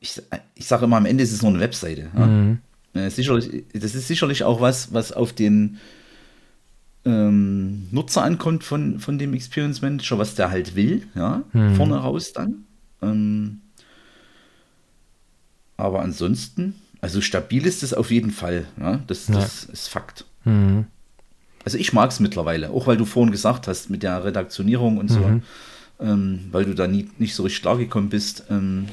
Ich, 0.00 0.20
ich 0.54 0.66
sage 0.66 0.86
immer, 0.86 0.96
am 0.96 1.06
Ende 1.06 1.22
ist 1.22 1.32
es 1.32 1.42
nur 1.42 1.50
eine 1.50 1.60
Webseite. 1.60 2.08
Ja? 2.16 2.26
Mhm. 2.26 2.58
Äh, 2.94 3.10
sicherlich, 3.10 3.64
das 3.72 3.94
ist 3.94 4.08
sicherlich 4.08 4.42
auch 4.42 4.60
was, 4.60 4.92
was 4.92 5.12
auf 5.12 5.32
den 5.32 5.76
ähm, 7.04 7.88
Nutzer 7.90 8.22
ankommt 8.22 8.64
von, 8.64 8.98
von 8.98 9.18
dem 9.18 9.34
Experience 9.34 9.82
Manager, 9.82 10.18
was 10.18 10.34
der 10.34 10.50
halt 10.50 10.74
will, 10.74 11.06
ja, 11.14 11.42
mhm. 11.52 11.76
vorne 11.76 11.96
raus 11.96 12.32
dann. 12.32 12.64
Ähm, 13.00 13.60
aber 15.76 16.00
ansonsten, 16.00 16.74
also 17.00 17.20
stabil 17.20 17.66
ist 17.66 17.82
es 17.82 17.94
auf 17.94 18.10
jeden 18.10 18.30
Fall. 18.30 18.66
Ja? 18.78 19.00
Das, 19.06 19.26
das 19.26 19.66
ja. 19.66 19.72
ist 19.72 19.88
Fakt. 19.88 20.24
Mhm. 20.44 20.86
Also 21.64 21.78
ich 21.78 21.92
mag 21.92 22.10
es 22.10 22.20
mittlerweile, 22.20 22.70
auch 22.70 22.86
weil 22.86 22.96
du 22.96 23.04
vorhin 23.04 23.32
gesagt 23.32 23.68
hast 23.68 23.90
mit 23.90 24.02
der 24.02 24.24
Redaktionierung 24.24 24.96
und 24.96 25.08
so, 25.08 25.20
mhm. 25.20 25.42
ähm, 26.00 26.40
weil 26.50 26.64
du 26.64 26.74
da 26.74 26.86
nie, 26.86 27.10
nicht 27.18 27.34
so 27.34 27.42
richtig 27.42 27.62
klar 27.62 27.76
gekommen 27.76 28.08
bist, 28.08 28.44
ähm, 28.50 28.86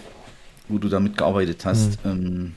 wo 0.68 0.78
du 0.78 0.90
damit 0.90 1.18
gearbeitet 1.18 1.66
hast. 1.66 2.04
Mhm. 2.04 2.12
Ähm, 2.12 2.54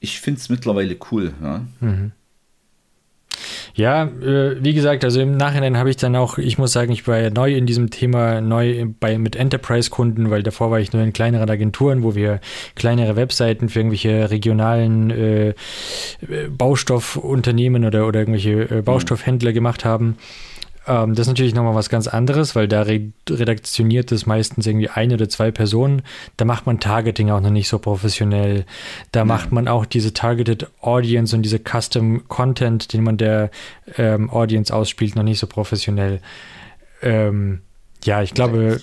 ich 0.00 0.20
finde 0.20 0.40
es 0.40 0.48
mittlerweile 0.48 0.96
cool. 1.10 1.32
Ja? 1.42 1.64
Mhm. 1.80 2.12
Ja, 3.74 4.04
äh, 4.04 4.62
wie 4.62 4.74
gesagt, 4.74 5.04
also 5.04 5.20
im 5.20 5.36
Nachhinein 5.36 5.76
habe 5.76 5.90
ich 5.90 5.96
dann 5.96 6.14
auch, 6.16 6.38
ich 6.38 6.58
muss 6.58 6.72
sagen, 6.72 6.92
ich 6.92 7.06
war 7.08 7.18
ja 7.18 7.30
neu 7.30 7.54
in 7.54 7.66
diesem 7.66 7.90
Thema, 7.90 8.40
neu 8.40 8.86
bei, 9.00 9.18
mit 9.18 9.36
Enterprise-Kunden, 9.36 10.30
weil 10.30 10.42
davor 10.42 10.70
war 10.70 10.80
ich 10.80 10.92
nur 10.92 11.02
in 11.02 11.12
kleineren 11.12 11.48
Agenturen, 11.48 12.02
wo 12.02 12.14
wir 12.14 12.40
kleinere 12.74 13.16
Webseiten 13.16 13.68
für 13.68 13.80
irgendwelche 13.80 14.30
regionalen 14.30 15.10
äh, 15.10 15.54
Baustoffunternehmen 16.50 17.84
oder, 17.84 18.06
oder 18.06 18.20
irgendwelche 18.20 18.70
äh, 18.70 18.82
Baustoffhändler 18.82 19.52
gemacht 19.52 19.84
haben. 19.84 20.16
Ähm, 20.86 21.14
das 21.14 21.26
ist 21.26 21.28
natürlich 21.28 21.54
nochmal 21.54 21.74
was 21.74 21.88
ganz 21.88 22.08
anderes, 22.08 22.56
weil 22.56 22.68
da 22.68 22.82
redaktioniert 22.82 24.10
es 24.12 24.26
meistens 24.26 24.66
irgendwie 24.66 24.88
eine 24.88 25.14
oder 25.14 25.28
zwei 25.28 25.50
Personen. 25.50 26.02
Da 26.36 26.44
macht 26.44 26.66
man 26.66 26.80
Targeting 26.80 27.30
auch 27.30 27.40
noch 27.40 27.50
nicht 27.50 27.68
so 27.68 27.78
professionell. 27.78 28.64
Da 29.12 29.20
ja. 29.20 29.24
macht 29.24 29.52
man 29.52 29.68
auch 29.68 29.86
diese 29.86 30.12
Targeted 30.12 30.68
Audience 30.80 31.34
und 31.34 31.42
diese 31.42 31.58
Custom 31.58 32.26
Content, 32.28 32.92
den 32.92 33.04
man 33.04 33.16
der 33.16 33.50
ähm, 33.96 34.30
Audience 34.30 34.74
ausspielt, 34.74 35.16
noch 35.16 35.22
nicht 35.22 35.38
so 35.38 35.46
professionell. 35.46 36.20
Ähm, 37.02 37.60
ja, 38.04 38.22
ich 38.22 38.34
glaube, 38.34 38.80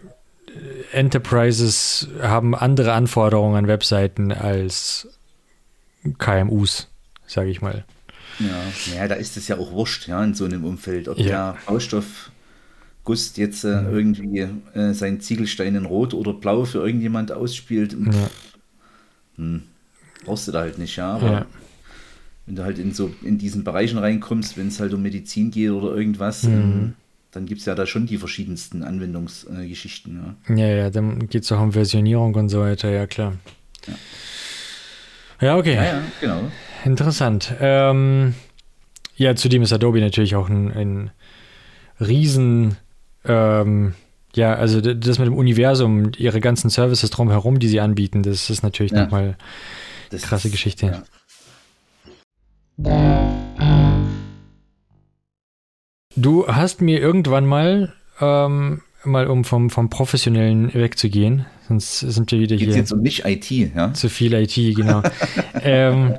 Enterprises 0.91 2.07
haben 2.21 2.55
andere 2.55 2.93
Anforderungen 2.93 3.55
an 3.55 3.67
Webseiten 3.67 4.31
als 4.31 5.07
KMUs, 6.17 6.87
sage 7.27 7.49
ich 7.49 7.61
mal. 7.61 7.83
Ja, 8.39 8.95
ja, 8.95 9.07
da 9.07 9.15
ist 9.15 9.37
es 9.37 9.47
ja 9.47 9.57
auch 9.57 9.71
wurscht, 9.71 10.07
ja, 10.07 10.23
in 10.23 10.33
so 10.33 10.45
einem 10.45 10.63
Umfeld, 10.63 11.07
ob 11.07 11.17
ja. 11.17 11.25
der 11.25 11.57
Baustoffgust 11.65 13.37
jetzt 13.37 13.65
äh, 13.65 13.81
irgendwie 13.83 14.47
äh, 14.73 14.93
seinen 14.93 15.19
Ziegelstein 15.19 15.75
in 15.75 15.85
Rot 15.85 16.13
oder 16.13 16.33
Blau 16.33 16.65
für 16.65 16.79
irgendjemand 16.79 17.31
ausspielt. 17.31 17.93
Ja. 17.93 18.29
Hm, 19.35 19.63
brauchst 20.23 20.47
du 20.47 20.51
da 20.51 20.61
halt 20.61 20.77
nicht, 20.77 20.95
ja, 20.95 21.13
aber 21.13 21.31
ja. 21.31 21.45
wenn 22.45 22.55
du 22.55 22.63
halt 22.63 22.79
in 22.79 22.93
so 22.93 23.13
in 23.23 23.37
diesen 23.37 23.63
Bereichen 23.63 23.97
reinkommst, 23.97 24.57
wenn 24.57 24.69
es 24.69 24.79
halt 24.79 24.93
um 24.93 25.01
Medizin 25.01 25.51
geht 25.51 25.71
oder 25.71 25.95
irgendwas, 25.95 26.43
mhm. 26.43 26.53
ähm, 26.53 26.93
dann 27.31 27.45
gibt 27.45 27.59
es 27.59 27.65
ja 27.65 27.75
da 27.75 27.85
schon 27.85 28.07
die 28.07 28.17
verschiedensten 28.17 28.83
Anwendungsgeschichten. 28.83 30.35
ja. 30.47 30.55
ja, 30.55 30.67
ja, 30.67 30.89
dann 30.89 31.27
geht 31.27 31.43
es 31.43 31.51
auch 31.51 31.61
um 31.61 31.73
Versionierung 31.73 32.33
und 32.35 32.49
so 32.49 32.61
weiter, 32.61 32.89
ja 32.89 33.05
klar. 33.05 33.33
Ja. 33.85 33.93
Ja, 35.41 35.57
okay. 35.57 35.75
Ja, 35.75 35.83
ja, 35.83 36.01
genau. 36.19 36.51
Interessant. 36.85 37.53
Ähm, 37.59 38.35
ja, 39.15 39.35
zudem 39.35 39.61
ist 39.61 39.73
Adobe 39.73 39.99
natürlich 39.99 40.35
auch 40.35 40.49
ein, 40.49 40.71
ein 40.71 41.11
Riesen, 41.99 42.77
ähm, 43.25 43.93
ja, 44.35 44.53
also 44.53 44.79
das 44.79 45.19
mit 45.19 45.27
dem 45.27 45.35
Universum, 45.35 46.11
ihre 46.17 46.39
ganzen 46.39 46.69
Services 46.69 47.09
drumherum, 47.09 47.59
die 47.59 47.67
sie 47.67 47.81
anbieten, 47.81 48.23
das 48.23 48.49
ist 48.49 48.63
natürlich 48.63 48.91
ja. 48.91 49.03
nochmal 49.03 49.37
eine 50.11 50.19
krasse 50.19 50.49
Geschichte. 50.49 50.85
Ja. 50.87 51.03
Du 56.15 56.47
hast 56.47 56.81
mir 56.81 56.99
irgendwann 56.99 57.45
mal 57.45 57.93
ähm, 58.21 58.81
mal 59.03 59.27
um 59.27 59.43
vom, 59.43 59.69
vom 59.69 59.89
Professionellen 59.89 60.73
wegzugehen, 60.73 61.45
sonst 61.67 61.99
sind 61.99 62.31
wir 62.31 62.39
wieder 62.39 62.57
Geht's 62.57 62.71
hier. 62.71 62.81
jetzt 62.81 62.91
um 62.91 63.01
nicht 63.01 63.25
IT, 63.25 63.49
ja? 63.51 63.93
Zu 63.93 64.09
viel 64.09 64.33
IT, 64.33 64.55
genau. 64.75 65.01
ähm, 65.61 66.15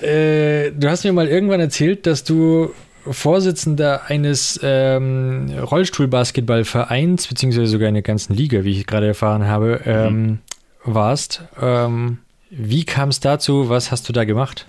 äh, 0.00 0.72
du 0.72 0.88
hast 0.88 1.04
mir 1.04 1.12
mal 1.12 1.28
irgendwann 1.28 1.60
erzählt, 1.60 2.06
dass 2.06 2.24
du 2.24 2.72
Vorsitzender 3.08 4.06
eines 4.06 4.58
ähm, 4.62 5.50
Rollstuhlbasketballvereins, 5.58 7.28
beziehungsweise 7.28 7.66
sogar 7.66 7.88
einer 7.88 8.02
ganzen 8.02 8.34
Liga, 8.34 8.64
wie 8.64 8.72
ich 8.72 8.86
gerade 8.86 9.06
erfahren 9.06 9.46
habe, 9.46 9.80
ähm, 9.84 10.22
mhm. 10.22 10.38
warst. 10.84 11.42
Ähm, 11.60 12.18
wie 12.50 12.84
kam 12.84 13.10
es 13.10 13.20
dazu? 13.20 13.68
Was 13.68 13.92
hast 13.92 14.08
du 14.08 14.12
da 14.12 14.24
gemacht? 14.24 14.66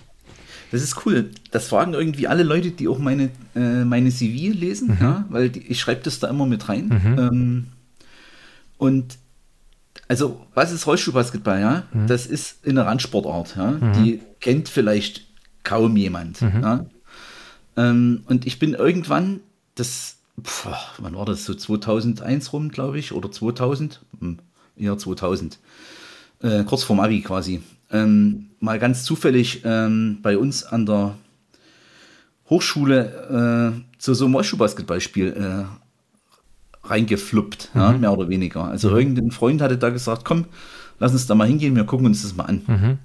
Das 0.71 0.81
ist 0.81 1.05
cool. 1.05 1.31
Das 1.51 1.69
fragen 1.69 1.93
irgendwie 1.93 2.27
alle 2.27 2.43
Leute, 2.43 2.71
die 2.71 2.87
auch 2.87 2.99
meine, 2.99 3.29
äh, 3.55 3.85
meine 3.85 4.11
CV 4.11 4.53
lesen, 4.53 4.89
mhm. 4.89 4.97
ja, 5.01 5.25
weil 5.29 5.49
die, 5.49 5.65
ich 5.67 5.79
schreibe 5.79 6.01
das 6.03 6.19
da 6.19 6.27
immer 6.27 6.45
mit 6.45 6.67
rein. 6.69 6.87
Mhm. 6.87 7.19
Ähm, 7.19 7.67
und 8.77 9.17
also, 10.07 10.45
was 10.53 10.71
ist 10.71 10.87
Rollstuhlbasketball, 10.87 11.59
ja? 11.59 11.83
Mhm. 11.91 12.07
Das 12.07 12.25
ist 12.25 12.67
eine 12.67 12.85
Randsportart, 12.85 13.55
ja. 13.57 13.71
Mhm. 13.71 13.93
Die 13.93 14.19
kennt 14.39 14.69
vielleicht 14.69 15.25
kaum 15.63 15.97
jemand. 15.97 16.41
Mhm. 16.41 16.61
Ja? 16.61 16.85
Ähm, 17.75 18.23
und 18.25 18.45
ich 18.45 18.59
bin 18.59 18.73
irgendwann, 18.73 19.41
das, 19.75 20.17
pf, 20.41 20.67
wann 20.99 21.15
war 21.15 21.25
das, 21.25 21.45
so 21.45 21.53
2001 21.53 22.53
rum, 22.53 22.69
glaube 22.69 22.99
ich, 22.99 23.11
oder 23.11 23.31
2000? 23.31 24.01
Hm, 24.19 24.39
eher 24.77 24.97
2000. 24.97 25.59
Äh, 26.41 26.63
kurz 26.63 26.83
vorm 26.83 26.99
Abi 26.99 27.21
quasi 27.21 27.61
ähm, 27.91 28.49
mal 28.59 28.79
ganz 28.79 29.03
zufällig 29.03 29.61
ähm, 29.63 30.19
bei 30.21 30.37
uns 30.37 30.63
an 30.63 30.85
der 30.85 31.15
Hochschule 32.49 33.73
äh, 33.75 33.99
zu 33.99 34.13
so 34.13 34.25
einem 34.25 34.35
Rollstuhlbasketballspiel 34.35 35.27
äh, 35.33 35.65
reingefluppt, 36.89 37.71
mhm. 37.73 37.81
ja, 37.81 37.91
mehr 37.93 38.13
oder 38.13 38.29
weniger. 38.29 38.65
Also 38.65 38.89
mhm. 38.89 38.97
irgendein 38.97 39.31
Freund 39.31 39.61
hatte 39.61 39.77
da 39.77 39.89
gesagt, 39.89 40.25
komm, 40.25 40.45
lass 40.99 41.11
uns 41.11 41.27
da 41.27 41.35
mal 41.35 41.47
hingehen, 41.47 41.75
wir 41.75 41.83
gucken 41.83 42.05
uns 42.05 42.23
das 42.23 42.35
mal 42.35 42.45
an. 42.45 42.61
Mhm. 42.67 42.97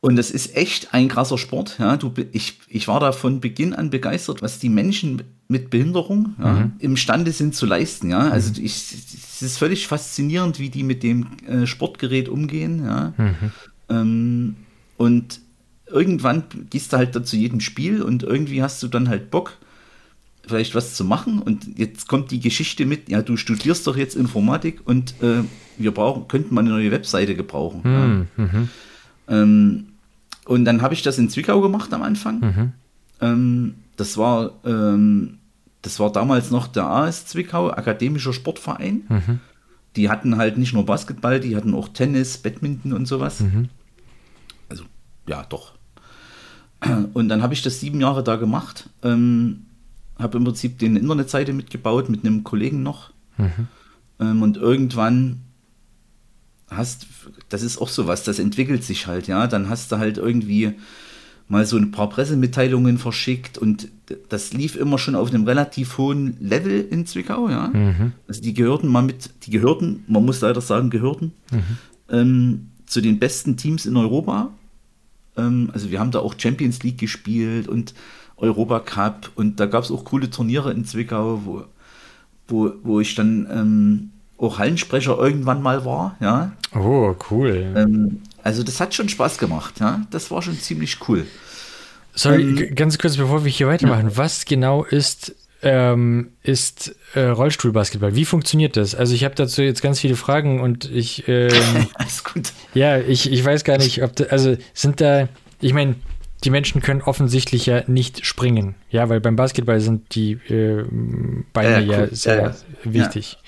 Und 0.00 0.16
das 0.16 0.32
ist 0.32 0.56
echt 0.56 0.94
ein 0.94 1.06
krasser 1.06 1.38
Sport. 1.38 1.76
Ja. 1.78 1.96
Du, 1.96 2.12
ich, 2.32 2.58
ich 2.68 2.88
war 2.88 2.98
da 2.98 3.12
von 3.12 3.40
Beginn 3.40 3.72
an 3.72 3.90
begeistert, 3.90 4.42
was 4.42 4.58
die 4.58 4.68
Menschen 4.68 5.22
mit 5.46 5.70
Behinderung 5.70 6.34
ja, 6.40 6.52
mhm. 6.52 6.72
imstande 6.80 7.30
sind 7.30 7.54
zu 7.54 7.66
leisten. 7.66 8.10
Ja. 8.10 8.28
Also 8.30 8.50
mhm. 8.50 8.66
ich, 8.66 8.72
es 8.72 9.42
ist 9.42 9.58
völlig 9.58 9.86
faszinierend, 9.86 10.58
wie 10.58 10.70
die 10.70 10.82
mit 10.82 11.04
dem 11.04 11.28
äh, 11.46 11.66
Sportgerät 11.68 12.28
umgehen. 12.28 12.84
Ja. 12.84 13.14
Mhm. 13.16 13.52
Ähm, 13.90 14.56
und 14.96 15.40
irgendwann 15.86 16.44
gehst 16.68 16.92
du 16.92 16.96
halt 16.96 17.14
da 17.14 17.22
zu 17.22 17.36
jedem 17.36 17.60
Spiel 17.60 18.02
und 18.02 18.24
irgendwie 18.24 18.60
hast 18.60 18.82
du 18.82 18.88
dann 18.88 19.08
halt 19.08 19.30
Bock, 19.30 19.58
vielleicht 20.46 20.74
was 20.74 20.94
zu 20.94 21.04
machen. 21.04 21.40
Und 21.40 21.78
jetzt 21.78 22.08
kommt 22.08 22.30
die 22.30 22.40
Geschichte 22.40 22.86
mit, 22.86 23.08
ja, 23.08 23.22
du 23.22 23.36
studierst 23.36 23.86
doch 23.86 23.96
jetzt 23.96 24.16
Informatik 24.16 24.80
und 24.84 25.14
äh, 25.22 25.44
wir 25.78 25.92
brauchen, 25.92 26.28
könnten 26.28 26.54
mal 26.54 26.62
eine 26.62 26.70
neue 26.70 26.90
Webseite 26.90 27.34
gebrauchen. 27.34 27.80
Ja. 27.84 28.06
Mhm. 28.06 28.26
Mhm. 28.36 28.68
Ähm, 29.28 29.84
und 30.44 30.64
dann 30.64 30.82
habe 30.82 30.94
ich 30.94 31.02
das 31.02 31.18
in 31.18 31.30
Zwickau 31.30 31.60
gemacht 31.60 31.92
am 31.94 32.02
Anfang. 32.02 32.40
Mhm. 32.40 32.72
Ähm, 33.20 33.74
das 33.96 34.16
war 34.16 34.52
ähm, 34.64 35.38
das 35.82 35.98
war 35.98 36.10
damals 36.10 36.50
noch 36.50 36.68
der 36.68 36.84
AS 36.84 37.26
Zwickau, 37.26 37.70
Akademischer 37.70 38.32
Sportverein. 38.32 39.02
Mhm. 39.08 39.40
Die 39.96 40.08
hatten 40.08 40.38
halt 40.38 40.56
nicht 40.56 40.72
nur 40.72 40.86
Basketball, 40.86 41.40
die 41.40 41.56
hatten 41.56 41.74
auch 41.74 41.88
Tennis, 41.88 42.38
Badminton 42.38 42.92
und 42.92 43.06
sowas. 43.06 43.40
Mhm. 43.40 43.68
Also, 44.68 44.84
ja, 45.26 45.44
doch. 45.48 45.72
Und 47.14 47.28
dann 47.28 47.42
habe 47.42 47.52
ich 47.52 47.62
das 47.62 47.80
sieben 47.80 48.00
Jahre 48.00 48.22
da 48.22 48.36
gemacht. 48.36 48.88
Ähm, 49.02 49.66
habe 50.22 50.38
im 50.38 50.44
Prinzip 50.44 50.78
den 50.78 50.96
Internetseite 50.96 51.52
mitgebaut 51.52 52.08
mit 52.08 52.24
einem 52.24 52.44
Kollegen 52.44 52.82
noch. 52.82 53.10
Mhm. 53.38 53.68
Ähm, 54.20 54.42
und 54.42 54.56
irgendwann 54.56 55.40
hast, 56.70 57.06
das 57.48 57.62
ist 57.62 57.78
auch 57.78 57.88
sowas, 57.88 58.24
das 58.24 58.38
entwickelt 58.38 58.84
sich 58.84 59.06
halt, 59.06 59.26
ja. 59.26 59.46
Dann 59.46 59.68
hast 59.68 59.92
du 59.92 59.98
halt 59.98 60.18
irgendwie 60.18 60.72
mal 61.48 61.66
so 61.66 61.76
ein 61.76 61.90
paar 61.90 62.08
Pressemitteilungen 62.08 62.98
verschickt 62.98 63.58
und 63.58 63.88
das 64.28 64.52
lief 64.52 64.76
immer 64.76 64.98
schon 64.98 65.14
auf 65.14 65.28
einem 65.28 65.44
relativ 65.44 65.98
hohen 65.98 66.36
Level 66.40 66.86
in 66.90 67.06
Zwickau, 67.06 67.48
ja. 67.48 67.68
Mhm. 67.68 68.12
Also 68.26 68.40
die 68.40 68.54
gehörten 68.54 68.88
mal 68.88 69.02
mit, 69.02 69.30
die 69.44 69.50
gehörten, 69.50 70.04
man 70.06 70.24
muss 70.24 70.40
leider 70.40 70.60
sagen, 70.60 70.90
gehörten 70.90 71.32
mhm. 71.50 71.62
ähm, 72.08 72.68
zu 72.86 73.00
den 73.00 73.18
besten 73.18 73.56
Teams 73.56 73.86
in 73.86 73.96
Europa. 73.96 74.50
Ähm, 75.36 75.70
also 75.72 75.90
wir 75.90 76.00
haben 76.00 76.10
da 76.10 76.20
auch 76.20 76.34
Champions 76.38 76.82
League 76.82 76.98
gespielt 76.98 77.68
und 77.68 77.94
Europa 78.42 78.80
Cup 78.80 79.30
und 79.36 79.58
da 79.60 79.66
gab 79.66 79.84
es 79.84 79.90
auch 79.90 80.04
coole 80.04 80.28
Turniere 80.28 80.72
in 80.72 80.84
Zwickau, 80.84 81.40
wo, 81.44 81.64
wo, 82.48 82.72
wo 82.82 83.00
ich 83.00 83.14
dann 83.14 83.48
ähm, 83.50 84.10
auch 84.36 84.58
Hallensprecher 84.58 85.16
irgendwann 85.16 85.62
mal 85.62 85.84
war, 85.84 86.16
ja. 86.20 86.52
Oh, 86.74 87.14
cool. 87.30 87.72
Ähm, 87.76 88.20
also 88.42 88.62
das 88.62 88.80
hat 88.80 88.94
schon 88.94 89.08
Spaß 89.08 89.38
gemacht, 89.38 89.80
ja. 89.80 90.02
Das 90.10 90.30
war 90.30 90.42
schon 90.42 90.58
ziemlich 90.58 90.98
cool. 91.08 91.26
Sorry, 92.14 92.42
ähm, 92.42 92.74
ganz 92.74 92.98
kurz, 92.98 93.16
bevor 93.16 93.44
wir 93.44 93.50
hier 93.50 93.68
weitermachen. 93.68 94.10
Ja. 94.10 94.16
Was 94.16 94.44
genau 94.44 94.84
ist, 94.84 95.34
ähm, 95.62 96.32
ist 96.42 96.96
äh, 97.14 97.20
Rollstuhlbasketball? 97.20 98.16
Wie 98.16 98.24
funktioniert 98.24 98.76
das? 98.76 98.96
Also 98.96 99.14
ich 99.14 99.24
habe 99.24 99.36
dazu 99.36 99.62
jetzt 99.62 99.80
ganz 99.80 100.00
viele 100.00 100.16
Fragen 100.16 100.60
und 100.60 100.90
ich 100.90 101.28
ähm, 101.28 101.52
Alles 101.94 102.24
gut. 102.24 102.52
Ja, 102.74 102.98
ich, 102.98 103.30
ich 103.30 103.44
weiß 103.44 103.62
gar 103.62 103.78
nicht, 103.78 104.02
ob 104.02 104.16
da, 104.16 104.24
also 104.24 104.56
sind 104.74 105.00
da, 105.00 105.28
ich 105.60 105.72
meine, 105.72 105.94
die 106.44 106.50
Menschen 106.50 106.80
können 106.80 107.02
offensichtlich 107.02 107.66
ja 107.66 107.82
nicht 107.86 108.26
springen. 108.26 108.74
Ja, 108.90 109.08
weil 109.08 109.20
beim 109.20 109.36
Basketball 109.36 109.80
sind 109.80 110.14
die 110.14 110.32
äh, 110.48 110.84
Beine 111.52 111.84
ja, 111.84 111.98
cool. 111.98 112.08
ja 112.10 112.14
sehr 112.14 112.42
ja, 112.42 112.54
wichtig. 112.84 113.38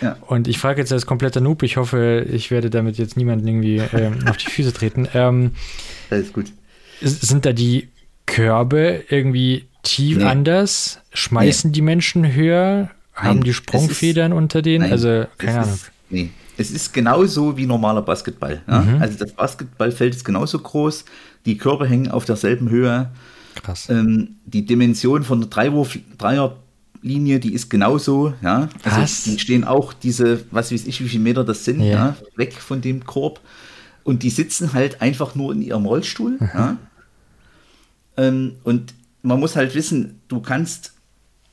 Ja. 0.00 0.16
Und 0.26 0.48
ich 0.48 0.58
frage 0.58 0.80
jetzt 0.80 0.92
als 0.92 1.06
kompletter 1.06 1.40
Noob, 1.40 1.62
ich 1.62 1.76
hoffe, 1.76 2.26
ich 2.30 2.50
werde 2.50 2.70
damit 2.70 2.96
jetzt 2.98 3.16
niemanden 3.16 3.46
irgendwie 3.46 3.82
ähm, 3.92 4.20
auf 4.28 4.36
die 4.38 4.50
Füße 4.50 4.72
treten. 4.72 5.08
Ähm, 5.14 5.52
Alles 6.10 6.32
gut. 6.32 6.46
Sind 7.00 7.44
da 7.44 7.52
die 7.52 7.88
Körbe 8.26 9.04
irgendwie 9.08 9.66
tief 9.82 10.18
nee. 10.18 10.24
anders? 10.24 11.00
Schmeißen 11.12 11.70
nee. 11.70 11.74
die 11.74 11.82
Menschen 11.82 12.34
höher? 12.34 12.90
Haben 13.14 13.38
Nein, 13.38 13.44
die 13.44 13.54
Sprungfedern 13.54 14.32
ist, 14.32 14.38
unter 14.38 14.62
denen? 14.62 14.82
Nein, 14.82 14.92
also, 14.92 15.24
keine 15.38 15.60
Ahnung. 15.60 15.74
Ist, 15.74 15.90
nee, 16.08 16.30
es 16.58 16.72
ist 16.72 16.92
genauso 16.92 17.56
wie 17.56 17.66
normaler 17.66 18.02
Basketball. 18.02 18.60
Ja? 18.66 18.80
Mhm. 18.80 19.00
Also 19.00 19.18
das 19.18 19.32
Basketballfeld 19.32 20.14
ist 20.14 20.24
genauso 20.24 20.58
groß, 20.58 21.04
die 21.46 21.58
Körper 21.58 21.86
hängen 21.86 22.10
auf 22.10 22.24
derselben 22.24 22.70
Höhe. 22.70 23.10
Krass. 23.54 23.88
Ähm, 23.88 24.36
die 24.44 24.64
Dimension 24.64 25.24
von 25.24 25.40
der 25.40 25.50
Dreiwurf, 25.50 25.98
Dreierlinie, 26.16 27.40
die 27.40 27.52
ist 27.52 27.70
genauso. 27.70 28.34
Ja? 28.42 28.68
Also 28.84 29.00
Was? 29.00 29.22
die 29.24 29.38
stehen 29.38 29.64
auch 29.64 29.92
diese, 29.92 30.44
was 30.50 30.72
weiß 30.72 30.86
ich, 30.86 31.02
wie 31.02 31.08
viele 31.08 31.22
Meter 31.22 31.44
das 31.44 31.64
sind, 31.64 31.80
ja. 31.80 31.86
ja? 31.86 32.16
weg 32.36 32.54
von 32.54 32.80
dem 32.80 33.04
Korb. 33.04 33.40
Und 34.04 34.22
die 34.22 34.30
sitzen 34.30 34.72
halt 34.72 35.02
einfach 35.02 35.34
nur 35.34 35.52
in 35.52 35.62
ihrem 35.62 35.84
Rollstuhl. 35.84 36.38
Mhm. 36.38 36.50
Ja? 36.54 36.76
Ähm, 38.16 38.52
und 38.64 38.94
man 39.22 39.40
muss 39.40 39.56
halt 39.56 39.74
wissen, 39.74 40.20
du 40.28 40.40
kannst, 40.40 40.92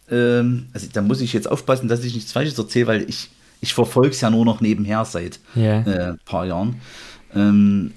ähm, 0.09 0.67
also 0.73 0.87
da 0.91 1.01
muss 1.01 1.21
ich 1.21 1.33
jetzt 1.33 1.49
aufpassen, 1.49 1.87
dass 1.87 2.03
ich 2.03 2.13
nichts 2.13 2.31
Falsches 2.31 2.57
erzähle, 2.57 2.87
weil 2.87 3.09
ich 3.09 3.29
ich 3.65 3.73
verfolge 3.73 4.11
es 4.11 4.21
ja 4.21 4.29
nur 4.29 4.45
noch 4.45 4.61
nebenher 4.61 5.05
seit 5.05 5.39
yeah. 5.55 5.81
äh, 5.85 6.11
ein 6.11 6.19
paar 6.25 6.45
Jahren. 6.45 6.75
Ähm, 7.33 7.93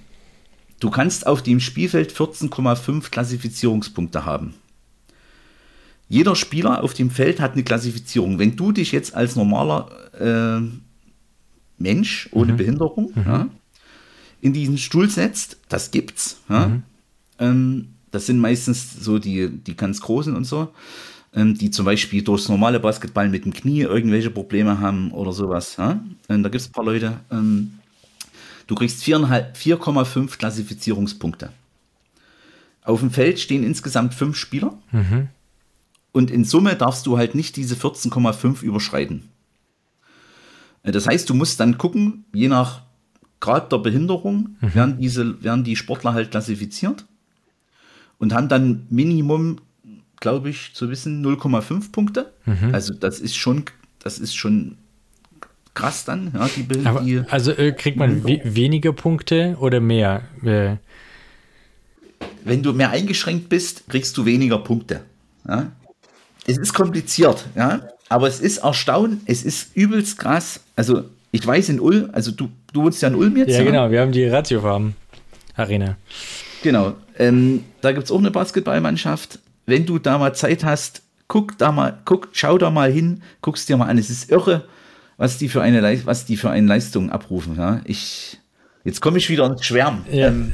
du 0.80 0.90
kannst 0.90 1.26
auf 1.26 1.42
dem 1.42 1.60
Spielfeld 1.60 2.12
14,5 2.12 3.10
Klassifizierungspunkte 3.10 4.24
haben. 4.24 4.54
jeder 6.08 6.34
Spieler 6.36 6.82
auf 6.82 6.94
dem 6.94 7.10
Feld 7.10 7.40
hat 7.40 7.52
eine 7.52 7.64
Klassifizierung. 7.64 8.38
Wenn 8.38 8.56
du 8.56 8.72
dich 8.72 8.92
jetzt 8.92 9.14
als 9.14 9.36
normaler 9.36 9.90
äh, 10.18 10.60
Mensch 11.78 12.28
ohne 12.32 12.52
mhm. 12.52 12.56
Behinderung 12.56 13.12
mhm. 13.14 13.22
Ja, 13.26 13.48
in 14.40 14.52
diesen 14.52 14.78
Stuhl 14.78 15.10
setzt, 15.10 15.58
das 15.68 15.90
gibt's. 15.90 16.40
Ja, 16.48 16.68
mhm. 16.68 16.82
ähm, 17.38 17.88
das 18.10 18.26
sind 18.26 18.38
meistens 18.38 19.04
so 19.04 19.18
die, 19.18 19.48
die 19.48 19.76
ganz 19.76 20.00
Großen 20.00 20.34
und 20.34 20.44
so, 20.44 20.68
ähm, 21.34 21.56
die 21.56 21.70
zum 21.70 21.84
Beispiel 21.84 22.22
durchs 22.22 22.48
normale 22.48 22.80
Basketball 22.80 23.28
mit 23.28 23.44
dem 23.44 23.52
Knie 23.52 23.82
irgendwelche 23.82 24.30
Probleme 24.30 24.80
haben 24.80 25.12
oder 25.12 25.32
sowas. 25.32 25.76
Ja? 25.76 26.00
Ähm, 26.28 26.42
da 26.42 26.48
gibt 26.48 26.62
es 26.62 26.68
ein 26.68 26.72
paar 26.72 26.84
Leute. 26.84 27.20
Ähm, 27.30 27.77
du 28.68 28.76
kriegst 28.76 29.02
4,5 29.02 30.38
Klassifizierungspunkte. 30.38 31.50
Auf 32.82 33.00
dem 33.00 33.10
Feld 33.10 33.40
stehen 33.40 33.64
insgesamt 33.64 34.14
fünf 34.14 34.36
Spieler. 34.36 34.78
Mhm. 34.92 35.28
Und 36.12 36.30
in 36.30 36.44
Summe 36.44 36.76
darfst 36.76 37.06
du 37.06 37.18
halt 37.18 37.34
nicht 37.34 37.56
diese 37.56 37.74
14,5 37.74 38.62
überschreiten. 38.62 39.28
Äh, 40.84 40.92
das 40.92 41.06
heißt, 41.06 41.28
du 41.28 41.34
musst 41.34 41.60
dann 41.60 41.76
gucken, 41.76 42.24
je 42.32 42.48
nach 42.48 42.82
Grad 43.40 43.72
der 43.72 43.78
Behinderung 43.78 44.56
mhm. 44.60 44.74
werden, 44.74 45.00
diese, 45.00 45.42
werden 45.42 45.64
die 45.64 45.76
Sportler 45.76 46.14
halt 46.14 46.30
klassifiziert 46.30 47.04
und 48.18 48.32
haben 48.32 48.48
dann 48.48 48.86
Minimum, 48.90 49.58
glaube 50.18 50.50
ich, 50.50 50.74
zu 50.74 50.90
wissen, 50.90 51.24
0,5 51.24 51.92
Punkte. 51.92 52.32
Mhm. 52.46 52.74
Also 52.74 52.94
das 52.94 53.20
ist 53.20 53.36
schon, 53.36 53.64
das 54.00 54.18
ist 54.18 54.34
schon 54.34 54.76
krass 55.78 56.04
dann. 56.04 56.32
Ja, 56.34 56.48
die, 56.54 56.86
Aber, 56.86 57.00
die, 57.00 57.22
also 57.28 57.52
äh, 57.52 57.72
kriegt 57.72 57.96
man 57.96 58.24
we 58.24 58.40
weniger 58.44 58.92
Punkte 58.92 59.56
oder 59.60 59.80
mehr? 59.80 60.22
Äh. 60.44 60.76
Wenn 62.44 62.62
du 62.62 62.72
mehr 62.72 62.90
eingeschränkt 62.90 63.48
bist, 63.48 63.88
kriegst 63.88 64.16
du 64.16 64.24
weniger 64.24 64.58
Punkte. 64.58 65.02
Ja? 65.46 65.70
Es 66.46 66.58
ist 66.58 66.74
kompliziert, 66.74 67.46
ja, 67.54 67.82
aber 68.08 68.26
es 68.26 68.40
ist 68.40 68.58
erstaunlich, 68.58 69.20
es 69.26 69.44
ist 69.44 69.76
übelst 69.76 70.18
krass. 70.18 70.60
Also 70.74 71.04
ich 71.30 71.46
weiß 71.46 71.68
in 71.68 71.78
Ulm, 71.78 72.10
also 72.12 72.32
du, 72.32 72.48
du 72.72 72.82
wohnst 72.82 73.02
ja 73.02 73.08
in 73.08 73.14
Ulm 73.14 73.36
jetzt. 73.36 73.50
Ja, 73.50 73.58
ja? 73.58 73.64
genau, 73.64 73.90
wir 73.90 74.00
haben 74.00 74.12
die 74.12 74.24
Ratiofarm 74.24 74.94
Arena. 75.54 75.96
Genau. 76.62 76.94
Ähm, 77.18 77.64
da 77.82 77.92
gibt 77.92 78.04
es 78.06 78.10
auch 78.10 78.18
eine 78.18 78.30
Basketballmannschaft. 78.30 79.38
Wenn 79.66 79.86
du 79.86 79.98
da 79.98 80.18
mal 80.18 80.34
Zeit 80.34 80.64
hast, 80.64 81.02
guck 81.28 81.58
da 81.58 81.70
mal, 81.70 81.98
guck, 82.04 82.30
schau 82.32 82.58
da 82.58 82.70
mal 82.70 82.90
hin, 82.90 83.22
guck's 83.42 83.66
dir 83.66 83.76
mal 83.76 83.86
an. 83.86 83.98
Es 83.98 84.10
ist 84.10 84.30
irre, 84.30 84.64
was 85.18 85.36
die 85.36 85.50
für 85.50 85.60
eine, 85.60 85.82
was 86.06 86.24
die 86.24 86.38
für 86.38 86.48
eine 86.48 86.66
Leistung 86.66 87.10
abrufen. 87.10 87.56
Ja? 87.56 87.82
Ich, 87.84 88.38
jetzt 88.84 89.02
komme 89.02 89.18
ich 89.18 89.28
wieder 89.28 89.44
ins 89.46 89.66
Schwärmen. 89.66 90.06
Ja. 90.10 90.28
Ähm, 90.28 90.52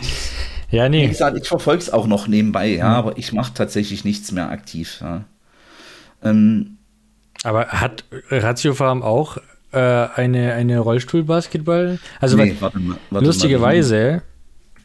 ja, 0.70 0.88
nee. 0.88 1.04
Wie 1.04 1.08
gesagt, 1.08 1.36
ich 1.36 1.48
verfolge 1.48 1.82
es 1.82 1.92
auch 1.92 2.06
noch 2.06 2.28
nebenbei, 2.28 2.68
ja, 2.68 2.90
mhm. 2.90 2.94
aber 2.94 3.18
ich 3.18 3.32
mache 3.32 3.54
tatsächlich 3.54 4.04
nichts 4.04 4.30
mehr 4.30 4.50
aktiv. 4.50 4.98
Ja. 5.00 5.24
Ähm, 6.22 6.76
aber 7.42 7.66
hat 7.68 8.04
Ratio 8.30 8.74
Farm 8.74 9.02
auch 9.02 9.38
äh, 9.72 9.78
eine, 9.78 10.52
eine 10.52 10.78
Rollstuhlbasketball? 10.78 11.98
Also 12.20 12.36
nee, 12.36 12.54
warte 12.60 12.78
mal, 12.78 12.98
warte 13.10 13.26
lustigerweise. 13.26 14.22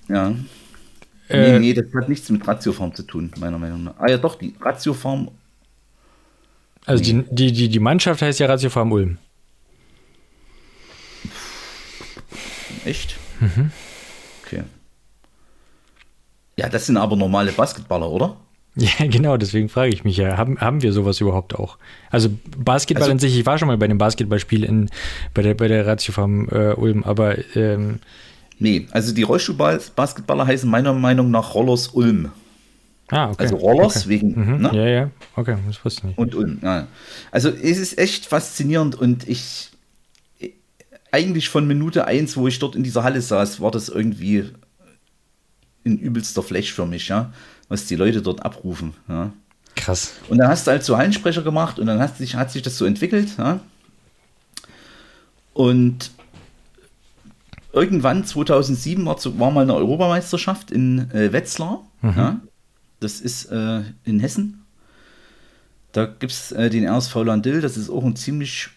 Mal. 0.07 0.15
Ja. 0.15 0.35
Äh, 1.27 1.51
nee, 1.53 1.59
nee, 1.59 1.73
das 1.73 1.85
hat 1.93 2.09
nichts 2.09 2.29
mit 2.29 2.45
Ratioform 2.45 2.93
zu 2.93 3.03
tun, 3.03 3.31
meiner 3.39 3.57
Meinung 3.57 3.85
nach. 3.85 3.93
Ah 3.99 4.09
ja, 4.09 4.17
doch, 4.17 4.35
die 4.35 4.53
Ratioform. 4.59 5.31
Also 6.85 7.03
die, 7.03 7.23
die, 7.29 7.51
die, 7.51 7.69
die 7.69 7.79
Mannschaft 7.79 8.21
heißt 8.21 8.39
ja 8.39 8.47
Ratioform 8.47 8.91
Ulm. 8.91 9.17
Echt? 12.85 13.15
Mhm. 13.39 13.71
Okay. 14.43 14.63
Ja, 16.57 16.69
das 16.69 16.87
sind 16.87 16.97
aber 16.97 17.15
normale 17.15 17.51
Basketballer, 17.51 18.09
oder? 18.09 18.37
Ja, 18.75 19.05
genau, 19.05 19.35
deswegen 19.35 19.67
frage 19.67 19.93
ich 19.93 20.05
mich 20.05 20.15
ja, 20.15 20.37
haben, 20.37 20.61
haben 20.61 20.81
wir 20.81 20.93
sowas 20.93 21.19
überhaupt 21.19 21.55
auch? 21.55 21.77
Also 22.09 22.29
Basketball 22.57 23.03
also, 23.03 23.11
an 23.11 23.19
sich, 23.19 23.37
ich 23.37 23.45
war 23.45 23.57
schon 23.57 23.67
mal 23.67 23.77
bei 23.77 23.83
einem 23.83 23.97
Basketballspiel 23.97 24.63
in, 24.63 24.89
bei 25.33 25.41
der, 25.41 25.55
bei 25.55 25.67
der 25.67 25.85
Ratiofarm 25.85 26.47
äh, 26.49 26.73
Ulm, 26.75 27.03
aber 27.03 27.35
ähm, 27.57 27.99
Nee, 28.59 28.87
also 28.91 29.11
die 29.13 29.23
Rollstuhlbasketballer 29.23 30.45
heißen 30.45 30.69
meiner 30.69 30.93
Meinung 30.93 31.31
nach 31.31 31.55
Rollers 31.55 31.89
Ulm. 31.89 32.31
Ah, 33.11 33.29
okay. 33.29 33.43
Also 33.43 33.57
Rollers 33.57 33.97
okay. 33.97 34.09
wegen. 34.09 34.29
Mhm. 34.39 34.61
Ne? 34.61 34.71
Ja, 34.73 34.87
ja, 34.87 35.09
okay, 35.35 35.57
das 35.67 35.83
wusste 35.83 35.99
ich 35.99 36.03
nicht. 36.05 36.17
Und 36.17 36.33
Ulm, 36.33 36.59
ja. 36.63 36.87
Also 37.29 37.49
es 37.49 37.77
ist 37.77 37.97
echt 37.97 38.25
faszinierend 38.25 38.95
und 38.95 39.27
ich 39.27 39.71
eigentlich 41.11 41.49
von 41.49 41.67
Minute 41.67 42.05
1, 42.05 42.37
wo 42.37 42.47
ich 42.47 42.57
dort 42.59 42.75
in 42.75 42.83
dieser 42.83 43.03
Halle 43.03 43.21
saß, 43.21 43.59
war 43.61 43.71
das 43.71 43.89
irgendwie 43.89 44.49
ein 45.85 45.97
übelster 45.97 46.41
Flash 46.41 46.71
für 46.71 46.85
mich, 46.85 47.09
ja, 47.09 47.33
was 47.67 47.85
die 47.85 47.95
Leute 47.95 48.21
dort 48.21 48.43
abrufen. 48.45 48.93
Ja. 49.09 49.33
Krass. 49.75 50.13
Und 50.29 50.37
dann 50.37 50.47
hast 50.47 50.67
du 50.67 50.71
halt 50.71 50.83
so 50.83 50.97
Hallensprecher 50.97 51.41
gemacht 51.41 51.79
und 51.79 51.87
dann 51.87 51.99
hat 51.99 52.17
sich, 52.17 52.35
hat 52.35 52.51
sich 52.51 52.61
das 52.61 52.77
so 52.77 52.85
entwickelt, 52.85 53.29
ja. 53.37 53.59
Und 55.53 56.11
irgendwann 57.73 58.25
2007 58.25 59.05
war, 59.05 59.17
war 59.37 59.51
mal 59.51 59.61
eine 59.61 59.75
Europameisterschaft 59.75 60.71
in 60.71 61.11
äh, 61.11 61.33
Wetzlar. 61.33 61.83
Mhm. 62.01 62.13
Ja? 62.15 62.41
Das 63.01 63.19
ist 63.19 63.45
äh, 63.45 63.81
in 64.05 64.19
Hessen. 64.21 64.61
Da 65.91 66.05
gibt 66.05 66.31
es 66.31 66.53
äh, 66.53 66.69
den 66.69 66.87
RSV 66.87 67.15
Landil, 67.25 67.59
das 67.59 67.75
ist 67.75 67.89
auch 67.89 68.05
ein 68.05 68.15
ziemlich 68.15 68.69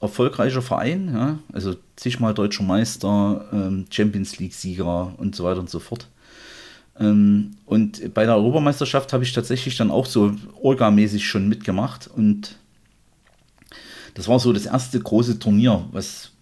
erfolgreicher 0.00 0.62
Verein. 0.62 1.12
Ja? 1.12 1.38
Also 1.52 1.74
zigmal 1.96 2.34
deutscher 2.34 2.62
Meister, 2.62 3.46
ähm, 3.52 3.86
Champions 3.90 4.38
League-Sieger 4.38 5.14
und 5.16 5.34
so 5.34 5.44
weiter 5.44 5.60
und 5.60 5.70
so 5.70 5.80
fort. 5.80 6.06
Ähm, 6.98 7.56
und 7.66 8.14
bei 8.14 8.26
der 8.26 8.36
Europameisterschaft 8.36 9.12
habe 9.12 9.24
ich 9.24 9.32
tatsächlich 9.32 9.76
dann 9.76 9.90
auch 9.90 10.06
so 10.06 10.34
orgamäßig 10.62 11.26
schon 11.26 11.48
mitgemacht 11.48 12.08
und 12.08 12.56
das 14.14 14.28
war 14.28 14.38
so 14.38 14.52
das 14.52 14.66
erste 14.66 15.00
große 15.00 15.38
Turnier, 15.38 15.88
was, 15.92 16.32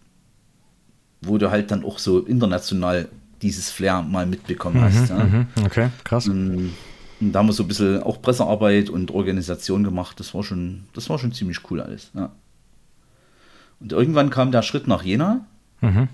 wo 1.21 1.39
du 1.39 1.51
halt 1.51 1.71
dann 1.71 1.85
auch 1.85 1.99
so 1.99 2.21
international 2.21 3.09
dieses 3.43 3.71
Flair 3.71 4.03
mal 4.03 4.27
mitbekommen 4.27 4.81
mhm, 4.81 4.85
hast. 4.85 5.11
Ja. 5.11 5.25
Mhm. 5.25 5.47
Okay, 5.65 5.91
krass. 6.03 6.27
Und, 6.27 6.73
und, 7.21 7.33
da 7.33 7.41
haben 7.41 7.47
wir 7.47 7.53
so 7.53 7.65
ein 7.65 7.69
bisschen 7.69 8.03
auch 8.03 8.23
Pressearbeit 8.23 8.91
und 8.91 9.11
Organisation 9.11 9.85
gemacht. 9.85 10.21
Das 10.21 10.35
war 10.35 10.43
schon, 10.43 10.85
das 10.95 11.11
war 11.11 11.19
schon 11.19 11.33
ziemlich 11.33 11.59
cool 11.71 11.81
alles. 11.81 12.11
Ja. 12.15 12.31
Und 13.81 13.93
irgendwann 13.93 14.31
kam 14.31 14.53
der 14.53 14.63
Schritt 14.63 14.87
nach 14.87 15.03
Jena. 15.03 15.47
Mhm. 15.81 16.09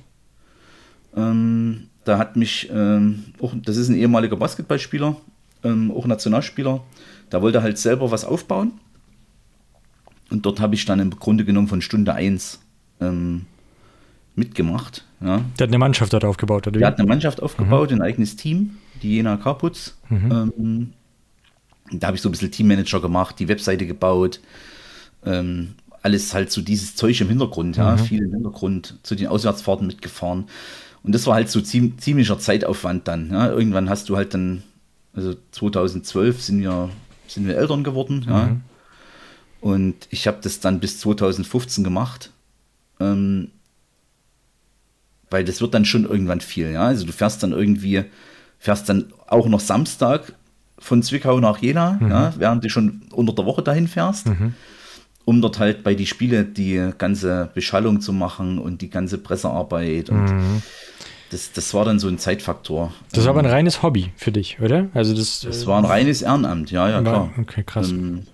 Ähm, 1.16 1.88
da 2.04 2.18
hat 2.18 2.36
mich, 2.36 2.70
ähm, 2.72 3.24
auch, 3.40 3.54
das 3.54 3.76
ist 3.76 3.88
ein 3.88 3.96
ehemaliger 3.96 4.36
Basketballspieler, 4.36 5.16
ähm, 5.62 5.90
auch 5.90 6.06
Nationalspieler, 6.06 6.82
der 7.32 7.42
wollte 7.42 7.62
halt 7.62 7.78
selber 7.78 8.10
was 8.10 8.24
aufbauen. 8.24 8.72
Und 10.30 10.44
dort 10.44 10.60
habe 10.60 10.74
ich 10.74 10.84
dann 10.84 11.00
im 11.00 11.10
Grunde 11.10 11.44
genommen 11.44 11.68
von 11.68 11.80
Stunde 11.80 12.12
1 12.14 12.60
ähm, 13.00 13.46
mitgemacht. 14.36 15.04
Ja. 15.20 15.44
Der 15.58 15.66
hat 15.66 15.70
eine 15.70 15.78
Mannschaft 15.78 16.12
dort 16.12 16.24
aufgebaut, 16.24 16.66
oder? 16.66 16.78
Der 16.78 16.88
hat 16.88 16.98
eine 16.98 17.08
Mannschaft 17.08 17.42
aufgebaut, 17.42 17.90
mhm. 17.90 17.98
ein 17.98 18.02
eigenes 18.02 18.36
Team, 18.36 18.76
die 19.02 19.16
Jena 19.16 19.36
Carputz. 19.36 19.96
Mhm. 20.08 20.32
Ähm, 20.32 20.92
da 21.92 22.08
habe 22.08 22.16
ich 22.16 22.22
so 22.22 22.28
ein 22.28 22.32
bisschen 22.32 22.50
Teammanager 22.50 23.00
gemacht, 23.00 23.38
die 23.38 23.48
Webseite 23.48 23.86
gebaut. 23.86 24.40
Ähm, 25.24 25.74
alles 26.02 26.34
halt 26.34 26.50
so 26.50 26.60
dieses 26.60 26.96
Zeug 26.96 27.20
im 27.20 27.28
Hintergrund, 27.28 27.76
ja, 27.76 27.92
mhm. 27.92 27.98
viel 27.98 28.22
im 28.22 28.32
Hintergrund, 28.32 28.98
zu 29.02 29.14
den 29.14 29.28
Auswärtsfahrten 29.28 29.86
mitgefahren. 29.86 30.44
Und 31.02 31.14
das 31.14 31.26
war 31.26 31.34
halt 31.34 31.50
so 31.50 31.60
ziem 31.60 31.98
ziemlicher 31.98 32.38
Zeitaufwand 32.38 33.08
dann. 33.08 33.30
Ja. 33.30 33.48
Irgendwann 33.50 33.88
hast 33.88 34.08
du 34.08 34.16
halt 34.16 34.34
dann, 34.34 34.62
also 35.14 35.34
2012 35.52 36.42
sind 36.42 36.60
wir, 36.60 36.90
sind 37.26 37.46
wir 37.46 37.56
Eltern 37.56 37.84
geworden, 37.84 38.24
ja. 38.28 38.46
Mhm. 38.46 38.60
Und 39.60 40.08
ich 40.10 40.26
habe 40.26 40.38
das 40.42 40.60
dann 40.60 40.78
bis 40.78 41.00
2015 41.00 41.84
gemacht. 41.84 42.30
Ähm, 43.00 43.50
weil 45.30 45.44
das 45.44 45.60
wird 45.60 45.74
dann 45.74 45.84
schon 45.84 46.04
irgendwann 46.04 46.40
viel, 46.40 46.70
ja. 46.70 46.82
Also 46.82 47.06
du 47.06 47.12
fährst 47.12 47.42
dann 47.42 47.52
irgendwie, 47.52 48.04
fährst 48.58 48.88
dann 48.88 49.12
auch 49.26 49.48
noch 49.48 49.60
Samstag 49.60 50.32
von 50.78 51.02
Zwickau 51.02 51.40
nach 51.40 51.58
Jena, 51.58 51.98
mhm. 52.00 52.10
ja, 52.10 52.34
während 52.36 52.64
du 52.64 52.68
schon 52.68 53.02
unter 53.10 53.32
der 53.32 53.46
Woche 53.46 53.62
dahin 53.62 53.88
fährst, 53.88 54.26
mhm. 54.26 54.54
um 55.24 55.40
dort 55.40 55.58
halt 55.58 55.82
bei 55.82 55.94
die 55.94 56.06
Spiele 56.06 56.44
die 56.44 56.90
ganze 56.98 57.50
Beschallung 57.54 58.00
zu 58.00 58.12
machen 58.12 58.58
und 58.58 58.82
die 58.82 58.90
ganze 58.90 59.18
Pressearbeit 59.18 60.10
und 60.10 60.26
mhm. 60.26 60.62
das, 61.30 61.52
das 61.52 61.72
war 61.74 61.84
dann 61.84 61.98
so 61.98 62.08
ein 62.08 62.18
Zeitfaktor. 62.18 62.92
Das 63.12 63.24
war 63.24 63.30
aber 63.30 63.40
ein 63.40 63.46
ähm, 63.46 63.52
reines 63.52 63.82
Hobby 63.82 64.12
für 64.16 64.32
dich, 64.32 64.60
oder? 64.60 64.88
Also 64.94 65.14
das, 65.14 65.40
das 65.40 65.66
war 65.66 65.78
ein 65.78 65.84
reines 65.84 66.22
Ehrenamt, 66.22 66.70
ja, 66.70 66.88
ja, 66.88 67.00
klar. 67.00 67.32
Okay, 67.40 67.62
krass. 67.64 67.90
Ähm, 67.90 68.24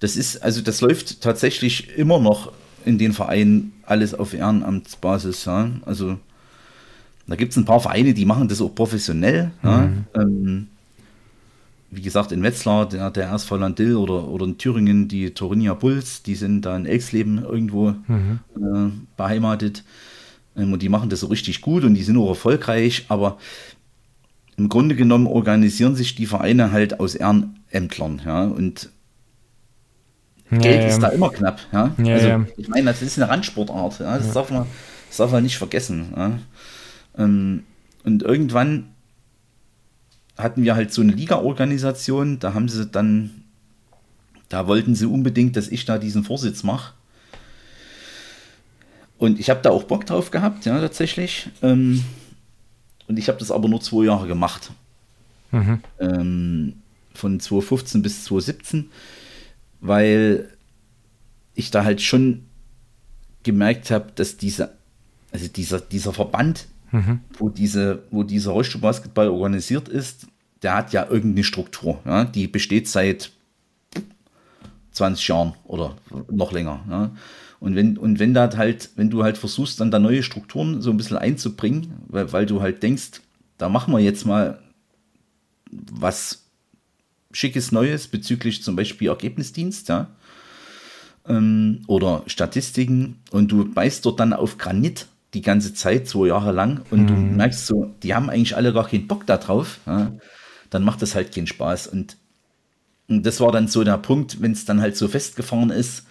das 0.00 0.16
ist, 0.16 0.42
also 0.42 0.62
das 0.62 0.80
läuft 0.80 1.20
tatsächlich 1.20 1.96
immer 1.96 2.18
noch 2.18 2.52
in 2.84 2.98
den 2.98 3.12
Vereinen 3.12 3.72
alles 3.84 4.14
auf 4.14 4.34
Ehrenamtsbasis. 4.34 5.44
Ja? 5.44 5.70
Also 5.84 6.18
da 7.26 7.36
gibt 7.36 7.52
es 7.52 7.56
ein 7.56 7.64
paar 7.64 7.80
Vereine, 7.80 8.14
die 8.14 8.24
machen 8.24 8.48
das 8.48 8.60
auch 8.60 8.74
professionell. 8.74 9.50
Mhm. 9.62 9.68
Ja? 9.68 9.90
Ähm, 10.14 10.66
wie 11.90 12.02
gesagt, 12.02 12.32
in 12.32 12.42
Wetzlar, 12.42 12.88
der, 12.88 13.10
der 13.10 13.30
RSV 13.30 13.50
Landil 13.52 13.96
oder, 13.96 14.26
oder 14.26 14.46
in 14.46 14.56
Thüringen 14.56 15.08
die 15.08 15.30
Torinia 15.32 15.74
Bulls, 15.74 16.22
die 16.22 16.34
sind 16.34 16.62
da 16.62 16.74
in 16.74 16.86
Elxleben 16.86 17.44
irgendwo 17.44 17.94
mhm. 18.08 18.40
äh, 18.56 18.90
beheimatet. 19.16 19.84
Ähm, 20.56 20.72
und 20.72 20.82
die 20.82 20.88
machen 20.88 21.10
das 21.10 21.20
so 21.20 21.26
richtig 21.26 21.60
gut 21.60 21.84
und 21.84 21.94
die 21.94 22.02
sind 22.02 22.16
auch 22.16 22.30
erfolgreich, 22.30 23.06
aber 23.08 23.38
im 24.56 24.68
Grunde 24.68 24.96
genommen 24.96 25.26
organisieren 25.26 25.94
sich 25.94 26.14
die 26.14 26.26
Vereine 26.26 26.72
halt 26.72 27.00
aus 27.00 27.14
Ehrenämtlern, 27.14 28.22
ja, 28.24 28.44
und 28.44 28.90
Geld 30.60 30.82
ja. 30.82 30.88
ist 30.88 31.00
da 31.00 31.08
immer 31.08 31.30
knapp, 31.30 31.60
ja. 31.72 31.94
also, 31.98 32.46
ich 32.56 32.68
meine, 32.68 32.86
das 32.86 33.00
ist 33.00 33.18
eine 33.18 33.30
Randsportart, 33.30 34.00
das, 34.00 34.32
Darf, 34.32 34.50
man, 34.50 34.66
das 35.08 35.16
darf 35.16 35.32
man 35.32 35.42
nicht 35.42 35.56
vergessen. 35.56 36.40
Ähm, 37.16 37.62
und 38.04 38.22
irgendwann 38.22 38.88
hatten 40.36 40.64
wir 40.64 40.74
halt 40.74 40.92
so 40.92 41.02
eine 41.02 41.12
Liga-Organisation, 41.12 42.38
da 42.38 42.54
haben 42.54 42.68
sie 42.68 42.86
dann, 42.86 43.44
da 44.48 44.66
wollten 44.66 44.94
sie 44.94 45.06
unbedingt, 45.06 45.56
dass 45.56 45.68
ich 45.68 45.84
da 45.84 45.98
diesen 45.98 46.24
Vorsitz 46.24 46.62
mache. 46.62 46.94
Und 49.18 49.38
ich 49.38 49.50
habe 49.50 49.60
da 49.62 49.70
auch 49.70 49.84
Bock 49.84 50.04
drauf 50.04 50.30
gehabt, 50.30 50.64
ja, 50.64 50.80
tatsächlich. 50.80 51.48
Ähm, 51.62 52.04
und 53.06 53.18
ich 53.18 53.28
habe 53.28 53.38
das 53.38 53.50
aber 53.50 53.68
nur 53.68 53.80
zwei 53.80 54.04
Jahre 54.04 54.26
gemacht. 54.26 54.72
Mhm. 55.52 55.80
Ähm, 56.00 56.74
von 57.14 57.38
2015 57.38 58.02
bis 58.02 58.24
2017, 58.24 58.90
weil 59.82 60.48
ich 61.54 61.70
da 61.70 61.84
halt 61.84 62.00
schon 62.00 62.44
gemerkt 63.42 63.90
habe, 63.90 64.12
dass 64.14 64.36
diese, 64.36 64.70
also 65.32 65.48
dieser, 65.48 65.80
dieser 65.80 66.12
Verband, 66.12 66.68
mhm. 66.92 67.20
wo, 67.36 67.50
diese, 67.50 68.04
wo 68.10 68.22
dieser 68.22 68.52
Rollstuhlbasketball 68.52 69.28
organisiert 69.28 69.88
ist, 69.88 70.28
der 70.62 70.76
hat 70.76 70.92
ja 70.92 71.06
irgendeine 71.10 71.44
Struktur. 71.44 72.00
Ja? 72.06 72.24
Die 72.24 72.46
besteht 72.46 72.88
seit 72.88 73.32
20 74.92 75.26
Jahren 75.28 75.54
oder 75.64 75.96
noch 76.30 76.52
länger. 76.52 76.84
Ja? 76.88 77.10
Und 77.58 77.74
wenn, 77.74 77.98
und 77.98 78.20
wenn 78.20 78.34
da 78.34 78.56
halt, 78.56 78.90
wenn 78.94 79.10
du 79.10 79.24
halt 79.24 79.36
versuchst, 79.36 79.80
dann 79.80 79.90
da 79.90 79.98
neue 79.98 80.22
Strukturen 80.22 80.80
so 80.80 80.90
ein 80.90 80.96
bisschen 80.96 81.18
einzubringen, 81.18 81.92
weil, 82.06 82.32
weil 82.32 82.46
du 82.46 82.62
halt 82.62 82.82
denkst, 82.82 83.20
da 83.58 83.68
machen 83.68 83.92
wir 83.92 84.00
jetzt 84.00 84.26
mal 84.26 84.60
was 85.72 86.44
Schickes 87.32 87.72
Neues 87.72 88.08
bezüglich 88.08 88.62
zum 88.62 88.76
Beispiel 88.76 89.08
Ergebnisdienst, 89.08 89.88
ja, 89.88 90.08
ähm, 91.26 91.82
oder 91.86 92.22
Statistiken 92.26 93.20
und 93.30 93.50
du 93.52 93.64
beißt 93.64 94.04
dort 94.04 94.20
dann 94.20 94.32
auf 94.32 94.58
Granit 94.58 95.06
die 95.34 95.42
ganze 95.42 95.72
Zeit, 95.72 96.06
zwei 96.08 96.28
Jahre 96.28 96.52
lang, 96.52 96.82
und 96.90 97.02
mhm. 97.02 97.06
du 97.06 97.14
merkst 97.14 97.66
so, 97.66 97.94
die 98.02 98.14
haben 98.14 98.28
eigentlich 98.28 98.56
alle 98.56 98.72
gar 98.72 98.86
keinen 98.86 99.06
Bock 99.06 99.26
da 99.26 99.38
drauf, 99.38 99.80
ja, 99.86 100.12
dann 100.68 100.84
macht 100.84 101.02
das 101.02 101.14
halt 101.14 101.34
keinen 101.34 101.46
Spaß. 101.46 101.86
Und, 101.86 102.16
und 103.08 103.24
das 103.24 103.40
war 103.40 103.52
dann 103.52 103.68
so 103.68 103.84
der 103.84 103.98
Punkt, 103.98 104.40
wenn 104.40 104.52
es 104.52 104.64
dann 104.64 104.80
halt 104.80 104.96
so 104.96 105.08
festgefahren 105.08 105.70
ist, 105.70 106.04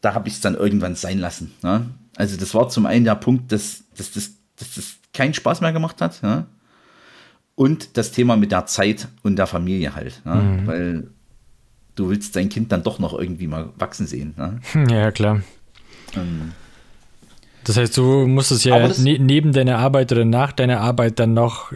da 0.00 0.14
habe 0.14 0.28
ich 0.28 0.34
es 0.34 0.40
dann 0.40 0.54
irgendwann 0.54 0.94
sein 0.94 1.18
lassen. 1.18 1.52
Ja? 1.62 1.86
Also 2.16 2.36
das 2.36 2.54
war 2.54 2.68
zum 2.68 2.86
einen 2.86 3.04
der 3.04 3.14
Punkt, 3.16 3.50
dass, 3.52 3.84
dass, 3.96 4.12
dass, 4.12 4.32
dass 4.56 4.74
das 4.74 4.96
keinen 5.12 5.34
Spaß 5.34 5.60
mehr 5.60 5.72
gemacht 5.72 6.00
hat. 6.00 6.20
Ja? 6.22 6.46
Und 7.58 7.96
das 7.96 8.12
Thema 8.12 8.36
mit 8.36 8.52
der 8.52 8.66
Zeit 8.66 9.08
und 9.24 9.34
der 9.34 9.48
Familie 9.48 9.96
halt. 9.96 10.22
Ja? 10.24 10.36
Mhm. 10.36 10.66
Weil 10.68 11.08
du 11.96 12.08
willst 12.08 12.36
dein 12.36 12.48
Kind 12.48 12.70
dann 12.70 12.84
doch 12.84 13.00
noch 13.00 13.18
irgendwie 13.18 13.48
mal 13.48 13.70
wachsen 13.76 14.06
sehen. 14.06 14.32
Ja, 14.38 14.54
ja 14.88 15.10
klar. 15.10 15.42
Ähm, 16.14 16.52
das 17.64 17.76
heißt, 17.76 17.96
du 17.96 18.28
musstest 18.28 18.64
ja 18.64 18.86
ne 18.86 19.18
neben 19.18 19.50
deiner 19.50 19.78
Arbeit 19.78 20.12
oder 20.12 20.24
nach 20.24 20.52
deiner 20.52 20.80
Arbeit 20.80 21.18
dann 21.18 21.34
noch 21.34 21.72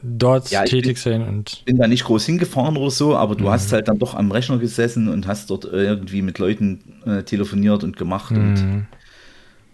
dort 0.00 0.52
ja, 0.52 0.62
tätig 0.62 0.98
sein. 0.98 1.22
Und 1.22 1.64
bin 1.64 1.78
da 1.78 1.88
nicht 1.88 2.04
groß 2.04 2.24
hingefahren 2.26 2.76
oder 2.76 2.92
so, 2.92 3.16
aber 3.16 3.34
du 3.34 3.46
mhm. 3.46 3.50
hast 3.50 3.72
halt 3.72 3.88
dann 3.88 3.98
doch 3.98 4.14
am 4.14 4.30
Rechner 4.30 4.58
gesessen 4.58 5.08
und 5.08 5.26
hast 5.26 5.50
dort 5.50 5.64
irgendwie 5.64 6.22
mit 6.22 6.38
Leuten 6.38 7.02
äh, 7.04 7.24
telefoniert 7.24 7.82
und 7.82 7.96
gemacht 7.96 8.30
mhm. 8.30 8.38
und, 8.38 8.86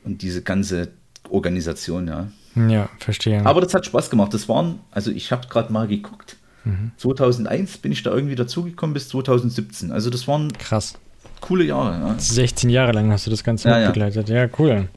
und 0.05 0.23
diese 0.23 0.41
ganze 0.41 0.89
Organisation, 1.29 2.09
ja. 2.09 2.29
Ja, 2.55 2.89
verstehe. 2.99 3.45
Aber 3.47 3.61
das 3.61 3.75
hat 3.75 3.87
Spaß 3.87 4.11
gemacht. 4.11 4.35
Das 4.35 4.49
waren, 4.49 4.81
also 4.91 5.11
ich 5.11 5.31
habe 5.33 5.47
gerade 5.49 5.73
mal 5.73 5.87
geguckt, 5.87 6.37
mhm. 6.65 6.93
2001 6.97 7.79
bin 7.79 7.93
ich 7.93 8.03
da 8.03 8.13
irgendwie 8.13 8.35
dazugekommen 8.35 8.95
bis 8.95 9.09
2017. 9.09 9.93
Also 9.93 10.11
das 10.11 10.27
waren 10.27 10.53
krass 10.53 10.95
coole 11.41 11.65
Jahre. 11.65 11.99
Ja. 11.99 12.15
16 12.19 12.69
Jahre 12.71 12.93
lang 12.93 13.11
hast 13.11 13.27
du 13.27 13.31
das 13.31 13.45
Ganze 13.45 13.69
ja, 13.69 13.87
begleitet. 13.89 14.29
Ja. 14.29 14.45
ja, 14.45 14.49
cool. 14.59 14.89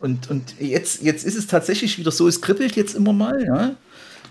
Und, 0.00 0.30
und 0.30 0.54
jetzt, 0.58 1.02
jetzt 1.02 1.24
ist 1.24 1.36
es 1.36 1.46
tatsächlich 1.46 1.98
wieder 1.98 2.10
so, 2.10 2.26
es 2.26 2.40
kribbelt 2.40 2.76
jetzt 2.76 2.94
immer 2.94 3.12
mal, 3.12 3.44
ja 3.44 3.76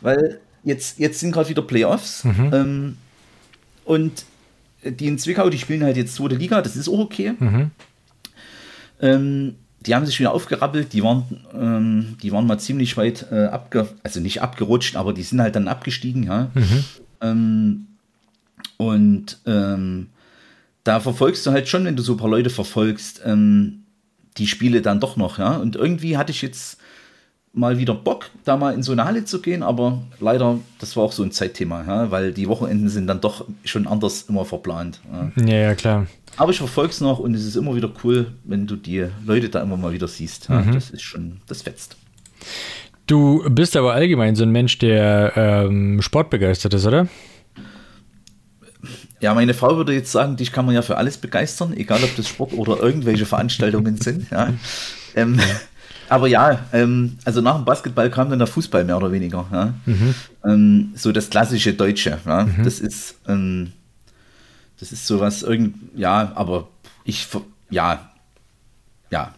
weil 0.02 0.40
jetzt, 0.64 1.00
jetzt 1.00 1.20
sind 1.20 1.32
gerade 1.32 1.50
wieder 1.50 1.62
Playoffs 1.62 2.24
mhm. 2.24 2.50
ähm, 2.54 2.98
und 3.86 4.26
die 4.84 5.08
in 5.08 5.18
Zwickau, 5.18 5.50
die 5.50 5.60
spielen 5.60 5.84
halt 5.84 5.96
jetzt 5.96 6.16
zweite 6.16 6.36
Liga, 6.36 6.62
das 6.62 6.76
ist 6.76 6.90
auch 6.90 7.00
okay. 7.00 7.34
Mhm. 7.38 7.72
Ähm, 9.00 9.56
die 9.86 9.96
haben 9.96 10.06
sich 10.06 10.20
wieder 10.20 10.32
aufgerappelt, 10.32 10.94
die 10.94 11.04
waren, 11.04 11.24
ähm, 11.54 12.18
die 12.22 12.32
waren 12.32 12.46
mal 12.46 12.60
ziemlich 12.60 12.98
weit 12.98 13.28
äh, 13.32 13.46
abge, 13.46 13.88
also 14.04 14.20
nicht 14.20 14.42
abgerutscht, 14.42 14.96
aber 14.96 15.14
die 15.14 15.24
sind 15.24 15.42
halt 15.42 15.56
dann 15.56 15.68
abgestiegen, 15.68 16.24
ja. 16.24 16.52
Mhm. 16.54 16.86
Ähm, 17.22 17.88
und 18.78 19.40
ähm, 19.46 20.08
da 20.84 21.00
verfolgst 21.00 21.46
du 21.46 21.52
halt 21.52 21.68
schon, 21.68 21.86
wenn 21.86 21.96
du 21.96 22.04
so 22.04 22.14
ein 22.14 22.18
paar 22.18 22.30
Leute 22.30 22.50
verfolgst, 22.50 23.22
ähm, 23.26 23.84
die 24.38 24.48
Spiele 24.48 24.82
dann 24.82 25.00
doch 25.00 25.18
noch, 25.18 25.40
ja. 25.40 25.58
Und 25.58 25.76
irgendwie 25.76 26.18
hatte 26.18 26.32
ich 26.32 26.42
jetzt 26.42 26.78
mal 27.54 27.78
wieder 27.78 27.94
Bock, 27.94 28.30
da 28.46 28.56
mal 28.56 28.74
in 28.74 28.84
so 28.84 28.92
eine 28.92 29.06
Halle 29.06 29.26
zu 29.26 29.42
gehen, 29.42 29.62
aber 29.62 30.02
leider, 30.20 30.60
das 30.80 30.96
war 30.96 31.04
auch 31.04 31.12
so 31.12 31.24
ein 31.24 31.32
Zeitthema, 31.32 31.84
ja, 31.86 32.12
weil 32.12 32.32
die 32.32 32.48
Wochenenden 32.48 32.88
sind 32.90 33.08
dann 33.08 33.20
doch 33.20 33.46
schon 33.66 33.88
anders 33.88 34.24
immer 34.30 34.46
verplant. 34.46 35.02
Ja, 35.12 35.44
ja, 35.46 35.58
ja 35.58 35.76
klar. 35.76 36.08
Aber 36.38 36.52
ich 36.52 36.58
verfolge 36.58 36.92
es 36.92 37.02
noch 37.02 37.20
und 37.20 37.34
es 37.34 37.46
ist 37.46 37.58
immer 37.58 37.76
wieder 37.76 37.92
cool, 38.04 38.32
wenn 38.46 38.68
du 38.68 38.78
die 38.78 39.06
Leute 39.26 39.50
da 39.50 39.62
immer 39.62 39.76
mal 39.76 39.92
wieder 39.92 40.08
siehst. 40.08 40.48
Ja, 40.48 40.62
mhm. 40.62 40.74
Das 40.74 40.90
ist 40.90 41.02
schon, 41.02 41.42
das 41.48 41.62
fetzt. 41.62 41.98
Du 43.06 43.44
bist 43.50 43.76
aber 43.76 43.94
allgemein 43.94 44.38
so 44.38 44.44
ein 44.44 44.52
Mensch, 44.52 44.78
der 44.78 45.34
ähm, 45.36 46.02
sportbegeistert 46.02 46.74
ist, 46.74 46.86
oder? 46.86 47.08
Ja, 49.20 49.34
meine 49.34 49.54
Frau 49.54 49.76
würde 49.76 49.94
jetzt 49.94 50.12
sagen, 50.12 50.38
dich 50.38 50.52
kann 50.52 50.66
man 50.66 50.74
ja 50.74 50.82
für 50.82 50.98
alles 50.98 51.18
begeistern, 51.18 51.76
egal 51.76 52.02
ob 52.04 52.16
das 52.16 52.28
Sport 52.28 52.54
oder 52.54 52.80
irgendwelche 52.80 53.26
Veranstaltungen 53.26 53.98
sind. 53.98 54.30
Ja. 54.32 54.54
Ähm, 55.14 55.42
aber 56.12 56.28
ja, 56.28 56.60
ähm, 56.74 57.18
also 57.24 57.40
nach 57.40 57.56
dem 57.56 57.64
Basketball 57.64 58.10
kam 58.10 58.30
dann 58.30 58.40
der 58.40 58.48
Fußball 58.48 58.84
mehr 58.84 58.98
oder 58.98 59.14
weniger. 59.14 59.46
Ja? 59.50 59.74
Mhm. 59.86 60.16
Ähm, 60.44 60.92
so 60.94 61.14
das 61.14 61.30
klassische 61.30 61.74
Deutsche. 61.74 62.20
Ja? 62.26 62.44
Mhm. 62.44 62.66
Das 62.66 62.82
ist, 62.82 63.16
ähm, 63.30 63.72
das 64.78 64.92
ist 64.92 65.08
sowas 65.08 65.42
irgend, 65.42 65.76
ja, 65.96 66.34
aber 66.36 66.68
ich, 67.06 67.28
ja, 67.70 68.12
ja. 69.10 69.34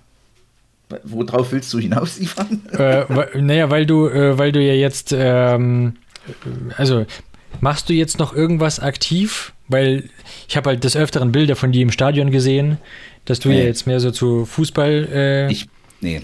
Worauf 1.04 1.52
willst 1.52 1.72
du 1.74 1.80
hinaus, 1.80 2.20
Ivan? 2.20 2.62
Äh, 2.72 3.40
naja, 3.40 3.70
weil 3.70 3.86
du, 3.86 4.08
äh, 4.08 4.40
weil 4.40 4.52
du 4.52 4.60
ja 4.60 4.74
jetzt, 4.74 5.14
ähm, 5.16 5.98
also 6.76 7.06
machst 7.62 7.88
du 7.88 7.94
jetzt 7.94 8.18
noch 8.18 8.34
irgendwas 8.34 8.80
aktiv? 8.80 9.54
Weil 9.68 10.10
ich 10.48 10.58
habe 10.58 10.72
halt 10.72 10.84
des 10.84 10.96
Öfteren 10.96 11.32
Bilder 11.32 11.56
von 11.56 11.72
dir 11.72 11.84
im 11.84 11.92
Stadion 11.92 12.32
gesehen, 12.32 12.80
dass 13.26 13.40
du 13.40 13.50
nee. 13.50 13.60
ja 13.60 13.66
jetzt 13.66 13.86
mehr 13.86 14.00
so 14.00 14.10
zu 14.10 14.46
Fußball. 14.46 15.10
Äh, 15.12 15.52
ich, 15.52 15.68
nee. 16.02 16.24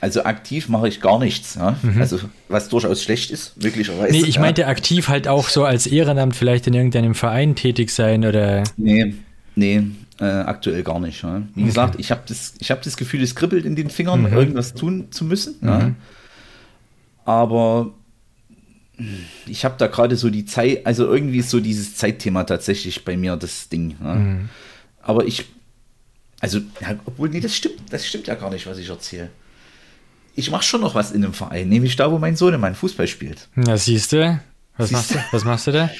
Also 0.00 0.24
aktiv 0.24 0.68
mache 0.68 0.88
ich 0.88 1.00
gar 1.00 1.18
nichts. 1.18 1.56
Ja? 1.56 1.76
Mhm. 1.82 2.00
Also 2.00 2.20
was 2.48 2.68
durchaus 2.68 3.02
schlecht 3.02 3.30
ist, 3.30 3.62
möglicherweise. 3.62 4.12
Nee, 4.12 4.24
ich 4.26 4.38
meinte 4.38 4.66
aktiv 4.66 5.08
halt 5.08 5.28
auch 5.28 5.48
so 5.48 5.64
als 5.64 5.86
Ehrenamt 5.86 6.34
vielleicht 6.34 6.66
in 6.66 6.74
irgendeinem 6.74 7.14
Verein 7.14 7.54
tätig 7.54 7.90
sein 7.90 8.24
oder. 8.24 8.64
Nee, 8.78 9.14
nee, 9.56 9.82
äh, 10.18 10.24
aktuell 10.24 10.82
gar 10.82 11.00
nicht. 11.00 11.22
Ja? 11.22 11.42
Wie 11.54 11.60
okay. 11.60 11.68
gesagt, 11.68 12.00
ich 12.00 12.10
habe 12.10 12.22
das, 12.26 12.54
hab 12.62 12.80
das 12.82 12.96
Gefühl, 12.96 13.22
es 13.22 13.34
kribbelt 13.34 13.66
in 13.66 13.76
den 13.76 13.90
Fingern, 13.90 14.22
mhm. 14.22 14.32
irgendwas 14.32 14.72
tun 14.72 15.08
zu 15.10 15.24
müssen. 15.24 15.56
Mhm. 15.60 15.68
Ja? 15.68 15.94
Aber 17.26 17.90
ich 19.46 19.66
habe 19.66 19.74
da 19.76 19.86
gerade 19.86 20.16
so 20.16 20.30
die 20.30 20.46
Zeit, 20.46 20.86
also 20.86 21.06
irgendwie 21.06 21.38
ist 21.38 21.50
so 21.50 21.60
dieses 21.60 21.96
Zeitthema 21.96 22.44
tatsächlich 22.44 23.04
bei 23.04 23.18
mir 23.18 23.36
das 23.36 23.68
Ding. 23.68 23.96
Ja? 24.02 24.14
Mhm. 24.14 24.48
Aber 25.02 25.26
ich, 25.26 25.44
also, 26.40 26.58
ja, 26.80 26.98
obwohl, 27.04 27.28
nee, 27.28 27.40
das 27.40 27.54
stimmt, 27.54 27.80
das 27.90 28.06
stimmt 28.06 28.28
ja 28.28 28.34
gar 28.34 28.48
nicht, 28.48 28.66
was 28.66 28.78
ich 28.78 28.88
erzähle 28.88 29.28
ich 30.40 30.50
mache 30.50 30.64
schon 30.64 30.80
noch 30.80 30.94
was 30.94 31.12
in 31.12 31.22
dem 31.22 31.32
Verein, 31.32 31.68
nämlich 31.68 31.94
da, 31.96 32.10
wo 32.10 32.18
mein 32.18 32.34
Sohn 32.34 32.54
in 32.54 32.60
meinem 32.60 32.74
Fußball 32.74 33.06
spielt. 33.06 33.48
Ja, 33.56 33.76
siehst 33.76 34.12
du? 34.12 34.40
Was, 34.76 34.90
machst 34.90 35.14
du? 35.14 35.18
Was 35.30 35.44
machst 35.44 35.66
du 35.66 35.72
da? 35.72 35.90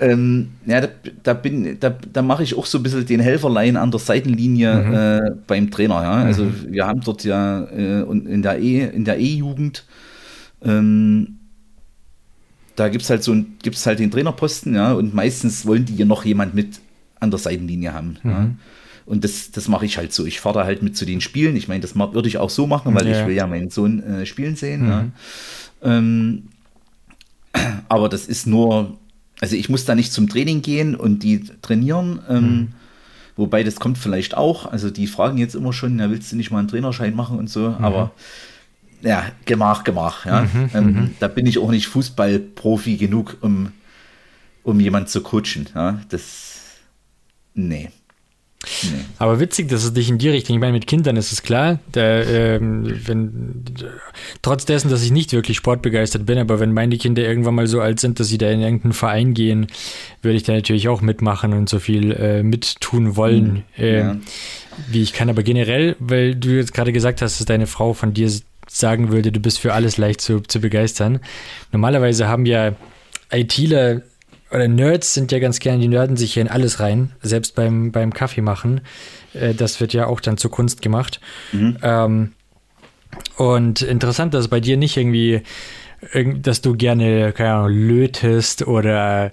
Ähm, 0.00 0.50
ja, 0.64 0.82
da, 0.82 0.88
da, 1.24 1.34
bin, 1.34 1.80
da, 1.80 1.90
da 1.90 2.22
mache 2.22 2.44
ich 2.44 2.56
auch 2.56 2.66
so 2.66 2.78
ein 2.78 2.84
bisschen 2.84 3.04
den 3.04 3.18
Helferlein 3.18 3.76
an 3.76 3.90
der 3.90 3.98
Seitenlinie 3.98 4.74
mhm. 4.74 4.94
äh, 4.94 5.30
beim 5.46 5.70
Trainer. 5.70 6.02
Ja? 6.02 6.12
Also 6.22 6.44
mhm. 6.44 6.66
wir 6.68 6.86
haben 6.86 7.00
dort 7.00 7.24
ja 7.24 7.64
äh, 7.64 8.02
in 8.02 8.42
der 8.42 8.60
E, 8.60 8.84
in 8.84 9.04
der 9.04 9.18
E-Jugend, 9.18 9.84
ähm, 10.62 11.38
da 12.76 12.88
gibt 12.88 13.02
es 13.02 13.10
halt 13.10 13.24
so 13.24 13.32
ein, 13.32 13.56
gibt's 13.60 13.84
halt 13.86 13.98
den 13.98 14.12
Trainerposten, 14.12 14.74
ja, 14.74 14.92
und 14.92 15.14
meistens 15.14 15.66
wollen 15.66 15.84
die 15.84 15.96
ja 15.96 16.04
noch 16.04 16.24
jemand 16.24 16.54
mit 16.54 16.78
an 17.18 17.30
der 17.30 17.38
Seitenlinie 17.38 17.92
haben. 17.92 18.18
Mhm. 18.22 18.30
Ja? 18.30 18.50
Und 19.08 19.24
das, 19.24 19.50
das 19.52 19.68
mache 19.68 19.86
ich 19.86 19.96
halt 19.96 20.12
so. 20.12 20.26
Ich 20.26 20.38
fahre 20.38 20.58
da 20.58 20.64
halt 20.66 20.82
mit 20.82 20.94
zu 20.94 21.06
den 21.06 21.22
Spielen. 21.22 21.56
Ich 21.56 21.66
meine, 21.66 21.80
das 21.80 21.96
würde 21.96 22.28
ich 22.28 22.36
auch 22.36 22.50
so 22.50 22.66
machen, 22.66 22.94
weil 22.94 23.08
ja. 23.08 23.18
ich 23.18 23.26
will 23.26 23.34
ja 23.34 23.46
meinen 23.46 23.70
Sohn 23.70 24.02
äh, 24.02 24.26
spielen 24.26 24.54
sehen. 24.54 24.82
Mhm. 24.82 24.88
Ja. 24.88 25.06
Ähm, 25.82 26.48
aber 27.88 28.10
das 28.10 28.26
ist 28.26 28.46
nur, 28.46 28.98
also 29.40 29.56
ich 29.56 29.70
muss 29.70 29.86
da 29.86 29.94
nicht 29.94 30.12
zum 30.12 30.28
Training 30.28 30.60
gehen 30.60 30.94
und 30.94 31.22
die 31.22 31.42
trainieren. 31.62 32.20
Ähm, 32.28 32.42
mhm. 32.42 32.68
Wobei 33.36 33.62
das 33.62 33.76
kommt 33.76 33.96
vielleicht 33.96 34.36
auch. 34.36 34.66
Also 34.66 34.90
die 34.90 35.06
fragen 35.06 35.38
jetzt 35.38 35.54
immer 35.54 35.72
schon, 35.72 35.98
ja, 35.98 36.10
willst 36.10 36.30
du 36.30 36.36
nicht 36.36 36.50
mal 36.50 36.58
einen 36.58 36.68
Trainerschein 36.68 37.16
machen 37.16 37.38
und 37.38 37.48
so. 37.48 37.70
Mhm. 37.70 37.84
Aber 37.84 38.10
ja, 39.00 39.24
Gemach, 39.46 39.84
Gemach. 39.84 40.26
Ja. 40.26 40.42
Mhm, 40.42 40.70
ähm, 40.74 40.84
mhm. 40.84 41.14
da 41.18 41.28
bin 41.28 41.46
ich 41.46 41.58
auch 41.58 41.70
nicht 41.70 41.86
Fußballprofi 41.86 42.98
genug, 42.98 43.38
um, 43.40 43.72
um 44.64 44.78
jemand 44.80 45.08
zu 45.08 45.22
coachen. 45.22 45.66
Ja. 45.74 45.98
Das, 46.10 46.56
nee. 47.54 47.88
Nee. 48.84 49.04
Aber 49.18 49.40
witzig, 49.40 49.68
dass 49.68 49.84
es 49.84 49.92
dich 49.92 50.08
in 50.08 50.18
die 50.18 50.28
Richtung, 50.28 50.56
ich 50.56 50.60
meine, 50.60 50.72
mit 50.72 50.86
Kindern 50.86 51.16
ist 51.16 51.32
es 51.32 51.42
klar, 51.42 51.78
da, 51.92 52.22
ähm, 52.22 53.00
wenn, 53.06 53.64
trotz 54.42 54.64
dessen, 54.64 54.90
dass 54.90 55.02
ich 55.02 55.10
nicht 55.10 55.32
wirklich 55.32 55.56
sportbegeistert 55.56 56.26
bin, 56.26 56.38
aber 56.38 56.60
wenn 56.60 56.72
meine 56.72 56.96
Kinder 56.98 57.22
irgendwann 57.22 57.54
mal 57.54 57.66
so 57.66 57.80
alt 57.80 58.00
sind, 58.00 58.20
dass 58.20 58.28
sie 58.28 58.38
da 58.38 58.50
in 58.50 58.60
irgendeinen 58.60 58.92
Verein 58.92 59.34
gehen, 59.34 59.66
würde 60.22 60.36
ich 60.36 60.42
da 60.42 60.52
natürlich 60.52 60.88
auch 60.88 61.00
mitmachen 61.00 61.52
und 61.52 61.68
so 61.68 61.78
viel 61.78 62.12
äh, 62.12 62.42
mittun 62.42 63.16
wollen, 63.16 63.64
mhm. 63.76 63.82
äh, 63.82 63.98
ja. 63.98 64.16
wie 64.88 65.02
ich 65.02 65.12
kann. 65.12 65.28
Aber 65.30 65.42
generell, 65.42 65.96
weil 65.98 66.34
du 66.34 66.50
jetzt 66.50 66.74
gerade 66.74 66.92
gesagt 66.92 67.22
hast, 67.22 67.40
dass 67.40 67.46
deine 67.46 67.66
Frau 67.66 67.92
von 67.92 68.14
dir 68.14 68.30
sagen 68.68 69.10
würde, 69.10 69.32
du 69.32 69.40
bist 69.40 69.58
für 69.58 69.72
alles 69.72 69.96
leicht 69.96 70.20
zu, 70.20 70.40
zu 70.40 70.60
begeistern. 70.60 71.20
Normalerweise 71.72 72.28
haben 72.28 72.46
ja 72.46 72.72
ITler 73.30 74.02
oder 74.50 74.68
Nerds 74.68 75.14
sind 75.14 75.32
ja 75.32 75.38
ganz 75.38 75.58
gerne, 75.58 75.80
die 75.80 75.88
nörden 75.88 76.16
sich 76.16 76.34
hier 76.34 76.42
in 76.42 76.48
alles 76.48 76.80
rein, 76.80 77.12
selbst 77.22 77.54
beim, 77.54 77.92
beim 77.92 78.12
Kaffee 78.12 78.40
machen. 78.40 78.80
Äh, 79.34 79.54
das 79.54 79.80
wird 79.80 79.92
ja 79.92 80.06
auch 80.06 80.20
dann 80.20 80.38
zur 80.38 80.50
Kunst 80.50 80.82
gemacht. 80.82 81.20
Mhm. 81.52 81.78
Ähm, 81.82 82.32
und 83.36 83.82
interessant, 83.82 84.34
dass 84.34 84.48
bei 84.48 84.60
dir 84.60 84.76
nicht 84.76 84.96
irgendwie, 84.96 85.42
dass 86.40 86.60
du 86.60 86.76
gerne, 86.76 87.32
keine 87.32 87.54
Ahnung, 87.54 87.70
lötest 87.70 88.66
oder. 88.66 89.32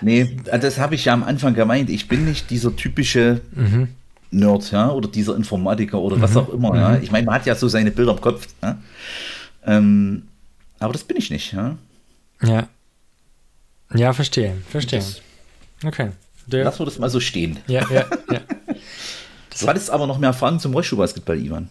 Nee, 0.00 0.36
das 0.44 0.78
habe 0.78 0.94
ich 0.94 1.04
ja 1.04 1.12
am 1.12 1.22
Anfang 1.22 1.54
gemeint. 1.54 1.90
Ich 1.90 2.08
bin 2.08 2.24
nicht 2.24 2.50
dieser 2.50 2.74
typische 2.74 3.40
mhm. 3.54 3.88
Nerd, 4.30 4.72
ja, 4.72 4.90
oder 4.90 5.08
dieser 5.08 5.36
Informatiker 5.36 5.98
oder 5.98 6.16
mhm. 6.16 6.22
was 6.22 6.36
auch 6.36 6.48
immer. 6.48 6.74
Ja. 6.74 6.88
Mhm. 6.90 7.02
Ich 7.02 7.10
meine, 7.10 7.26
man 7.26 7.34
hat 7.36 7.46
ja 7.46 7.54
so 7.54 7.68
seine 7.68 7.90
Bilder 7.90 8.12
im 8.12 8.20
Kopf. 8.20 8.48
Ja? 8.62 8.78
Ähm, 9.66 10.22
aber 10.78 10.92
das 10.92 11.04
bin 11.04 11.16
ich 11.16 11.30
nicht, 11.30 11.52
ja. 11.52 11.76
Ja. 12.42 12.68
Ja, 13.94 14.12
verstehe, 14.12 14.54
verstehe. 14.70 15.02
okay. 15.84 16.10
Der, 16.46 16.64
Lass 16.64 16.80
wir 16.80 16.86
das 16.86 16.98
mal 16.98 17.10
so 17.10 17.20
stehen. 17.20 17.58
Ja, 17.66 17.86
ja, 17.90 18.04
ja. 18.30 18.40
du 19.60 19.68
hattest 19.68 19.90
aber 19.90 20.06
noch 20.06 20.18
mehr 20.18 20.32
Fragen 20.32 20.58
zum 20.58 20.72
Rollschuhbasketball, 20.72 21.38
Ivan. 21.38 21.68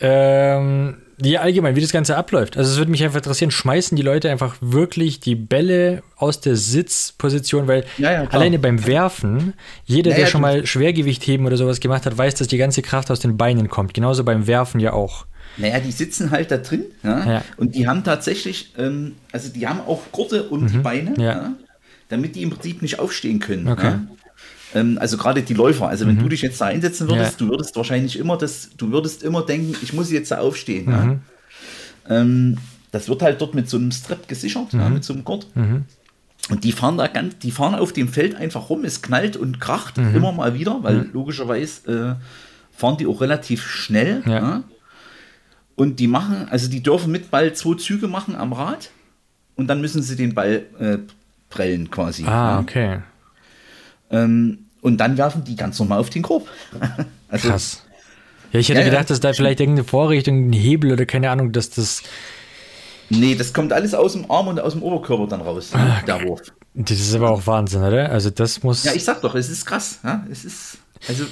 Ähm, 0.00 0.96
ja, 1.22 1.40
allgemein, 1.40 1.76
wie 1.76 1.80
das 1.80 1.92
Ganze 1.92 2.16
abläuft. 2.16 2.56
Also 2.56 2.72
es 2.72 2.78
würde 2.78 2.90
mich 2.90 3.04
einfach 3.04 3.18
interessieren, 3.18 3.50
schmeißen 3.50 3.96
die 3.96 4.02
Leute 4.02 4.30
einfach 4.30 4.56
wirklich 4.60 5.20
die 5.20 5.36
Bälle 5.36 6.02
aus 6.16 6.40
der 6.40 6.56
Sitzposition, 6.56 7.68
weil 7.68 7.84
ja, 7.98 8.12
ja, 8.12 8.28
alleine 8.28 8.58
beim 8.58 8.84
Werfen, 8.86 9.54
jeder, 9.84 10.10
ja, 10.10 10.16
der 10.16 10.26
schon 10.26 10.40
mal 10.40 10.66
Schwergewicht 10.66 11.24
heben 11.26 11.46
oder 11.46 11.56
sowas 11.56 11.78
gemacht 11.78 12.06
hat, 12.06 12.18
weiß, 12.18 12.34
dass 12.34 12.48
die 12.48 12.58
ganze 12.58 12.82
Kraft 12.82 13.10
aus 13.10 13.20
den 13.20 13.36
Beinen 13.36 13.68
kommt. 13.68 13.94
Genauso 13.94 14.24
beim 14.24 14.46
Werfen 14.46 14.80
ja 14.80 14.92
auch. 14.92 15.26
Naja, 15.56 15.78
die 15.78 15.92
sitzen 15.92 16.32
halt 16.32 16.50
da 16.50 16.56
drin 16.56 16.86
ja, 17.04 17.44
und 17.56 17.76
die 17.76 17.86
haben 17.86 18.02
tatsächlich, 18.02 18.74
ähm, 18.76 19.14
also 19.30 19.50
die 19.50 19.68
haben 19.68 19.80
auch 19.82 20.00
Gurte 20.10 20.48
und 20.48 20.74
mhm, 20.74 20.82
Beine. 20.82 21.14
Ja 21.16 21.54
damit 22.08 22.36
die 22.36 22.42
im 22.42 22.50
Prinzip 22.50 22.82
nicht 22.82 22.98
aufstehen 22.98 23.40
können. 23.40 23.68
Okay. 23.68 23.90
Ne? 23.90 24.08
Ähm, 24.74 24.98
also 25.00 25.16
gerade 25.16 25.42
die 25.42 25.54
Läufer. 25.54 25.88
Also 25.88 26.06
wenn 26.06 26.16
mhm. 26.16 26.22
du 26.22 26.28
dich 26.28 26.42
jetzt 26.42 26.60
da 26.60 26.66
einsetzen 26.66 27.08
würdest, 27.08 27.40
ja. 27.40 27.46
du 27.46 27.52
würdest 27.52 27.76
wahrscheinlich 27.76 28.18
immer 28.18 28.36
das, 28.36 28.70
du 28.76 28.90
würdest 28.90 29.22
immer 29.22 29.42
denken, 29.42 29.76
ich 29.82 29.92
muss 29.92 30.10
jetzt 30.10 30.30
da 30.30 30.38
aufstehen. 30.38 30.86
Mhm. 30.86 31.20
Ja? 32.08 32.20
Ähm, 32.20 32.58
das 32.90 33.08
wird 33.08 33.22
halt 33.22 33.40
dort 33.40 33.54
mit 33.54 33.68
so 33.68 33.76
einem 33.76 33.90
Strap 33.90 34.28
gesichert, 34.28 34.72
mhm. 34.72 34.80
ja, 34.80 34.88
mit 34.88 35.04
so 35.04 35.12
einem 35.12 35.24
Gurt. 35.24 35.46
Mhm. 35.56 35.84
Und 36.50 36.62
die 36.64 36.72
fahren 36.72 36.98
da 36.98 37.06
ganz, 37.06 37.38
die 37.38 37.50
fahren 37.50 37.74
auf 37.74 37.92
dem 37.92 38.08
Feld 38.08 38.34
einfach 38.34 38.68
rum, 38.68 38.84
es 38.84 39.00
knallt 39.00 39.36
und 39.36 39.60
kracht 39.60 39.96
mhm. 39.96 40.14
immer 40.14 40.32
mal 40.32 40.54
wieder, 40.54 40.82
weil 40.82 41.08
logischerweise 41.12 42.18
äh, 42.20 42.76
fahren 42.76 42.96
die 42.98 43.06
auch 43.06 43.20
relativ 43.20 43.66
schnell. 43.66 44.22
Ja. 44.26 44.62
Und 45.74 45.98
die 45.98 46.06
machen, 46.06 46.46
also 46.50 46.68
die 46.68 46.82
dürfen 46.82 47.10
mit 47.10 47.30
Ball 47.30 47.52
zwei 47.54 47.76
Züge 47.76 48.06
machen 48.06 48.36
am 48.36 48.52
Rad 48.52 48.90
und 49.56 49.66
dann 49.68 49.80
müssen 49.80 50.02
sie 50.02 50.16
den 50.16 50.34
Ball 50.34 50.66
äh, 50.78 50.98
prellen 51.54 51.90
quasi. 51.90 52.24
Ah, 52.24 52.58
okay. 52.58 52.98
Ähm, 54.10 54.58
und 54.80 54.98
dann 54.98 55.16
werfen 55.16 55.44
die 55.44 55.56
ganz 55.56 55.78
normal 55.78 56.00
auf 56.00 56.10
den 56.10 56.22
Korb. 56.22 56.48
also, 57.28 57.48
Krass. 57.48 57.82
Ja, 58.52 58.60
ich 58.60 58.68
hätte 58.68 58.80
ja, 58.80 58.86
gedacht, 58.86 59.08
dass 59.10 59.20
da 59.20 59.32
vielleicht 59.32 59.60
irgendeine 59.60 59.86
Vorrichtung, 59.86 60.50
ein 60.50 60.52
Hebel 60.52 60.92
oder 60.92 61.06
keine 61.06 61.30
Ahnung, 61.30 61.52
dass 61.52 61.70
das. 61.70 62.02
Nee, 63.08 63.34
das 63.34 63.52
kommt 63.52 63.72
alles 63.72 63.94
aus 63.94 64.12
dem 64.12 64.30
Arm 64.30 64.48
und 64.48 64.60
aus 64.60 64.72
dem 64.72 64.82
Oberkörper 64.82 65.26
dann 65.26 65.40
raus, 65.42 65.70
ah, 65.74 66.00
der 66.06 66.22
Wurf. 66.24 66.40
Das 66.74 66.98
ist 66.98 67.14
aber 67.14 67.30
auch 67.30 67.46
Wahnsinn, 67.46 67.82
oder? 67.82 68.10
Also 68.10 68.30
das 68.30 68.62
muss. 68.62 68.84
Ja, 68.84 68.92
ich 68.92 69.04
sag 69.04 69.20
doch, 69.22 69.34
es 69.34 69.48
ist 69.48 69.64
krass. 69.64 70.00
Ja? 70.02 70.26
Es 70.30 70.44
ist. 70.44 70.78
Also. 71.08 71.24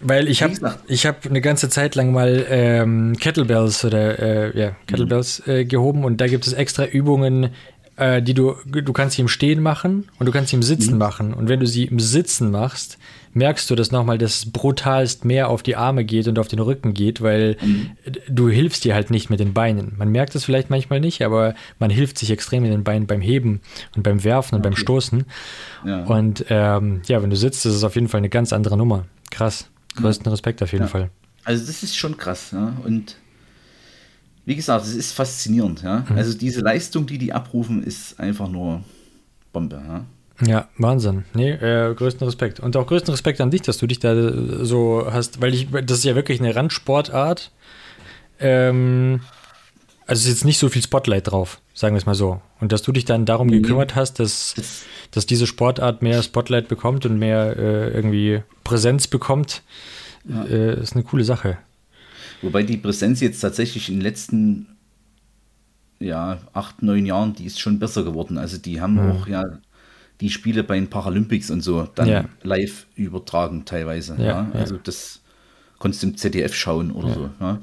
Weil 0.00 0.28
ich 0.28 0.42
habe 0.42 0.54
ich 0.86 1.06
hab 1.06 1.24
eine 1.24 1.40
ganze 1.40 1.68
Zeit 1.68 1.94
lang 1.94 2.12
mal 2.12 2.44
ähm, 2.48 3.16
Kettlebells 3.18 3.84
oder 3.84 4.18
äh, 4.18 4.58
ja, 4.58 4.72
Kettlebells 4.86 5.46
äh, 5.46 5.64
gehoben 5.64 6.04
und 6.04 6.20
da 6.20 6.26
gibt 6.26 6.46
es 6.46 6.52
extra 6.52 6.84
Übungen, 6.84 7.50
äh, 7.96 8.22
die 8.22 8.34
du, 8.34 8.56
du 8.66 8.92
kannst 8.92 9.16
sie 9.16 9.22
im 9.22 9.28
Stehen 9.28 9.62
machen 9.62 10.08
und 10.18 10.26
du 10.26 10.32
kannst 10.32 10.50
sie 10.50 10.56
im 10.56 10.62
Sitzen 10.62 10.92
mhm. 10.94 10.98
machen. 10.98 11.34
Und 11.34 11.48
wenn 11.48 11.60
du 11.60 11.66
sie 11.66 11.84
im 11.84 12.00
Sitzen 12.00 12.50
machst, 12.50 12.98
merkst 13.32 13.68
du 13.68 13.74
das 13.74 13.90
nochmal, 13.90 14.18
dass 14.18 14.36
es 14.36 14.52
brutalst 14.52 15.24
mehr 15.24 15.48
auf 15.48 15.62
die 15.62 15.76
Arme 15.76 16.04
geht 16.04 16.28
und 16.28 16.38
auf 16.38 16.48
den 16.48 16.60
Rücken 16.60 16.94
geht, 16.94 17.20
weil 17.20 17.56
mhm. 17.60 17.90
du 18.28 18.48
hilfst 18.48 18.84
dir 18.84 18.94
halt 18.94 19.10
nicht 19.10 19.30
mit 19.30 19.40
den 19.40 19.52
Beinen. 19.52 19.94
Man 19.96 20.10
merkt 20.10 20.34
es 20.34 20.44
vielleicht 20.44 20.70
manchmal 20.70 21.00
nicht, 21.00 21.22
aber 21.22 21.54
man 21.78 21.90
hilft 21.90 22.18
sich 22.18 22.30
extrem 22.30 22.62
mit 22.62 22.72
den 22.72 22.84
Beinen 22.84 23.06
beim 23.06 23.20
Heben 23.20 23.60
und 23.96 24.02
beim 24.02 24.24
Werfen 24.24 24.54
und 24.54 24.60
okay. 24.60 24.70
beim 24.70 24.76
Stoßen. 24.76 25.24
Ja. 25.84 26.04
Und 26.04 26.46
ähm, 26.48 27.02
ja, 27.06 27.22
wenn 27.22 27.30
du 27.30 27.36
sitzt, 27.36 27.66
ist 27.66 27.74
es 27.74 27.84
auf 27.84 27.94
jeden 27.94 28.08
Fall 28.08 28.18
eine 28.18 28.28
ganz 28.28 28.52
andere 28.52 28.76
Nummer. 28.76 29.04
Krass. 29.30 29.68
Größten 29.96 30.28
Respekt 30.30 30.62
auf 30.62 30.72
jeden 30.72 30.84
ja. 30.84 30.88
Fall. 30.88 31.10
Also 31.44 31.66
das 31.66 31.82
ist 31.82 31.96
schon 31.96 32.16
krass, 32.16 32.50
ja. 32.52 32.72
Und 32.84 33.16
wie 34.44 34.56
gesagt, 34.56 34.84
es 34.84 34.94
ist 34.94 35.12
faszinierend. 35.12 35.82
Ja? 35.82 36.04
Mhm. 36.08 36.16
Also 36.16 36.36
diese 36.36 36.60
Leistung, 36.60 37.06
die 37.06 37.18
die 37.18 37.32
abrufen, 37.32 37.82
ist 37.82 38.18
einfach 38.20 38.48
nur 38.48 38.82
Bombe. 39.52 39.80
Ja, 39.86 40.46
ja 40.46 40.68
Wahnsinn. 40.78 41.24
Nee, 41.34 41.52
äh, 41.52 41.94
größten 41.94 42.26
Respekt. 42.26 42.60
Und 42.60 42.76
auch 42.76 42.86
größten 42.86 43.12
Respekt 43.12 43.40
an 43.40 43.50
dich, 43.50 43.62
dass 43.62 43.78
du 43.78 43.86
dich 43.86 44.00
da 44.00 44.14
so 44.64 45.06
hast, 45.10 45.40
weil 45.40 45.54
ich, 45.54 45.68
das 45.70 45.98
ist 45.98 46.04
ja 46.04 46.14
wirklich 46.14 46.40
eine 46.40 46.54
Randsportart. 46.54 47.50
Ähm, 48.40 49.20
also 50.06 50.20
ist 50.20 50.28
jetzt 50.28 50.44
nicht 50.44 50.58
so 50.58 50.68
viel 50.68 50.82
Spotlight 50.82 51.30
drauf, 51.30 51.60
sagen 51.72 51.94
wir 51.94 51.98
es 51.98 52.06
mal 52.06 52.14
so. 52.14 52.42
Und 52.60 52.72
dass 52.72 52.82
du 52.82 52.92
dich 52.92 53.06
dann 53.06 53.24
darum 53.24 53.46
mhm. 53.46 53.62
gekümmert 53.62 53.94
hast, 53.94 54.20
dass, 54.20 54.84
dass 55.12 55.24
diese 55.24 55.46
Sportart 55.46 56.02
mehr 56.02 56.22
Spotlight 56.22 56.68
bekommt 56.68 57.06
und 57.06 57.18
mehr 57.18 57.56
äh, 57.56 57.90
irgendwie 57.90 58.42
Präsenz 58.64 59.06
bekommt, 59.06 59.62
ja. 60.28 60.44
äh, 60.44 60.80
ist 60.80 60.94
eine 60.94 61.04
coole 61.04 61.24
Sache. 61.24 61.56
Wobei 62.44 62.62
die 62.62 62.76
Präsenz 62.76 63.20
jetzt 63.20 63.40
tatsächlich 63.40 63.88
in 63.88 63.96
den 63.96 64.02
letzten 64.02 64.66
ja, 65.98 66.38
acht, 66.52 66.82
neun 66.82 67.06
Jahren, 67.06 67.34
die 67.34 67.46
ist 67.46 67.60
schon 67.60 67.78
besser 67.78 68.04
geworden. 68.04 68.38
Also 68.38 68.58
die 68.58 68.80
haben 68.80 68.94
mhm. 68.94 69.10
auch 69.12 69.26
ja 69.26 69.42
die 70.20 70.30
Spiele 70.30 70.62
bei 70.62 70.76
den 70.76 70.88
Paralympics 70.88 71.50
und 71.50 71.62
so 71.62 71.88
dann 71.94 72.08
ja. 72.08 72.24
live 72.42 72.86
übertragen 72.94 73.64
teilweise. 73.64 74.16
Ja, 74.18 74.24
ja. 74.24 74.50
Also 74.52 74.76
das 74.76 75.20
konntest 75.78 76.02
du 76.02 76.08
im 76.08 76.16
ZDF 76.16 76.54
schauen 76.54 76.92
oder 76.92 77.12
so. 77.12 77.30
Ja. 77.40 77.60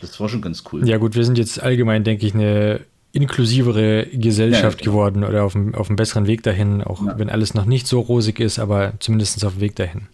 Das 0.00 0.18
war 0.18 0.28
schon 0.28 0.40
ganz 0.40 0.64
cool. 0.72 0.88
Ja 0.88 0.96
gut, 0.96 1.14
wir 1.14 1.24
sind 1.24 1.38
jetzt 1.38 1.62
allgemein, 1.62 2.02
denke 2.02 2.26
ich, 2.26 2.34
eine 2.34 2.80
inklusivere 3.12 4.06
Gesellschaft 4.06 4.82
geworden 4.82 5.22
oder 5.22 5.44
auf 5.44 5.54
einem, 5.54 5.74
auf 5.74 5.88
einem 5.88 5.96
besseren 5.96 6.26
Weg 6.26 6.42
dahin, 6.42 6.82
auch 6.82 7.02
wenn 7.18 7.28
alles 7.28 7.52
noch 7.52 7.66
nicht 7.66 7.86
so 7.86 8.00
rosig 8.00 8.40
ist, 8.40 8.58
aber 8.58 8.94
zumindest 9.00 9.44
auf 9.44 9.54
dem 9.54 9.60
Weg 9.60 9.76
dahin. 9.76 10.08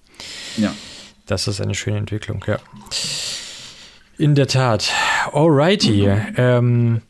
Ja. 0.57 0.75
Das 1.27 1.47
ist 1.47 1.61
eine 1.61 1.75
schöne 1.75 1.99
Entwicklung, 1.99 2.45
ja. 2.49 2.59
In 4.19 4.35
der 4.35 4.49
Tat. 4.49 4.93
Alrighty. 5.33 6.09
Mhm. 6.09 6.35
Ähm, 6.37 7.03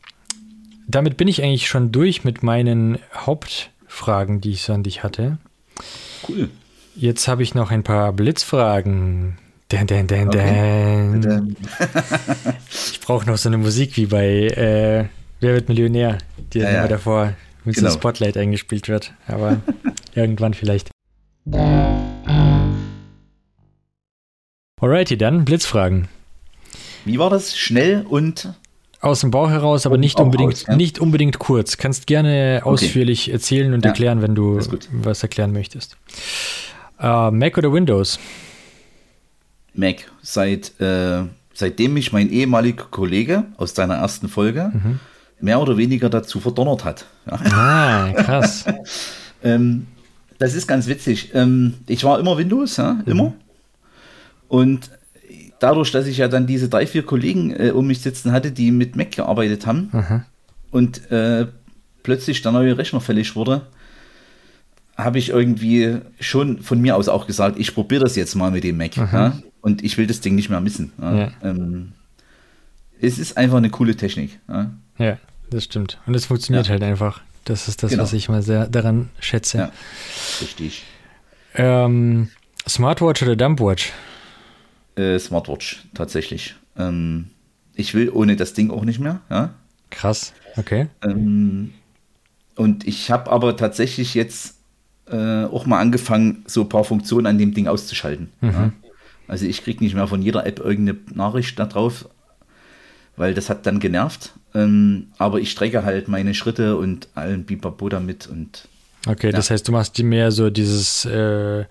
damit 0.87 1.17
bin 1.17 1.27
ich 1.27 1.43
eigentlich 1.43 1.67
schon 1.67 1.91
durch 1.91 2.23
mit 2.23 2.43
meinen 2.43 2.99
Hauptfragen, 3.15 4.41
die 4.41 4.53
ich 4.53 4.63
so 4.63 4.75
an 4.75 4.83
dich 4.83 5.03
hatte. 5.03 5.39
Cool. 6.29 6.51
Jetzt 6.95 7.27
habe 7.27 7.43
ich 7.43 7.55
noch 7.55 7.71
ein 7.71 7.83
paar 7.83 8.13
Blitzfragen. 8.13 9.39
Dan, 9.69 9.87
dan, 9.87 10.07
dan, 10.07 10.29
okay. 10.29 11.21
dan. 11.21 11.57
ich 12.93 13.01
brauche 13.01 13.27
noch 13.27 13.37
so 13.37 13.49
eine 13.49 13.59
Musik 13.59 13.97
wie 13.97 14.07
bei 14.07 14.47
äh, 14.49 15.05
Wer 15.41 15.55
wird 15.55 15.69
Millionär, 15.69 16.19
die 16.53 16.59
ja, 16.59 16.71
ja. 16.71 16.89
davor 16.89 17.35
mit 17.65 17.77
genau. 17.77 17.89
so 17.89 17.95
einem 17.95 18.01
Spotlight 18.01 18.37
eingespielt 18.37 18.89
wird. 18.89 19.15
Aber 19.29 19.63
irgendwann 20.15 20.53
vielleicht. 20.53 20.91
Alrighty, 24.81 25.17
dann 25.17 25.45
Blitzfragen. 25.45 26.09
Wie 27.09 27.19
war 27.19 27.31
das? 27.31 27.57
Schnell 27.57 28.05
und 28.07 28.53
aus 29.01 29.21
dem 29.21 29.31
Bauch 29.31 29.49
heraus, 29.49 29.87
aber 29.87 29.97
nicht 29.97 30.21
unbedingt, 30.21 30.53
aus, 30.53 30.67
ja? 30.67 30.77
nicht 30.77 30.99
unbedingt 30.99 31.39
kurz. 31.39 31.79
Kannst 31.79 32.07
gerne 32.07 32.61
okay. 32.61 32.69
ausführlich 32.69 33.33
erzählen 33.33 33.73
und 33.73 33.83
ja, 33.83 33.93
erklären, 33.93 34.21
wenn 34.21 34.35
du 34.35 34.61
was 34.93 35.23
erklären 35.23 35.53
möchtest. 35.53 35.97
Uh, 37.01 37.31
Mac 37.31 37.57
oder 37.57 37.73
Windows? 37.73 38.19
Mac. 39.73 40.11
Seit, 40.21 40.79
äh, 40.83 41.23
seitdem 41.55 41.95
mich 41.95 42.13
mein 42.13 42.29
ehemaliger 42.29 42.85
Kollege 42.91 43.45
aus 43.57 43.73
deiner 43.73 43.95
ersten 43.95 44.29
Folge 44.29 44.71
mhm. 44.75 45.01
mehr 45.41 45.61
oder 45.63 45.79
weniger 45.79 46.11
dazu 46.11 46.41
verdonnert 46.41 46.85
hat. 46.85 47.07
Ah, 47.25 48.13
krass. 48.17 48.67
ähm, 49.43 49.87
das 50.39 50.53
ist 50.53 50.67
ganz 50.67 50.89
witzig. 50.89 51.31
Ähm, 51.33 51.73
ich 51.87 52.05
war 52.05 52.21
immer 52.21 52.37
Windows, 52.37 52.77
ja, 52.77 53.01
immer. 53.07 53.31
Mhm. 53.31 53.35
Und 54.49 54.91
dadurch, 55.61 55.91
dass 55.93 56.07
ich 56.07 56.19
ja 56.19 56.29
dann 56.29 56.47
diese 56.47 56.69
drei, 56.69 56.87
vier 56.87 57.05
Kollegen 57.05 57.51
äh, 57.51 57.71
um 57.71 57.87
mich 57.87 58.01
sitzen 58.01 58.33
hatte, 58.33 58.51
die 58.53 58.71
mit 58.71 58.97
Mac 58.97 59.13
gearbeitet 59.13 59.67
haben 59.67 59.91
Aha. 59.93 60.25
und 60.71 61.11
äh, 61.11 61.47
plötzlich 62.03 62.43
der 62.43 62.53
neue 62.53 62.77
Rechner 62.79 63.01
fällig 63.01 63.35
wurde, 63.37 63.63
habe 64.97 65.19
ich 65.19 65.29
irgendwie 65.31 65.99
schon 66.21 66.61
von 66.63 66.81
mir 66.81 66.97
aus 66.97 67.09
auch 67.09 67.27
gesagt, 67.27 67.59
ich 67.59 67.75
probiere 67.75 68.03
das 68.05 68.17
jetzt 68.17 68.35
mal 68.35 68.51
mit 68.51 68.65
dem 68.65 68.77
Mac. 68.77 68.97
Ja? 68.97 69.39
Und 69.61 69.85
ich 69.85 69.97
will 69.99 70.07
das 70.07 70.21
Ding 70.21 70.35
nicht 70.35 70.49
mehr 70.51 70.61
missen. 70.61 70.93
Ja? 71.01 71.15
Ja. 71.17 71.31
Ähm, 71.43 71.93
es 73.01 73.19
ist 73.19 73.37
einfach 73.37 73.59
eine 73.59 73.71
coole 73.71 73.95
Technik. 73.97 74.41
Ja? 74.49 75.19
Das 75.51 75.65
stimmt. 75.65 75.99
Und 76.07 76.15
es 76.15 76.27
funktioniert 76.27 76.69
halt 76.69 76.83
einfach. 76.83 77.21
Das 77.45 77.69
ist 77.69 77.83
das, 77.83 77.93
Genau. 77.93 78.03
was 78.03 78.13
ich 78.13 78.29
mal 78.29 78.43
sehr 78.43 78.67
daran 78.67 79.09
schätze. 79.21 79.59
Ja. 79.59 79.73
Richtig. 80.41 80.85
Ähm, 81.55 82.29
Smartwatch 82.69 83.23
oder 83.23 83.37
Dumpwatch? 83.37 83.93
Äh, 84.99 85.19
Smartwatch, 85.19 85.85
tatsächlich. 85.95 86.57
Ähm, 86.77 87.29
ich 87.75 87.95
will 87.95 88.11
ohne 88.11 88.35
das 88.35 88.53
Ding 88.53 88.71
auch 88.71 88.85
nicht 88.85 88.99
mehr. 88.99 89.21
Ja? 89.31 89.55
Krass. 89.91 90.33
Okay. 90.57 90.89
Ähm, 91.03 91.73
und 92.57 92.87
ich 92.87 93.13
habe 93.13 93.31
aber 93.31 93.57
tatsächlich 93.57 94.15
jetzt 94.15 94.57
äh, 95.07 95.45
auch 95.45 95.67
mal 95.67 95.79
angefangen, 95.79 96.43
so 96.47 96.63
ein 96.63 96.69
paar 96.69 96.83
Funktionen 96.83 97.27
an 97.27 97.39
dem 97.39 97.55
Ding 97.55 97.69
auszuschalten. 97.69 98.31
Ja? 98.41 98.73
Also 99.29 99.47
ich 99.47 99.63
kriege 99.63 99.85
nicht 99.85 99.95
mehr 99.95 100.09
von 100.09 100.21
jeder 100.21 100.45
App 100.47 100.59
irgendeine 100.59 100.99
Nachricht 101.15 101.59
da 101.59 101.67
drauf, 101.67 102.09
weil 103.17 103.35
das 103.35 103.49
hat 103.49 103.67
dann 103.67 103.79
genervt. 103.79 104.33
Ähm, 104.55 105.09
aber 105.19 105.39
ich 105.39 105.53
strecke 105.53 105.85
halt 105.85 106.09
meine 106.09 106.35
Schritte 106.35 106.77
und 106.77 107.09
allen 107.15 107.45
Bipapo 107.45 107.89
damit 107.89 108.27
und 108.27 108.67
Okay, 109.07 109.31
das 109.31 109.51
heißt, 109.51 109.69
du 109.69 109.73
machst 109.73 109.97
die 109.97 110.03
mehr 110.03 110.33
so 110.33 110.51
dieses 110.51 111.05
äh, 111.05 111.65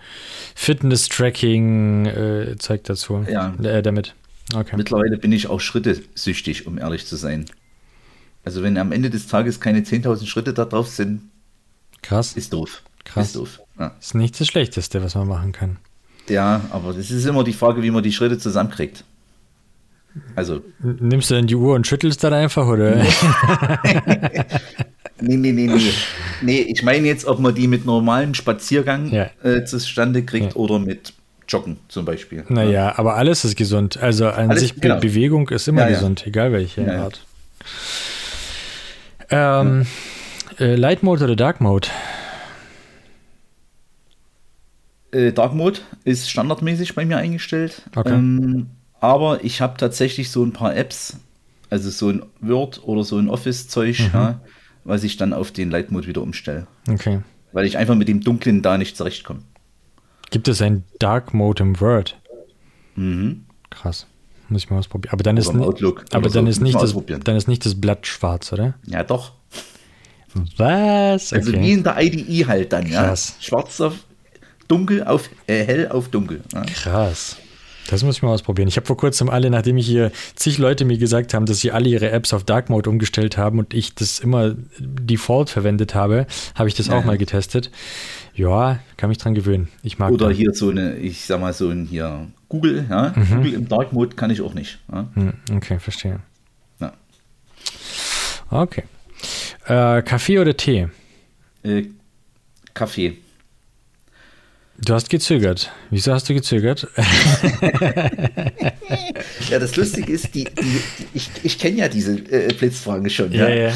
Fitness-Tracking-Zeug 0.55 2.83
dazu. 2.83 3.25
Ja. 3.29 3.53
Äh, 3.61 3.81
damit. 3.81 4.15
Okay. 4.55 4.77
mittlerweile 4.77 5.17
bin 5.17 5.33
ich 5.33 5.47
auch 5.47 5.59
schrittesüchtig, 5.59 6.67
um 6.67 6.77
ehrlich 6.77 7.05
zu 7.05 7.17
sein. 7.17 7.45
Also 8.45 8.63
wenn 8.63 8.77
am 8.77 8.93
Ende 8.93 9.09
des 9.09 9.27
Tages 9.27 9.59
keine 9.59 9.81
10.000 9.81 10.25
Schritte 10.25 10.53
da 10.53 10.63
drauf 10.63 10.87
sind, 10.87 11.23
Krass. 12.01 12.31
ist 12.33 12.53
doof. 12.53 12.81
Krass. 13.03 13.27
Ist 13.27 13.35
doof. 13.35 13.59
Ja. 13.77 13.93
Ist 13.99 14.15
nicht 14.15 14.39
das 14.39 14.47
Schlechteste, 14.47 15.03
was 15.03 15.15
man 15.15 15.27
machen 15.27 15.51
kann. 15.51 15.77
ja, 16.29 16.61
aber 16.71 16.93
das 16.93 17.11
ist 17.11 17.25
immer 17.25 17.43
die 17.43 17.51
Frage, 17.53 17.83
wie 17.83 17.91
man 17.91 18.03
die 18.03 18.13
Schritte 18.13 18.37
zusammenkriegt. 18.39 19.03
Also 20.35 20.61
Nimmst 20.79 21.29
du 21.29 21.35
dann 21.35 21.47
die 21.47 21.55
Uhr 21.55 21.75
und 21.75 21.87
schüttelst 21.87 22.23
dann 22.23 22.33
einfach, 22.33 22.67
oder? 22.67 23.05
Nee, 25.19 25.35
nee, 25.35 25.51
nee, 25.51 25.65
nee. 25.65 25.91
Nee, 26.43 26.59
ich 26.59 26.83
meine 26.83 27.07
jetzt, 27.07 27.25
ob 27.25 27.39
man 27.39 27.55
die 27.55 27.67
mit 27.67 27.85
normalem 27.87 28.35
Spaziergang 28.35 29.11
Ja. 29.11 29.31
äh, 29.43 29.65
zustande 29.65 30.21
kriegt 30.23 30.49
Ja. 30.53 30.55
oder 30.55 30.77
mit 30.77 31.13
Joggen 31.49 31.77
zum 31.87 32.05
Beispiel. 32.05 32.43
Naja, 32.49 32.93
aber 32.99 33.15
alles 33.15 33.43
ist 33.43 33.55
gesund. 33.55 33.97
Also 33.97 34.27
an 34.29 34.51
Alles- 34.51 34.61
sich 34.61 34.75
Be 34.75 34.81
genau. 34.81 34.99
Bewegung 34.99 35.49
ist 35.49 35.67
immer 35.67 35.81
Ja, 35.81 35.87
ja. 35.87 35.93
gesund, 35.95 36.27
egal 36.27 36.51
welche 36.51 36.81
Ja, 36.81 36.93
ja. 36.93 37.03
Art. 37.05 37.25
Ähm, 39.31 39.87
äh, 40.59 40.75
Light 40.75 41.01
Mode 41.01 41.23
oder 41.23 41.35
Dark 41.35 41.61
Mode? 41.61 41.87
Äh, 45.11 45.31
Dark 45.31 45.53
Mode 45.55 45.79
ist 46.03 46.29
standardmäßig 46.29 46.93
bei 46.95 47.05
mir 47.05 47.17
eingestellt. 47.17 47.81
Okay. 47.95 48.13
Ähm, 48.13 48.67
aber 48.99 49.43
ich 49.43 49.61
habe 49.61 49.77
tatsächlich 49.77 50.31
so 50.31 50.43
ein 50.43 50.53
paar 50.53 50.75
Apps, 50.75 51.17
also 51.69 51.89
so 51.89 52.09
ein 52.09 52.23
Word 52.41 52.81
oder 52.83 53.03
so 53.03 53.17
ein 53.17 53.29
Office-Zeug, 53.29 53.99
Mhm. 53.99 54.09
ja, 54.13 54.41
was 54.83 55.03
ich 55.03 55.17
dann 55.17 55.33
auf 55.33 55.51
den 55.51 55.69
Light 55.69 55.91
Mode 55.91 56.07
wieder 56.07 56.21
umstelle. 56.21 56.67
Okay. 56.89 57.19
Weil 57.53 57.65
ich 57.65 57.77
einfach 57.77 57.95
mit 57.95 58.07
dem 58.07 58.21
Dunklen 58.21 58.61
da 58.61 58.77
nicht 58.77 58.95
zurechtkomme. 58.97 59.41
Gibt 60.31 60.47
es 60.47 60.61
ein 60.61 60.83
Dark 60.99 61.33
Mode 61.33 61.63
im 61.63 61.79
Word? 61.79 62.17
Mhm. 62.95 63.45
Krass. 63.69 64.07
Muss 64.49 64.63
ich 64.63 64.69
mal 64.69 64.77
ausprobieren. 64.79 65.11
Aber 65.13 65.23
dann 65.23 65.35
ist, 65.37 65.49
im 65.49 65.57
ni- 65.59 65.65
Outlook 65.65 66.05
aber 66.11 66.25
oder 66.27 66.35
dann 66.35 66.45
so. 66.45 66.51
ist 66.51 66.61
nicht 66.61 66.75
das, 66.81 66.95
dann 67.23 67.35
ist 67.35 67.47
nicht 67.49 67.65
das 67.65 67.79
Blatt 67.79 68.07
schwarz, 68.07 68.51
oder? 68.53 68.75
Ja, 68.85 69.03
doch. 69.03 69.33
Was? 70.57 71.33
Also 71.33 71.51
wie 71.53 71.71
in 71.73 71.83
der 71.83 71.99
IDE 72.01 72.45
halt 72.47 72.71
dann, 72.73 72.85
ja. 72.87 73.05
Krass. 73.07 73.35
Schwarz 73.39 73.81
auf 73.81 73.95
dunkel 74.67 75.03
auf 75.03 75.29
äh, 75.47 75.63
hell 75.65 75.87
auf 75.89 76.09
dunkel. 76.09 76.41
Ja. 76.53 76.61
Krass. 76.63 77.37
Das 77.89 78.03
muss 78.03 78.17
ich 78.17 78.21
mal 78.23 78.29
ausprobieren. 78.31 78.67
Ich 78.67 78.75
habe 78.77 78.85
vor 78.85 78.97
kurzem 78.97 79.29
alle, 79.29 79.49
nachdem 79.49 79.77
ich 79.77 79.87
hier 79.87 80.11
zig 80.35 80.57
Leute 80.57 80.83
mir 80.85 80.97
gesagt 80.97 81.33
haben, 81.33 81.45
dass 81.45 81.59
sie 81.59 81.71
alle 81.71 81.87
ihre 81.89 82.09
Apps 82.11 82.33
auf 82.33 82.43
Dark 82.43 82.69
Mode 82.69 82.89
umgestellt 82.89 83.37
haben 83.37 83.59
und 83.59 83.73
ich 83.73 83.95
das 83.95 84.19
immer 84.19 84.55
Default 84.79 85.49
verwendet 85.49 85.95
habe, 85.95 86.27
habe 86.55 86.67
ich 86.69 86.75
das 86.75 86.89
auch 86.89 87.03
mal 87.05 87.17
getestet. 87.17 87.71
Ja, 88.35 88.79
kann 88.97 89.09
mich 89.09 89.17
dran 89.17 89.33
gewöhnen. 89.35 89.69
Ich 89.83 89.97
mag 89.99 90.11
Oder 90.11 90.27
das. 90.29 90.37
hier 90.37 90.53
so 90.53 90.69
eine, 90.69 90.97
ich 90.97 91.25
sag 91.25 91.39
mal 91.39 91.53
so 91.53 91.69
ein 91.69 91.85
hier 91.85 92.27
Google, 92.49 92.85
ja. 92.89 93.09
Google 93.09 93.53
im 93.53 93.67
Dark 93.67 93.93
Mode 93.93 94.15
kann 94.15 94.29
ich 94.31 94.41
auch 94.41 94.53
nicht. 94.53 94.79
Ja. 94.91 95.07
Hm, 95.15 95.33
Okay, 95.55 95.79
verstehe. 95.79 96.19
Ja. 96.79 96.93
Okay. 98.49 98.83
Äh, 99.65 100.01
Kaffee 100.03 100.39
oder 100.39 100.55
Tee? 100.55 100.87
Äh, 101.63 101.85
Kaffee. 102.73 103.17
Du 104.79 104.93
hast 104.93 105.09
gezögert. 105.09 105.71
Wieso 105.89 106.13
hast 106.13 106.29
du 106.29 106.33
gezögert? 106.33 106.87
Ja, 109.49 109.59
das 109.59 109.75
Lustige 109.75 110.11
ist, 110.11 110.33
die, 110.35 110.43
die, 110.43 110.81
ich, 111.13 111.29
ich 111.43 111.59
kenne 111.59 111.77
ja 111.77 111.87
diese 111.87 112.13
äh, 112.31 112.53
Blitzfragen 112.53 113.09
schon, 113.09 113.31
ja, 113.31 113.47
ja. 113.47 113.73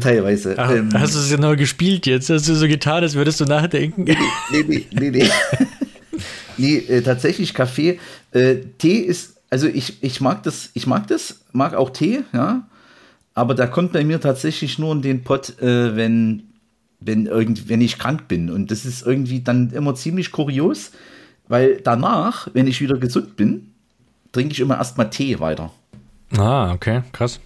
teilweise. 0.00 0.54
Ach, 0.58 0.70
ähm, 0.70 0.90
hast 0.92 1.14
du 1.14 1.18
es 1.18 1.30
genau 1.30 1.56
gespielt 1.56 2.06
jetzt? 2.06 2.28
Hast 2.28 2.48
du 2.48 2.54
so 2.54 2.66
getan, 2.68 3.02
als 3.02 3.14
würdest 3.14 3.40
du 3.40 3.44
nachdenken? 3.44 4.04
nee, 4.04 4.16
nee, 4.66 4.86
nee, 4.90 5.10
nee. 5.10 5.30
nee, 6.56 6.76
äh, 6.76 7.02
tatsächlich 7.02 7.54
Kaffee. 7.54 7.98
Äh, 8.32 8.56
Tee 8.78 8.98
ist, 8.98 9.36
also 9.48 9.66
ich, 9.68 10.02
ich 10.02 10.20
mag 10.20 10.42
das, 10.42 10.70
ich 10.74 10.86
mag 10.86 11.06
das, 11.06 11.40
mag 11.52 11.74
auch 11.74 11.90
Tee, 11.90 12.20
ja. 12.32 12.66
Aber 13.34 13.54
da 13.54 13.66
kommt 13.66 13.92
bei 13.92 14.04
mir 14.04 14.20
tatsächlich 14.20 14.78
nur 14.78 14.92
in 14.92 15.02
den 15.02 15.24
Pott, 15.24 15.60
äh, 15.60 15.96
wenn, 15.96 16.42
wenn, 17.00 17.26
irgend, 17.26 17.68
wenn 17.68 17.80
ich 17.80 17.98
krank 17.98 18.28
bin. 18.28 18.50
Und 18.50 18.70
das 18.70 18.84
ist 18.84 19.06
irgendwie 19.06 19.40
dann 19.40 19.70
immer 19.70 19.94
ziemlich 19.94 20.32
kurios, 20.32 20.92
weil 21.48 21.80
danach, 21.82 22.48
wenn 22.54 22.66
ich 22.66 22.80
wieder 22.80 22.96
gesund 22.98 23.36
bin, 23.36 23.72
trinke 24.32 24.52
ich 24.52 24.60
immer 24.60 24.76
erstmal 24.78 25.10
Tee 25.10 25.38
weiter. 25.40 25.72
Ah, 26.36 26.72
okay, 26.72 27.02
krass. 27.12 27.40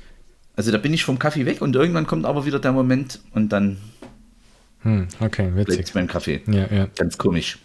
Also 0.57 0.70
da 0.72 0.78
bin 0.78 0.92
ich 0.94 1.05
vom 1.05 1.18
Kaffee 1.18 1.46
weg 1.46 1.62
und 1.62 1.74
irgendwann 1.76 2.07
kommt 2.07 2.24
aber 2.26 2.44
wieder 2.46 2.59
der 2.59 2.72
Moment 2.72 3.20
und 3.32 3.51
dann 3.51 3.78
Hm, 4.82 5.09
okay, 5.20 5.51
bleibt 5.51 5.68
witzig. 5.68 5.86
es 5.86 5.90
beim 5.92 6.07
Kaffee. 6.07 6.40
Ja, 6.46 6.66
ja. 6.74 6.86
Ganz 6.96 7.18
komisch. 7.18 7.59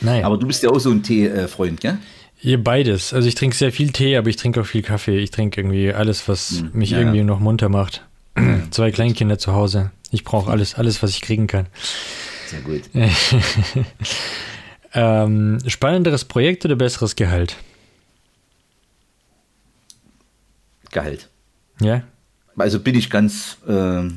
Naja. 0.00 0.24
Aber 0.24 0.38
du 0.38 0.46
bist 0.46 0.62
ja 0.62 0.70
auch 0.70 0.78
so 0.78 0.90
ein 0.90 1.02
Tee-Freund, 1.02 1.80
gell? 1.80 1.98
Ihr 2.42 2.62
beides. 2.62 3.12
Also 3.12 3.28
ich 3.28 3.34
trinke 3.34 3.54
sehr 3.56 3.72
viel 3.72 3.90
Tee, 3.92 4.16
aber 4.16 4.28
ich 4.28 4.36
trinke 4.36 4.60
auch 4.62 4.66
viel 4.66 4.82
Kaffee. 4.82 5.18
Ich 5.18 5.30
trinke 5.30 5.60
irgendwie 5.60 5.92
alles, 5.92 6.26
was 6.28 6.60
Hm, 6.60 6.70
mich 6.72 6.90
ja, 6.90 6.98
irgendwie 6.98 7.18
ja. 7.18 7.24
noch 7.24 7.40
munter 7.40 7.68
macht. 7.68 8.06
Zwei 8.70 8.92
Kleinkinder 8.92 9.38
zu 9.38 9.52
Hause. 9.52 9.90
Ich 10.10 10.24
brauche 10.24 10.50
alles, 10.50 10.74
alles, 10.74 11.02
was 11.02 11.10
ich 11.10 11.20
kriegen 11.20 11.46
kann. 11.46 11.66
Sehr 12.46 12.60
gut. 12.60 12.82
Ähm, 14.92 15.58
spannenderes 15.68 16.24
Projekt 16.24 16.64
oder 16.64 16.74
besseres 16.74 17.14
Gehalt? 17.14 17.54
Gehalt. 20.90 21.28
Ja? 21.80 22.02
Also 22.56 22.80
bin 22.80 22.96
ich 22.96 23.08
ganz, 23.10 23.58
ähm, 23.68 24.16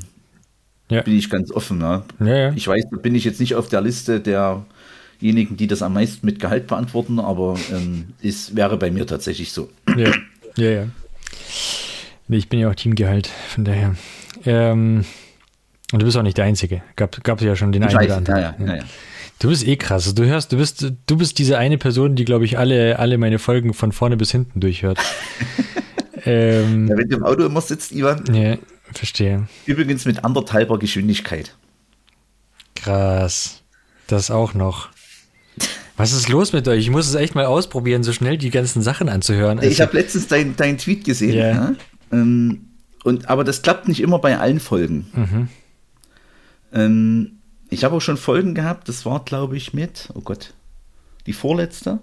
Ja. 0.89 1.01
bin 1.03 1.15
ich 1.15 1.29
ganz 1.29 1.51
offen. 1.51 1.79
Ja. 1.81 2.03
Ja, 2.19 2.35
ja. 2.35 2.53
Ich 2.53 2.67
weiß, 2.67 2.85
da 2.89 2.97
bin 2.97 3.13
ich 3.15 3.23
jetzt 3.23 3.39
nicht 3.39 3.53
auf 3.55 3.69
der 3.69 3.81
Liste 3.81 4.19
derjenigen, 4.19 5.55
die 5.57 5.67
das 5.67 5.81
am 5.83 5.93
meisten 5.93 6.25
mit 6.25 6.39
Gehalt 6.39 6.65
beantworten, 6.67 7.19
aber 7.19 7.55
ähm, 7.71 8.13
es 8.23 8.55
wäre 8.55 8.77
bei 8.77 8.89
mir 8.89 9.05
tatsächlich 9.05 9.51
so. 9.51 9.69
Ja, 9.95 10.11
ja, 10.57 10.69
ja. 10.69 10.87
Ich 12.29 12.49
bin 12.49 12.59
ja 12.59 12.69
auch 12.71 12.75
Teamgehalt, 12.75 13.27
von 13.27 13.63
daher. 13.63 13.95
Ähm, 14.45 15.05
und 15.93 15.99
du 16.01 16.05
bist 16.05 16.17
auch 16.17 16.23
nicht 16.23 16.37
der 16.37 16.43
Einzige. 16.45 16.81
Gab, 16.97 17.23
gab 17.23 17.41
ja 17.41 17.55
schon 17.55 17.71
den 17.71 17.83
Ich 17.83 17.95
einen 17.95 18.05
oder 18.07 18.17
anderen. 18.17 18.41
ja, 18.41 18.55
ja, 18.59 18.75
ja. 18.77 18.83
Du 19.39 19.49
bist 19.49 19.65
eh 19.67 19.75
krass. 19.77 20.13
Du 20.13 20.25
hörst, 20.25 20.51
du 20.51 20.57
bist, 20.57 20.85
du 21.05 21.17
bist 21.17 21.37
diese 21.39 21.57
eine 21.57 21.77
Person, 21.77 22.15
die, 22.15 22.25
glaube 22.25 22.45
ich, 22.45 22.57
alle, 22.57 22.99
alle 22.99 23.17
meine 23.17 23.39
Folgen 23.39 23.73
von 23.73 23.91
vorne 23.91 24.15
bis 24.17 24.31
hinten 24.31 24.59
durchhört. 24.59 24.99
ähm, 26.25 26.87
Ja, 26.87 26.97
wenn 26.97 27.09
du 27.09 27.17
im 27.17 27.23
Auto 27.23 27.45
immer 27.45 27.61
sitzt, 27.61 27.91
Ivan, 27.91 28.23
ja, 28.33 28.57
verstehe. 28.91 29.47
übrigens 29.65 30.05
mit 30.05 30.23
anderthalber 30.23 30.77
Geschwindigkeit. 30.79 31.55
Krass. 32.75 33.61
Das 34.07 34.31
auch 34.31 34.53
noch. 34.53 34.89
Was 35.95 36.11
ist 36.11 36.27
los 36.29 36.53
mit 36.53 36.67
euch? 36.67 36.79
Ich 36.79 36.89
muss 36.89 37.07
es 37.07 37.15
echt 37.15 37.35
mal 37.35 37.45
ausprobieren, 37.45 38.03
so 38.03 38.13
schnell 38.13 38.37
die 38.37 38.49
ganzen 38.49 38.81
Sachen 38.81 39.09
anzuhören. 39.09 39.59
Ich 39.59 39.65
Also- 39.65 39.83
habe 39.83 39.97
letztens 39.97 40.27
deinen 40.27 40.55
dein 40.55 40.77
Tweet 40.77 41.05
gesehen. 41.05 41.35
Ja. 41.35 41.47
Ja. 41.49 41.75
Ähm, 42.11 42.65
und, 43.03 43.29
aber 43.29 43.43
das 43.43 43.61
klappt 43.61 43.87
nicht 43.87 44.01
immer 44.01 44.19
bei 44.19 44.37
allen 44.37 44.59
Folgen. 44.59 45.07
Mhm. 45.13 45.47
Ähm, 46.73 47.39
ich 47.69 47.83
habe 47.83 47.95
auch 47.95 48.01
schon 48.01 48.17
Folgen 48.17 48.55
gehabt, 48.55 48.89
das 48.89 49.05
war, 49.05 49.23
glaube 49.23 49.57
ich, 49.57 49.73
mit, 49.73 50.09
oh 50.13 50.21
Gott, 50.21 50.53
die 51.25 51.33
vorletzte. 51.33 51.99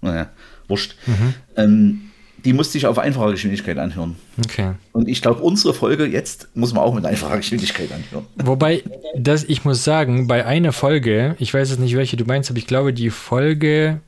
Naja, 0.00 0.28
wurscht. 0.68 0.96
Mhm. 1.06 1.34
Ähm, 1.56 2.00
die 2.44 2.52
musste 2.52 2.76
ich 2.76 2.86
auf 2.86 2.98
einfacher 2.98 3.30
Geschwindigkeit 3.30 3.78
anhören. 3.78 4.16
okay. 4.38 4.72
Und 4.92 5.08
ich 5.08 5.22
glaube, 5.22 5.40
unsere 5.40 5.72
Folge 5.72 6.04
jetzt 6.04 6.48
muss 6.54 6.74
man 6.74 6.84
auch 6.84 6.94
mit 6.94 7.06
einfacher 7.06 7.38
Geschwindigkeit 7.38 7.90
anhören. 7.90 8.26
Wobei, 8.36 8.84
das, 9.16 9.44
ich 9.44 9.64
muss 9.64 9.82
sagen, 9.82 10.26
bei 10.26 10.44
einer 10.44 10.72
Folge, 10.72 11.36
ich 11.38 11.54
weiß 11.54 11.70
jetzt 11.70 11.78
nicht, 11.80 11.96
welche 11.96 12.18
du 12.18 12.26
meinst, 12.26 12.50
aber 12.50 12.58
ich 12.58 12.66
glaube, 12.66 12.92
die 12.92 13.08
Folge 13.08 14.00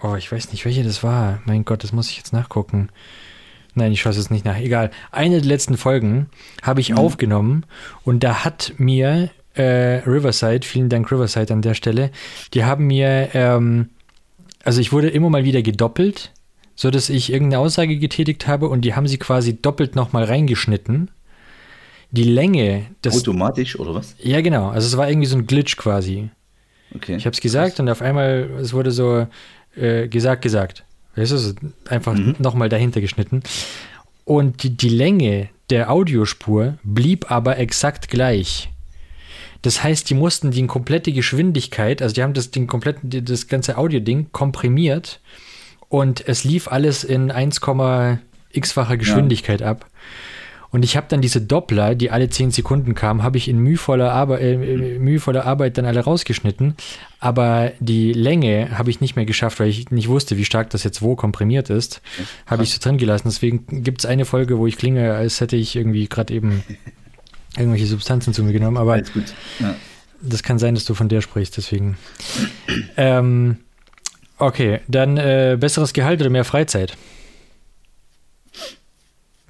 Oh, 0.00 0.14
ich 0.14 0.30
weiß 0.30 0.52
nicht, 0.52 0.64
welche 0.64 0.84
das 0.84 1.02
war. 1.02 1.40
Mein 1.44 1.64
Gott, 1.64 1.82
das 1.82 1.92
muss 1.92 2.10
ich 2.10 2.16
jetzt 2.16 2.32
nachgucken. 2.32 2.88
Nein, 3.78 3.92
ich 3.92 4.00
schaue 4.00 4.12
es 4.12 4.30
nicht 4.30 4.44
nach. 4.44 4.58
Egal. 4.58 4.90
Eine 5.12 5.36
der 5.36 5.48
letzten 5.48 5.76
Folgen 5.76 6.28
habe 6.62 6.80
ich 6.80 6.90
mhm. 6.90 6.98
aufgenommen 6.98 7.64
und 8.04 8.24
da 8.24 8.44
hat 8.44 8.74
mir 8.76 9.30
äh, 9.54 10.02
Riverside, 10.04 10.66
vielen 10.66 10.88
Dank 10.88 11.10
Riverside 11.12 11.52
an 11.52 11.62
der 11.62 11.74
Stelle, 11.74 12.10
die 12.54 12.64
haben 12.64 12.88
mir, 12.88 13.30
ähm, 13.34 13.90
also 14.64 14.80
ich 14.80 14.92
wurde 14.92 15.08
immer 15.08 15.30
mal 15.30 15.44
wieder 15.44 15.62
gedoppelt, 15.62 16.32
so 16.74 16.90
dass 16.90 17.08
ich 17.08 17.32
irgendeine 17.32 17.60
Aussage 17.60 17.98
getätigt 17.98 18.48
habe 18.48 18.68
und 18.68 18.82
die 18.82 18.94
haben 18.94 19.06
sie 19.06 19.18
quasi 19.18 19.60
doppelt 19.60 19.94
nochmal 19.94 20.24
reingeschnitten. 20.24 21.10
Die 22.10 22.24
Länge 22.24 22.86
des. 23.04 23.18
Automatisch 23.18 23.78
oder 23.78 23.94
was? 23.94 24.16
Ja, 24.18 24.40
genau. 24.40 24.70
Also 24.70 24.86
es 24.86 24.96
war 24.96 25.08
irgendwie 25.08 25.26
so 25.28 25.36
ein 25.36 25.46
Glitch 25.46 25.76
quasi. 25.76 26.30
Okay. 26.94 27.16
Ich 27.16 27.26
habe 27.26 27.34
es 27.34 27.40
gesagt 27.40 27.78
und 27.80 27.88
auf 27.88 28.02
einmal, 28.02 28.48
es 28.60 28.72
wurde 28.72 28.90
so 28.90 29.26
äh, 29.76 30.08
gesagt, 30.08 30.42
gesagt. 30.42 30.84
Weißt 31.18 31.32
du, 31.32 31.38
so 31.38 31.54
einfach 31.88 32.14
mhm. 32.14 32.36
nochmal 32.38 32.68
dahinter 32.68 33.00
geschnitten. 33.00 33.42
Und 34.24 34.62
die, 34.62 34.70
die 34.70 34.88
Länge 34.88 35.48
der 35.70 35.90
Audiospur 35.90 36.78
blieb 36.82 37.30
aber 37.30 37.58
exakt 37.58 38.08
gleich. 38.08 38.70
Das 39.62 39.82
heißt, 39.82 40.08
die 40.08 40.14
mussten 40.14 40.50
die 40.50 40.66
komplette 40.66 41.12
Geschwindigkeit, 41.12 42.00
also 42.00 42.14
die 42.14 42.22
haben 42.22 42.34
das 42.34 42.50
Ding 42.50 42.66
komplett, 42.66 42.98
das 43.02 43.48
ganze 43.48 43.76
Audio-Ding 43.76 44.28
komprimiert 44.32 45.20
und 45.88 46.26
es 46.28 46.44
lief 46.44 46.68
alles 46.68 47.02
in 47.02 47.32
1,x-facher 47.32 48.96
Geschwindigkeit 48.96 49.60
ja. 49.60 49.70
ab. 49.70 49.86
Und 50.70 50.84
ich 50.84 50.96
habe 50.96 51.06
dann 51.08 51.22
diese 51.22 51.40
Doppler, 51.40 51.94
die 51.94 52.10
alle 52.10 52.28
10 52.28 52.50
Sekunden 52.50 52.94
kamen, 52.94 53.22
habe 53.22 53.38
ich 53.38 53.48
in 53.48 53.58
mühevoller, 53.58 54.12
Arbe 54.12 54.38
äh, 54.38 54.52
äh, 54.52 54.98
mühevoller 54.98 55.46
Arbeit 55.46 55.78
dann 55.78 55.86
alle 55.86 56.00
rausgeschnitten. 56.00 56.74
Aber 57.20 57.72
die 57.80 58.12
Länge 58.12 58.76
habe 58.76 58.90
ich 58.90 59.00
nicht 59.00 59.16
mehr 59.16 59.24
geschafft, 59.24 59.60
weil 59.60 59.68
ich 59.68 59.90
nicht 59.90 60.08
wusste, 60.08 60.36
wie 60.36 60.44
stark 60.44 60.70
das 60.70 60.84
jetzt 60.84 61.00
wo 61.00 61.16
komprimiert 61.16 61.70
ist. 61.70 62.02
Habe 62.46 62.64
ich 62.64 62.72
so 62.72 62.80
drin 62.80 62.98
gelassen. 62.98 63.28
Deswegen 63.28 63.82
gibt 63.82 64.00
es 64.00 64.06
eine 64.06 64.26
Folge, 64.26 64.58
wo 64.58 64.66
ich 64.66 64.76
klinge, 64.76 65.14
als 65.14 65.40
hätte 65.40 65.56
ich 65.56 65.74
irgendwie 65.74 66.06
gerade 66.06 66.34
eben 66.34 66.62
irgendwelche 67.56 67.86
Substanzen 67.86 68.34
zu 68.34 68.42
mir 68.42 68.52
genommen. 68.52 68.76
Aber. 68.76 68.98
Ja. 68.98 69.04
das 70.20 70.42
kann 70.42 70.58
sein, 70.58 70.74
dass 70.74 70.84
du 70.84 70.92
von 70.92 71.08
der 71.08 71.22
sprichst. 71.22 71.56
Deswegen. 71.56 71.96
ähm, 72.98 73.56
okay, 74.36 74.80
dann 74.86 75.16
äh, 75.16 75.56
besseres 75.58 75.94
Gehalt 75.94 76.20
oder 76.20 76.30
mehr 76.30 76.44
Freizeit? 76.44 76.96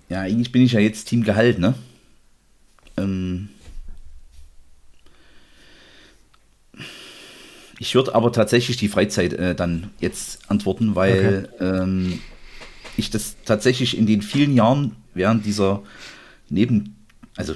Ja, 0.09 0.23
eigentlich 0.23 0.53
bin 0.53 0.63
ich 0.63 0.73
ja 0.73 0.81
jetzt 0.81 1.07
Team 1.07 1.23
Gehalt, 1.23 1.59
ne? 1.59 1.75
Ähm 2.97 3.49
ich 7.79 7.95
würde 7.95 8.15
aber 8.15 8.33
tatsächlich 8.33 8.77
die 8.77 8.89
Freizeit 8.89 9.33
äh, 9.35 9.55
dann 9.55 9.91
jetzt 10.01 10.51
antworten, 10.51 10.95
weil 10.95 11.49
okay. 11.55 11.65
ähm, 11.65 12.21
ich 12.97 13.11
das 13.11 13.37
tatsächlich 13.45 13.97
in 13.97 14.07
den 14.07 14.23
vielen 14.23 14.55
Jahren 14.55 14.97
während 15.15 15.45
dieser 15.45 15.83
neben, 16.49 16.97
also 17.37 17.55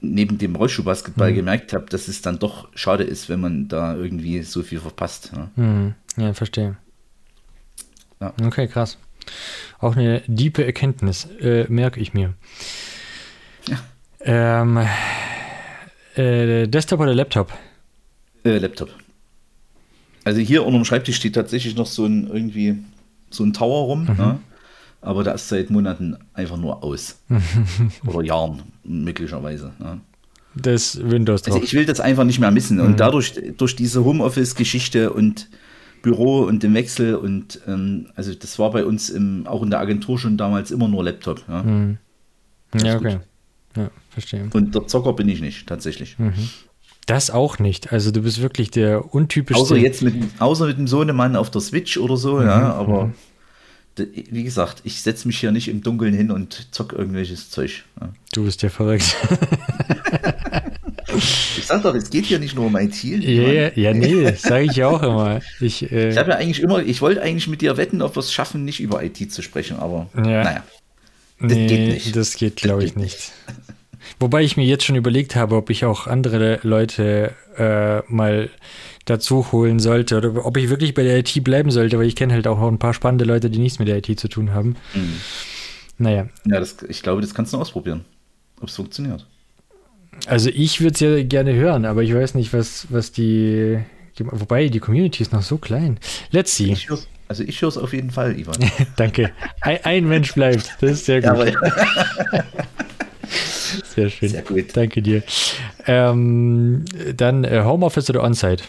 neben 0.00 0.38
dem 0.38 0.56
Rollschuhbasketball 0.56 1.30
mhm. 1.30 1.36
gemerkt 1.36 1.72
habe, 1.72 1.86
dass 1.86 2.08
es 2.08 2.22
dann 2.22 2.38
doch 2.38 2.68
schade 2.74 3.04
ist, 3.04 3.28
wenn 3.28 3.40
man 3.40 3.68
da 3.68 3.94
irgendwie 3.94 4.42
so 4.42 4.62
viel 4.62 4.80
verpasst. 4.80 5.32
Ne? 5.32 5.50
Mhm. 5.56 5.94
Ja, 6.16 6.34
verstehe. 6.34 6.76
Ja. 8.20 8.34
Okay, 8.44 8.66
krass. 8.68 8.98
Auch 9.82 9.96
eine 9.96 10.22
diepe 10.28 10.64
Erkenntnis, 10.64 11.26
äh, 11.40 11.66
merke 11.68 11.98
ich 11.98 12.14
mir. 12.14 12.34
Ja. 13.66 13.78
Ähm, 14.20 14.78
äh, 16.14 16.68
Desktop 16.68 17.00
oder 17.00 17.12
Laptop? 17.12 17.52
Äh, 18.44 18.58
Laptop. 18.58 18.90
Also 20.22 20.40
hier 20.40 20.64
unter 20.64 20.78
dem 20.78 20.84
Schreibtisch 20.84 21.16
steht 21.16 21.34
tatsächlich 21.34 21.74
noch 21.74 21.86
so 21.86 22.06
ein 22.06 22.28
irgendwie 22.28 22.78
so 23.28 23.42
ein 23.42 23.52
Tower 23.52 23.86
rum, 23.86 24.04
mhm. 24.04 24.16
ne? 24.16 24.38
aber 25.00 25.24
der 25.24 25.34
ist 25.34 25.48
seit 25.48 25.70
Monaten 25.70 26.16
einfach 26.32 26.58
nur 26.58 26.84
aus. 26.84 27.18
Oder 28.06 28.22
Jahren 28.22 28.62
möglicherweise. 28.84 29.72
Ne? 29.80 30.00
Das 30.54 30.96
Windows 31.02 31.42
drauf. 31.42 31.54
Also 31.54 31.64
ich 31.64 31.74
will 31.74 31.86
das 31.86 31.98
einfach 31.98 32.22
nicht 32.22 32.38
mehr 32.38 32.52
missen. 32.52 32.78
Und 32.78 32.92
mhm. 32.92 32.96
dadurch, 32.98 33.34
durch 33.56 33.74
diese 33.74 34.04
Homeoffice-Geschichte 34.04 35.12
und 35.12 35.48
Büro 36.02 36.40
und 36.40 36.62
den 36.62 36.74
Wechsel 36.74 37.14
und 37.14 37.60
ähm, 37.66 38.08
also 38.16 38.34
das 38.34 38.58
war 38.58 38.70
bei 38.72 38.84
uns 38.84 39.08
im, 39.08 39.46
auch 39.46 39.62
in 39.62 39.70
der 39.70 39.80
Agentur 39.80 40.18
schon 40.18 40.36
damals 40.36 40.70
immer 40.70 40.88
nur 40.88 41.04
Laptop. 41.04 41.42
Ja, 41.48 41.62
mhm. 41.62 41.98
ja 42.74 42.96
okay. 42.96 43.18
Ja, 43.76 43.90
verstehe. 44.10 44.50
Und 44.52 44.74
der 44.74 44.86
Zocker 44.86 45.14
bin 45.14 45.28
ich 45.28 45.40
nicht, 45.40 45.66
tatsächlich. 45.66 46.18
Mhm. 46.18 46.34
Das 47.06 47.30
auch 47.30 47.58
nicht. 47.58 47.92
Also 47.92 48.10
du 48.10 48.22
bist 48.22 48.42
wirklich 48.42 48.70
der 48.70 49.14
untypischste. 49.14 49.62
Außer 49.62 49.76
jetzt 49.76 50.02
mit, 50.02 50.14
außer 50.38 50.66
mit 50.66 50.78
dem 50.78 50.86
Sohnemann 50.86 51.36
auf 51.36 51.50
der 51.50 51.60
Switch 51.60 51.96
oder 51.96 52.16
so, 52.16 52.36
mhm. 52.36 52.46
ja, 52.46 52.72
aber 52.72 53.06
mhm. 53.06 53.14
wie 54.30 54.44
gesagt, 54.44 54.82
ich 54.84 55.02
setze 55.02 55.26
mich 55.26 55.38
hier 55.38 55.52
nicht 55.52 55.68
im 55.68 55.82
Dunkeln 55.82 56.14
hin 56.14 56.30
und 56.30 56.68
zock 56.72 56.92
irgendwelches 56.92 57.50
Zeug. 57.50 57.84
Ja. 58.00 58.10
Du 58.32 58.44
bist 58.44 58.62
ja 58.62 58.68
verrückt. 58.68 59.16
Ich 61.16 61.66
sag 61.66 61.82
doch, 61.82 61.94
es 61.94 62.10
geht 62.10 62.26
hier 62.26 62.38
nicht 62.38 62.54
nur 62.54 62.66
um 62.66 62.76
IT. 62.76 63.04
Yeah, 63.04 63.72
ja, 63.74 63.94
nee, 63.94 64.32
sage 64.32 64.64
ich 64.64 64.82
auch 64.84 65.02
immer. 65.02 65.40
Ich, 65.60 65.90
äh, 65.90 66.10
ich 66.10 66.18
habe 66.18 66.30
ja 66.30 66.36
eigentlich 66.36 66.60
immer, 66.60 66.82
ich 66.82 67.00
wollte 67.00 67.22
eigentlich 67.22 67.48
mit 67.48 67.60
dir 67.60 67.76
wetten, 67.76 68.02
ob 68.02 68.16
wir 68.16 68.20
es 68.20 68.32
schaffen, 68.32 68.64
nicht 68.64 68.80
über 68.80 69.02
IT 69.02 69.32
zu 69.32 69.42
sprechen, 69.42 69.78
aber 69.78 70.08
ja. 70.16 70.22
naja. 70.44 70.64
Das 71.40 71.52
nee, 71.52 71.66
geht 71.66 71.88
nicht. 71.94 72.16
Das 72.16 72.36
geht, 72.36 72.56
glaube 72.56 72.84
ich, 72.84 72.94
nicht. 72.94 73.32
Wobei 74.20 74.42
ich 74.42 74.56
mir 74.56 74.64
jetzt 74.64 74.84
schon 74.84 74.96
überlegt 74.96 75.36
habe, 75.36 75.56
ob 75.56 75.70
ich 75.70 75.84
auch 75.84 76.06
andere 76.06 76.60
Leute 76.62 77.34
äh, 77.56 78.00
mal 78.12 78.50
dazu 79.04 79.50
holen 79.50 79.80
sollte 79.80 80.16
oder 80.16 80.46
ob 80.46 80.56
ich 80.56 80.68
wirklich 80.68 80.94
bei 80.94 81.02
der 81.02 81.18
IT 81.18 81.42
bleiben 81.42 81.70
sollte, 81.70 81.98
weil 81.98 82.06
ich 82.06 82.16
kenne 82.16 82.32
halt 82.32 82.46
auch 82.46 82.60
ein 82.62 82.78
paar 82.78 82.94
spannende 82.94 83.24
Leute, 83.24 83.50
die 83.50 83.58
nichts 83.58 83.78
mit 83.78 83.88
der 83.88 83.96
IT 83.96 84.18
zu 84.20 84.28
tun 84.28 84.52
haben. 84.52 84.76
Mhm. 84.94 85.16
Naja. 85.98 86.28
Ja, 86.46 86.60
das, 86.60 86.76
ich 86.88 87.02
glaube, 87.02 87.20
das 87.20 87.34
kannst 87.34 87.52
du 87.52 87.58
ausprobieren, 87.58 88.04
ob 88.60 88.68
es 88.68 88.76
funktioniert. 88.76 89.26
Also 90.26 90.50
ich 90.50 90.80
würde 90.80 90.94
es 90.94 91.00
ja 91.00 91.22
gerne 91.22 91.54
hören, 91.54 91.84
aber 91.84 92.02
ich 92.02 92.14
weiß 92.14 92.34
nicht, 92.34 92.52
was, 92.52 92.86
was 92.90 93.12
die. 93.12 93.78
Wobei, 94.18 94.68
die 94.68 94.78
Community 94.78 95.22
ist 95.22 95.32
noch 95.32 95.42
so 95.42 95.56
klein. 95.56 95.98
Let's 96.30 96.54
see. 96.54 96.72
Ich 96.72 96.88
also 97.28 97.44
ich 97.44 97.62
höre 97.62 97.70
es 97.70 97.78
auf 97.78 97.94
jeden 97.94 98.10
Fall, 98.10 98.38
Ivan. 98.38 98.56
Danke. 98.96 99.32
Ein, 99.62 99.78
ein, 99.84 100.06
Mensch 100.06 100.34
bleibt. 100.34 100.76
Das 100.82 100.90
ist 100.90 101.06
sehr 101.06 101.22
gut. 101.22 101.56
sehr 103.94 104.10
schön. 104.10 104.28
Sehr 104.28 104.42
gut. 104.42 104.76
Danke 104.76 105.00
dir. 105.00 105.22
Ähm, 105.86 106.84
dann 107.16 107.44
äh, 107.44 107.62
Homeoffice 107.64 108.10
oder 108.10 108.22
On-Site? 108.22 108.64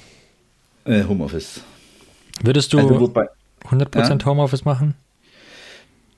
Äh, 0.85 1.03
Homeoffice. 1.03 1.59
Würdest 2.41 2.71
du 2.71 2.79
also, 2.79 3.01
wobei, 3.01 3.27
100% 3.69 4.19
ja? 4.21 4.25
Homeoffice 4.25 4.63
machen? 4.63 4.95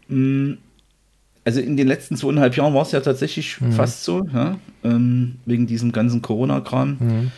Mm, 0.07 0.53
also 1.46 1.62
in 1.62 1.78
den 1.78 1.88
letzten 1.88 2.18
zweieinhalb 2.18 2.58
Jahren 2.58 2.74
war 2.74 2.82
es 2.82 2.91
ja 2.91 3.00
tatsächlich 3.00 3.62
mhm. 3.62 3.72
fast 3.72 4.04
so, 4.04 4.28
ja, 4.34 4.58
ähm, 4.84 5.36
wegen 5.46 5.68
diesem 5.68 5.91
ganzen 5.91 6.22
Corona-Kram. 6.22 6.98
Mhm. 7.00 7.32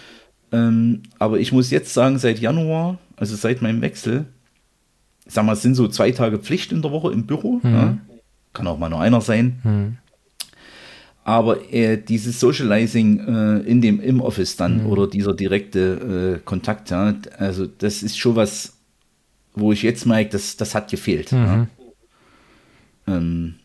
Ähm, 0.54 1.04
aber 1.20 1.40
ich 1.40 1.52
muss 1.52 1.70
jetzt 1.72 1.94
sagen, 1.94 2.18
seit 2.18 2.40
Januar, 2.40 2.98
also 3.18 3.36
seit 3.36 3.62
meinem 3.62 3.82
Wechsel, 3.82 4.26
sag 5.26 5.46
mal, 5.46 5.54
es 5.54 5.62
sind 5.62 5.76
so 5.76 5.90
zwei 5.90 6.12
Tage 6.12 6.40
Pflicht 6.40 6.72
in 6.72 6.82
der 6.82 6.92
Woche 6.92 7.12
im 7.12 7.26
Büro. 7.26 7.60
Mhm. 7.62 7.74
Ja. 7.74 7.98
Kann 8.54 8.68
auch 8.68 8.80
mal 8.80 8.90
nur 8.90 9.02
einer 9.02 9.20
sein. 9.20 9.60
Mhm. 9.64 9.98
Aber 11.26 11.74
äh, 11.74 11.98
dieses 11.98 12.40
Socializing 12.40 13.20
äh, 13.20 13.58
in 13.70 13.82
dem, 13.82 14.00
im 14.00 14.22
Office 14.22 14.56
dann 14.56 14.84
mhm. 14.84 14.90
oder 14.90 15.08
dieser 15.08 15.34
direkte 15.34 16.38
äh, 16.38 16.46
Kontakt, 16.46 16.92
ja, 16.92 17.14
also 17.38 17.66
das 17.66 18.02
ist 18.02 18.18
schon 18.18 18.38
was, 18.38 18.78
wo 19.54 19.74
ich 19.74 19.82
jetzt 19.82 20.06
merke, 20.06 20.30
das, 20.30 20.56
das 20.56 20.74
hat 20.74 20.90
gefehlt. 20.90 21.34
Mhm. 21.34 21.68
Ähm, 23.06 23.56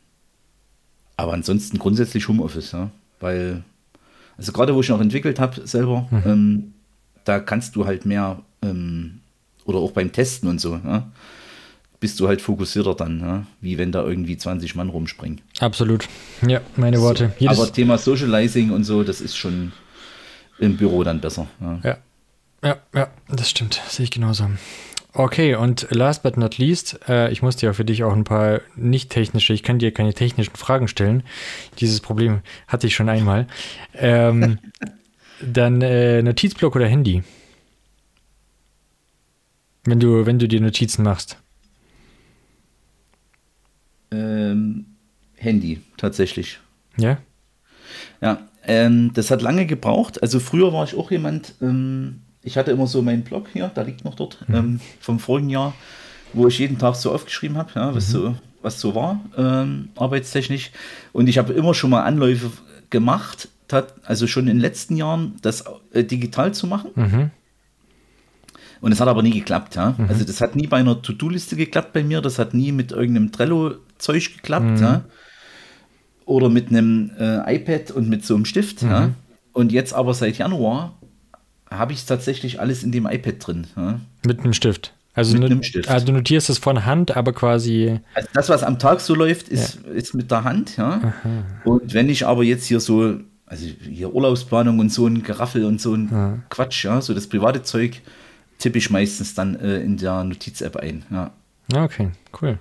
aber 1.22 1.34
ansonsten 1.34 1.78
grundsätzlich 1.78 2.26
Homeoffice, 2.26 2.72
ja. 2.72 2.90
Weil, 3.20 3.62
also 4.36 4.50
gerade 4.50 4.74
wo 4.74 4.80
ich 4.80 4.88
noch 4.88 5.00
entwickelt 5.00 5.38
habe 5.38 5.64
selber, 5.64 6.08
mhm. 6.10 6.22
ähm, 6.26 6.74
da 7.24 7.38
kannst 7.38 7.76
du 7.76 7.86
halt 7.86 8.04
mehr, 8.04 8.40
ähm, 8.60 9.20
oder 9.64 9.78
auch 9.78 9.92
beim 9.92 10.10
Testen 10.10 10.48
und 10.48 10.60
so, 10.60 10.80
ja, 10.84 11.06
bist 12.00 12.18
du 12.18 12.26
halt 12.26 12.42
fokussierter 12.42 12.96
dann, 12.96 13.20
ja, 13.20 13.46
wie 13.60 13.78
wenn 13.78 13.92
da 13.92 14.02
irgendwie 14.02 14.36
20 14.36 14.74
Mann 14.74 14.88
rumspringen. 14.88 15.40
Absolut. 15.60 16.08
Ja, 16.44 16.60
meine 16.74 17.00
Worte. 17.00 17.32
So. 17.38 17.48
Aber 17.48 17.72
Thema 17.72 17.98
Socializing 17.98 18.72
und 18.72 18.82
so, 18.82 19.04
das 19.04 19.20
ist 19.20 19.36
schon 19.36 19.70
im 20.58 20.76
Büro 20.76 21.04
dann 21.04 21.20
besser. 21.20 21.46
Ja, 21.60 21.80
ja, 21.84 21.98
ja, 22.64 22.76
ja 22.92 23.08
das 23.28 23.48
stimmt. 23.48 23.80
Sehe 23.88 24.02
ich 24.02 24.10
genauso. 24.10 24.48
Okay, 25.14 25.54
und 25.54 25.88
last 25.90 26.22
but 26.22 26.38
not 26.38 26.56
least, 26.56 26.98
äh, 27.06 27.30
ich 27.30 27.42
musste 27.42 27.66
ja 27.66 27.74
für 27.74 27.84
dich 27.84 28.02
auch 28.02 28.14
ein 28.14 28.24
paar 28.24 28.62
nicht 28.76 29.10
technische, 29.10 29.52
ich 29.52 29.62
kann 29.62 29.78
dir 29.78 29.92
keine 29.92 30.14
technischen 30.14 30.56
Fragen 30.56 30.88
stellen. 30.88 31.22
Dieses 31.80 32.00
Problem 32.00 32.40
hatte 32.66 32.86
ich 32.86 32.94
schon 32.94 33.10
einmal. 33.10 33.46
Ähm, 33.94 34.58
dann 35.42 35.82
äh, 35.82 36.22
Notizblock 36.22 36.76
oder 36.76 36.86
Handy? 36.86 37.22
Wenn 39.84 40.00
du, 40.00 40.24
wenn 40.24 40.38
du 40.38 40.48
dir 40.48 40.60
Notizen 40.60 41.02
machst. 41.02 41.36
Ähm, 44.12 44.86
Handy, 45.34 45.80
tatsächlich. 45.98 46.58
Ja? 46.96 47.18
Ja, 48.22 48.48
ähm, 48.64 49.12
das 49.12 49.30
hat 49.30 49.42
lange 49.42 49.66
gebraucht. 49.66 50.22
Also 50.22 50.40
früher 50.40 50.72
war 50.72 50.84
ich 50.84 50.94
auch 50.94 51.10
jemand, 51.10 51.54
ähm, 51.60 52.22
ich 52.42 52.56
hatte 52.56 52.70
immer 52.70 52.86
so 52.86 53.02
meinen 53.02 53.22
Blog 53.22 53.48
hier, 53.52 53.70
da 53.74 53.82
liegt 53.82 54.04
noch 54.04 54.14
dort, 54.14 54.38
mhm. 54.48 54.54
ähm, 54.54 54.80
vom 55.00 55.18
vorigen 55.18 55.50
Jahr, 55.50 55.74
wo 56.32 56.48
ich 56.48 56.58
jeden 56.58 56.78
Tag 56.78 56.96
so 56.96 57.12
aufgeschrieben 57.12 57.56
habe, 57.56 57.70
ja, 57.74 57.94
was, 57.94 58.08
mhm. 58.08 58.12
so, 58.12 58.36
was 58.62 58.80
so 58.80 58.94
war, 58.94 59.20
ähm, 59.36 59.90
arbeitstechnisch. 59.96 60.70
Und 61.12 61.28
ich 61.28 61.38
habe 61.38 61.52
immer 61.52 61.74
schon 61.74 61.90
mal 61.90 62.02
Anläufe 62.02 62.50
gemacht, 62.90 63.48
tat, 63.68 63.94
also 64.04 64.26
schon 64.26 64.48
in 64.48 64.56
den 64.56 64.60
letzten 64.60 64.96
Jahren, 64.96 65.36
das 65.42 65.64
äh, 65.92 66.04
digital 66.04 66.52
zu 66.52 66.66
machen. 66.66 66.90
Mhm. 66.94 67.30
Und 68.80 68.90
es 68.90 69.00
hat 69.00 69.06
aber 69.06 69.22
nie 69.22 69.30
geklappt, 69.30 69.76
ja. 69.76 69.94
Mhm. 69.96 70.08
Also 70.08 70.24
das 70.24 70.40
hat 70.40 70.56
nie 70.56 70.66
bei 70.66 70.78
einer 70.78 71.00
To-Do-Liste 71.00 71.54
geklappt 71.54 71.92
bei 71.92 72.02
mir, 72.02 72.20
das 72.20 72.38
hat 72.38 72.52
nie 72.52 72.72
mit 72.72 72.90
irgendeinem 72.90 73.30
Trello-Zeug 73.30 74.36
geklappt, 74.36 74.78
mhm. 74.78 74.82
ja. 74.82 75.04
Oder 76.24 76.48
mit 76.48 76.68
einem 76.68 77.10
äh, 77.18 77.56
iPad 77.56 77.92
und 77.92 78.08
mit 78.08 78.24
so 78.24 78.34
einem 78.34 78.44
Stift, 78.44 78.82
ja. 78.82 79.08
Mhm. 79.08 79.14
Und 79.52 79.70
jetzt 79.70 79.92
aber 79.92 80.14
seit 80.14 80.38
Januar 80.38 80.94
habe 81.78 81.92
ich 81.92 82.04
tatsächlich 82.04 82.60
alles 82.60 82.82
in 82.82 82.92
dem 82.92 83.06
iPad 83.06 83.46
drin. 83.46 83.66
Ja. 83.76 84.00
Mit 84.26 84.40
einem 84.40 84.52
Stift. 84.52 84.92
Also, 85.14 85.36
mit 85.36 85.50
einem 85.50 85.62
Stift. 85.62 85.88
also 85.88 86.06
du 86.06 86.12
notierst 86.12 86.48
es 86.48 86.58
von 86.58 86.86
Hand, 86.86 87.16
aber 87.16 87.32
quasi. 87.32 88.00
Also 88.14 88.28
das, 88.32 88.48
was 88.48 88.62
am 88.62 88.78
Tag 88.78 89.00
so 89.00 89.14
läuft, 89.14 89.48
ist, 89.48 89.80
ja. 89.84 89.92
ist 89.92 90.14
mit 90.14 90.30
der 90.30 90.44
Hand, 90.44 90.78
ja. 90.78 91.00
Aha. 91.02 91.44
Und 91.64 91.92
wenn 91.92 92.08
ich 92.08 92.26
aber 92.26 92.44
jetzt 92.44 92.64
hier 92.66 92.80
so, 92.80 93.18
also 93.44 93.66
hier 93.66 94.14
Urlaubsplanung 94.14 94.78
und 94.78 94.90
so 94.90 95.06
ein 95.06 95.22
Geraffel 95.22 95.66
und 95.66 95.80
so 95.80 95.94
ein 95.94 96.08
ja. 96.10 96.38
Quatsch, 96.48 96.84
ja, 96.84 97.02
so 97.02 97.12
das 97.12 97.26
private 97.26 97.62
Zeug, 97.62 98.00
tippe 98.58 98.78
ich 98.78 98.88
meistens 98.88 99.34
dann 99.34 99.56
äh, 99.56 99.80
in 99.80 99.98
der 99.98 100.24
Notiz-App 100.24 100.76
ein. 100.76 101.04
Ja. 101.10 101.30
Okay, 101.74 102.10
cool. 102.40 102.58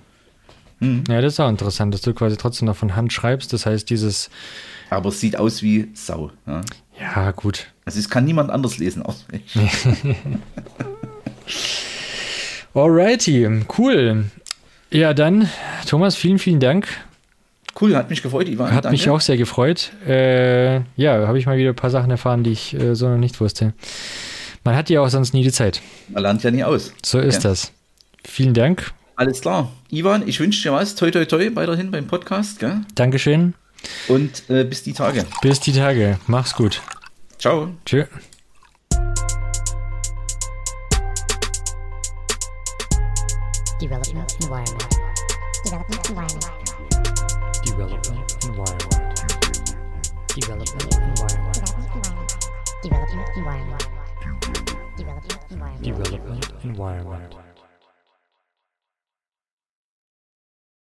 Hm. 0.80 1.04
Ja, 1.08 1.20
das 1.22 1.34
ist 1.34 1.40
auch 1.40 1.48
interessant, 1.48 1.94
dass 1.94 2.02
du 2.02 2.12
quasi 2.12 2.36
trotzdem 2.36 2.66
noch 2.66 2.76
von 2.76 2.96
Hand 2.96 3.12
schreibst. 3.12 3.52
Das 3.52 3.64
heißt, 3.64 3.88
dieses. 3.88 4.28
Aber 4.90 5.08
es 5.08 5.20
sieht 5.20 5.38
aus 5.38 5.62
wie 5.62 5.90
Sau. 5.94 6.32
Ja, 6.46 6.60
ja 7.00 7.30
gut. 7.30 7.71
Also 7.84 7.98
es 7.98 8.08
kann 8.08 8.24
niemand 8.24 8.50
anders 8.50 8.78
lesen, 8.78 9.02
außer 9.02 9.24
ich. 9.32 9.54
Alrighty, 12.74 13.64
cool. 13.78 14.24
Ja, 14.90 15.14
dann, 15.14 15.48
Thomas, 15.86 16.16
vielen, 16.16 16.38
vielen 16.38 16.60
Dank. 16.60 16.86
Cool, 17.80 17.96
hat 17.96 18.10
mich 18.10 18.22
gefreut, 18.22 18.48
Ivan. 18.48 18.72
Hat 18.72 18.84
danke. 18.84 18.92
mich 18.92 19.08
auch 19.08 19.20
sehr 19.20 19.36
gefreut. 19.36 19.92
Äh, 20.06 20.76
ja, 20.96 21.26
habe 21.26 21.38
ich 21.38 21.46
mal 21.46 21.56
wieder 21.56 21.70
ein 21.70 21.76
paar 21.76 21.90
Sachen 21.90 22.10
erfahren, 22.10 22.44
die 22.44 22.52
ich 22.52 22.74
äh, 22.74 22.94
so 22.94 23.08
noch 23.08 23.18
nicht 23.18 23.40
wusste. 23.40 23.72
Man 24.64 24.76
hat 24.76 24.90
ja 24.90 25.00
auch 25.00 25.08
sonst 25.08 25.34
nie 25.34 25.42
die 25.42 25.52
Zeit. 25.52 25.80
Man 26.08 26.22
lernt 26.22 26.42
ja 26.44 26.50
nie 26.50 26.62
aus. 26.62 26.92
So 27.04 27.18
ist 27.18 27.44
das. 27.44 27.72
Vielen 28.24 28.54
Dank. 28.54 28.92
Alles 29.16 29.40
klar. 29.40 29.72
Ivan, 29.90 30.26
ich 30.28 30.38
wünsche 30.38 30.62
dir 30.62 30.72
was. 30.72 30.94
Toi, 30.94 31.10
toi, 31.10 31.24
toi 31.24 31.50
weiterhin 31.54 31.90
beim 31.90 32.06
Podcast. 32.06 32.60
Gell? 32.60 32.82
Dankeschön. 32.94 33.54
Und 34.08 34.48
äh, 34.48 34.64
bis 34.64 34.82
die 34.82 34.92
Tage. 34.92 35.24
Bis 35.40 35.60
die 35.60 35.72
Tage. 35.72 36.18
Mach's 36.26 36.54
gut. 36.54 36.80
Ciao. 37.42 37.74
Tschö. 37.84 38.06
Development 43.80 44.30
environment. 44.42 44.92
Development 45.64 46.08
environment. 46.10 46.46
Development 47.66 48.44
environment. 48.44 49.02
Development 50.36 50.94
environment. 51.02 51.66
Development 52.84 53.28
environment. 53.36 53.82
Development 54.96 55.40
environment. 55.50 55.82
Development 55.82 56.46
environment. 56.64 57.41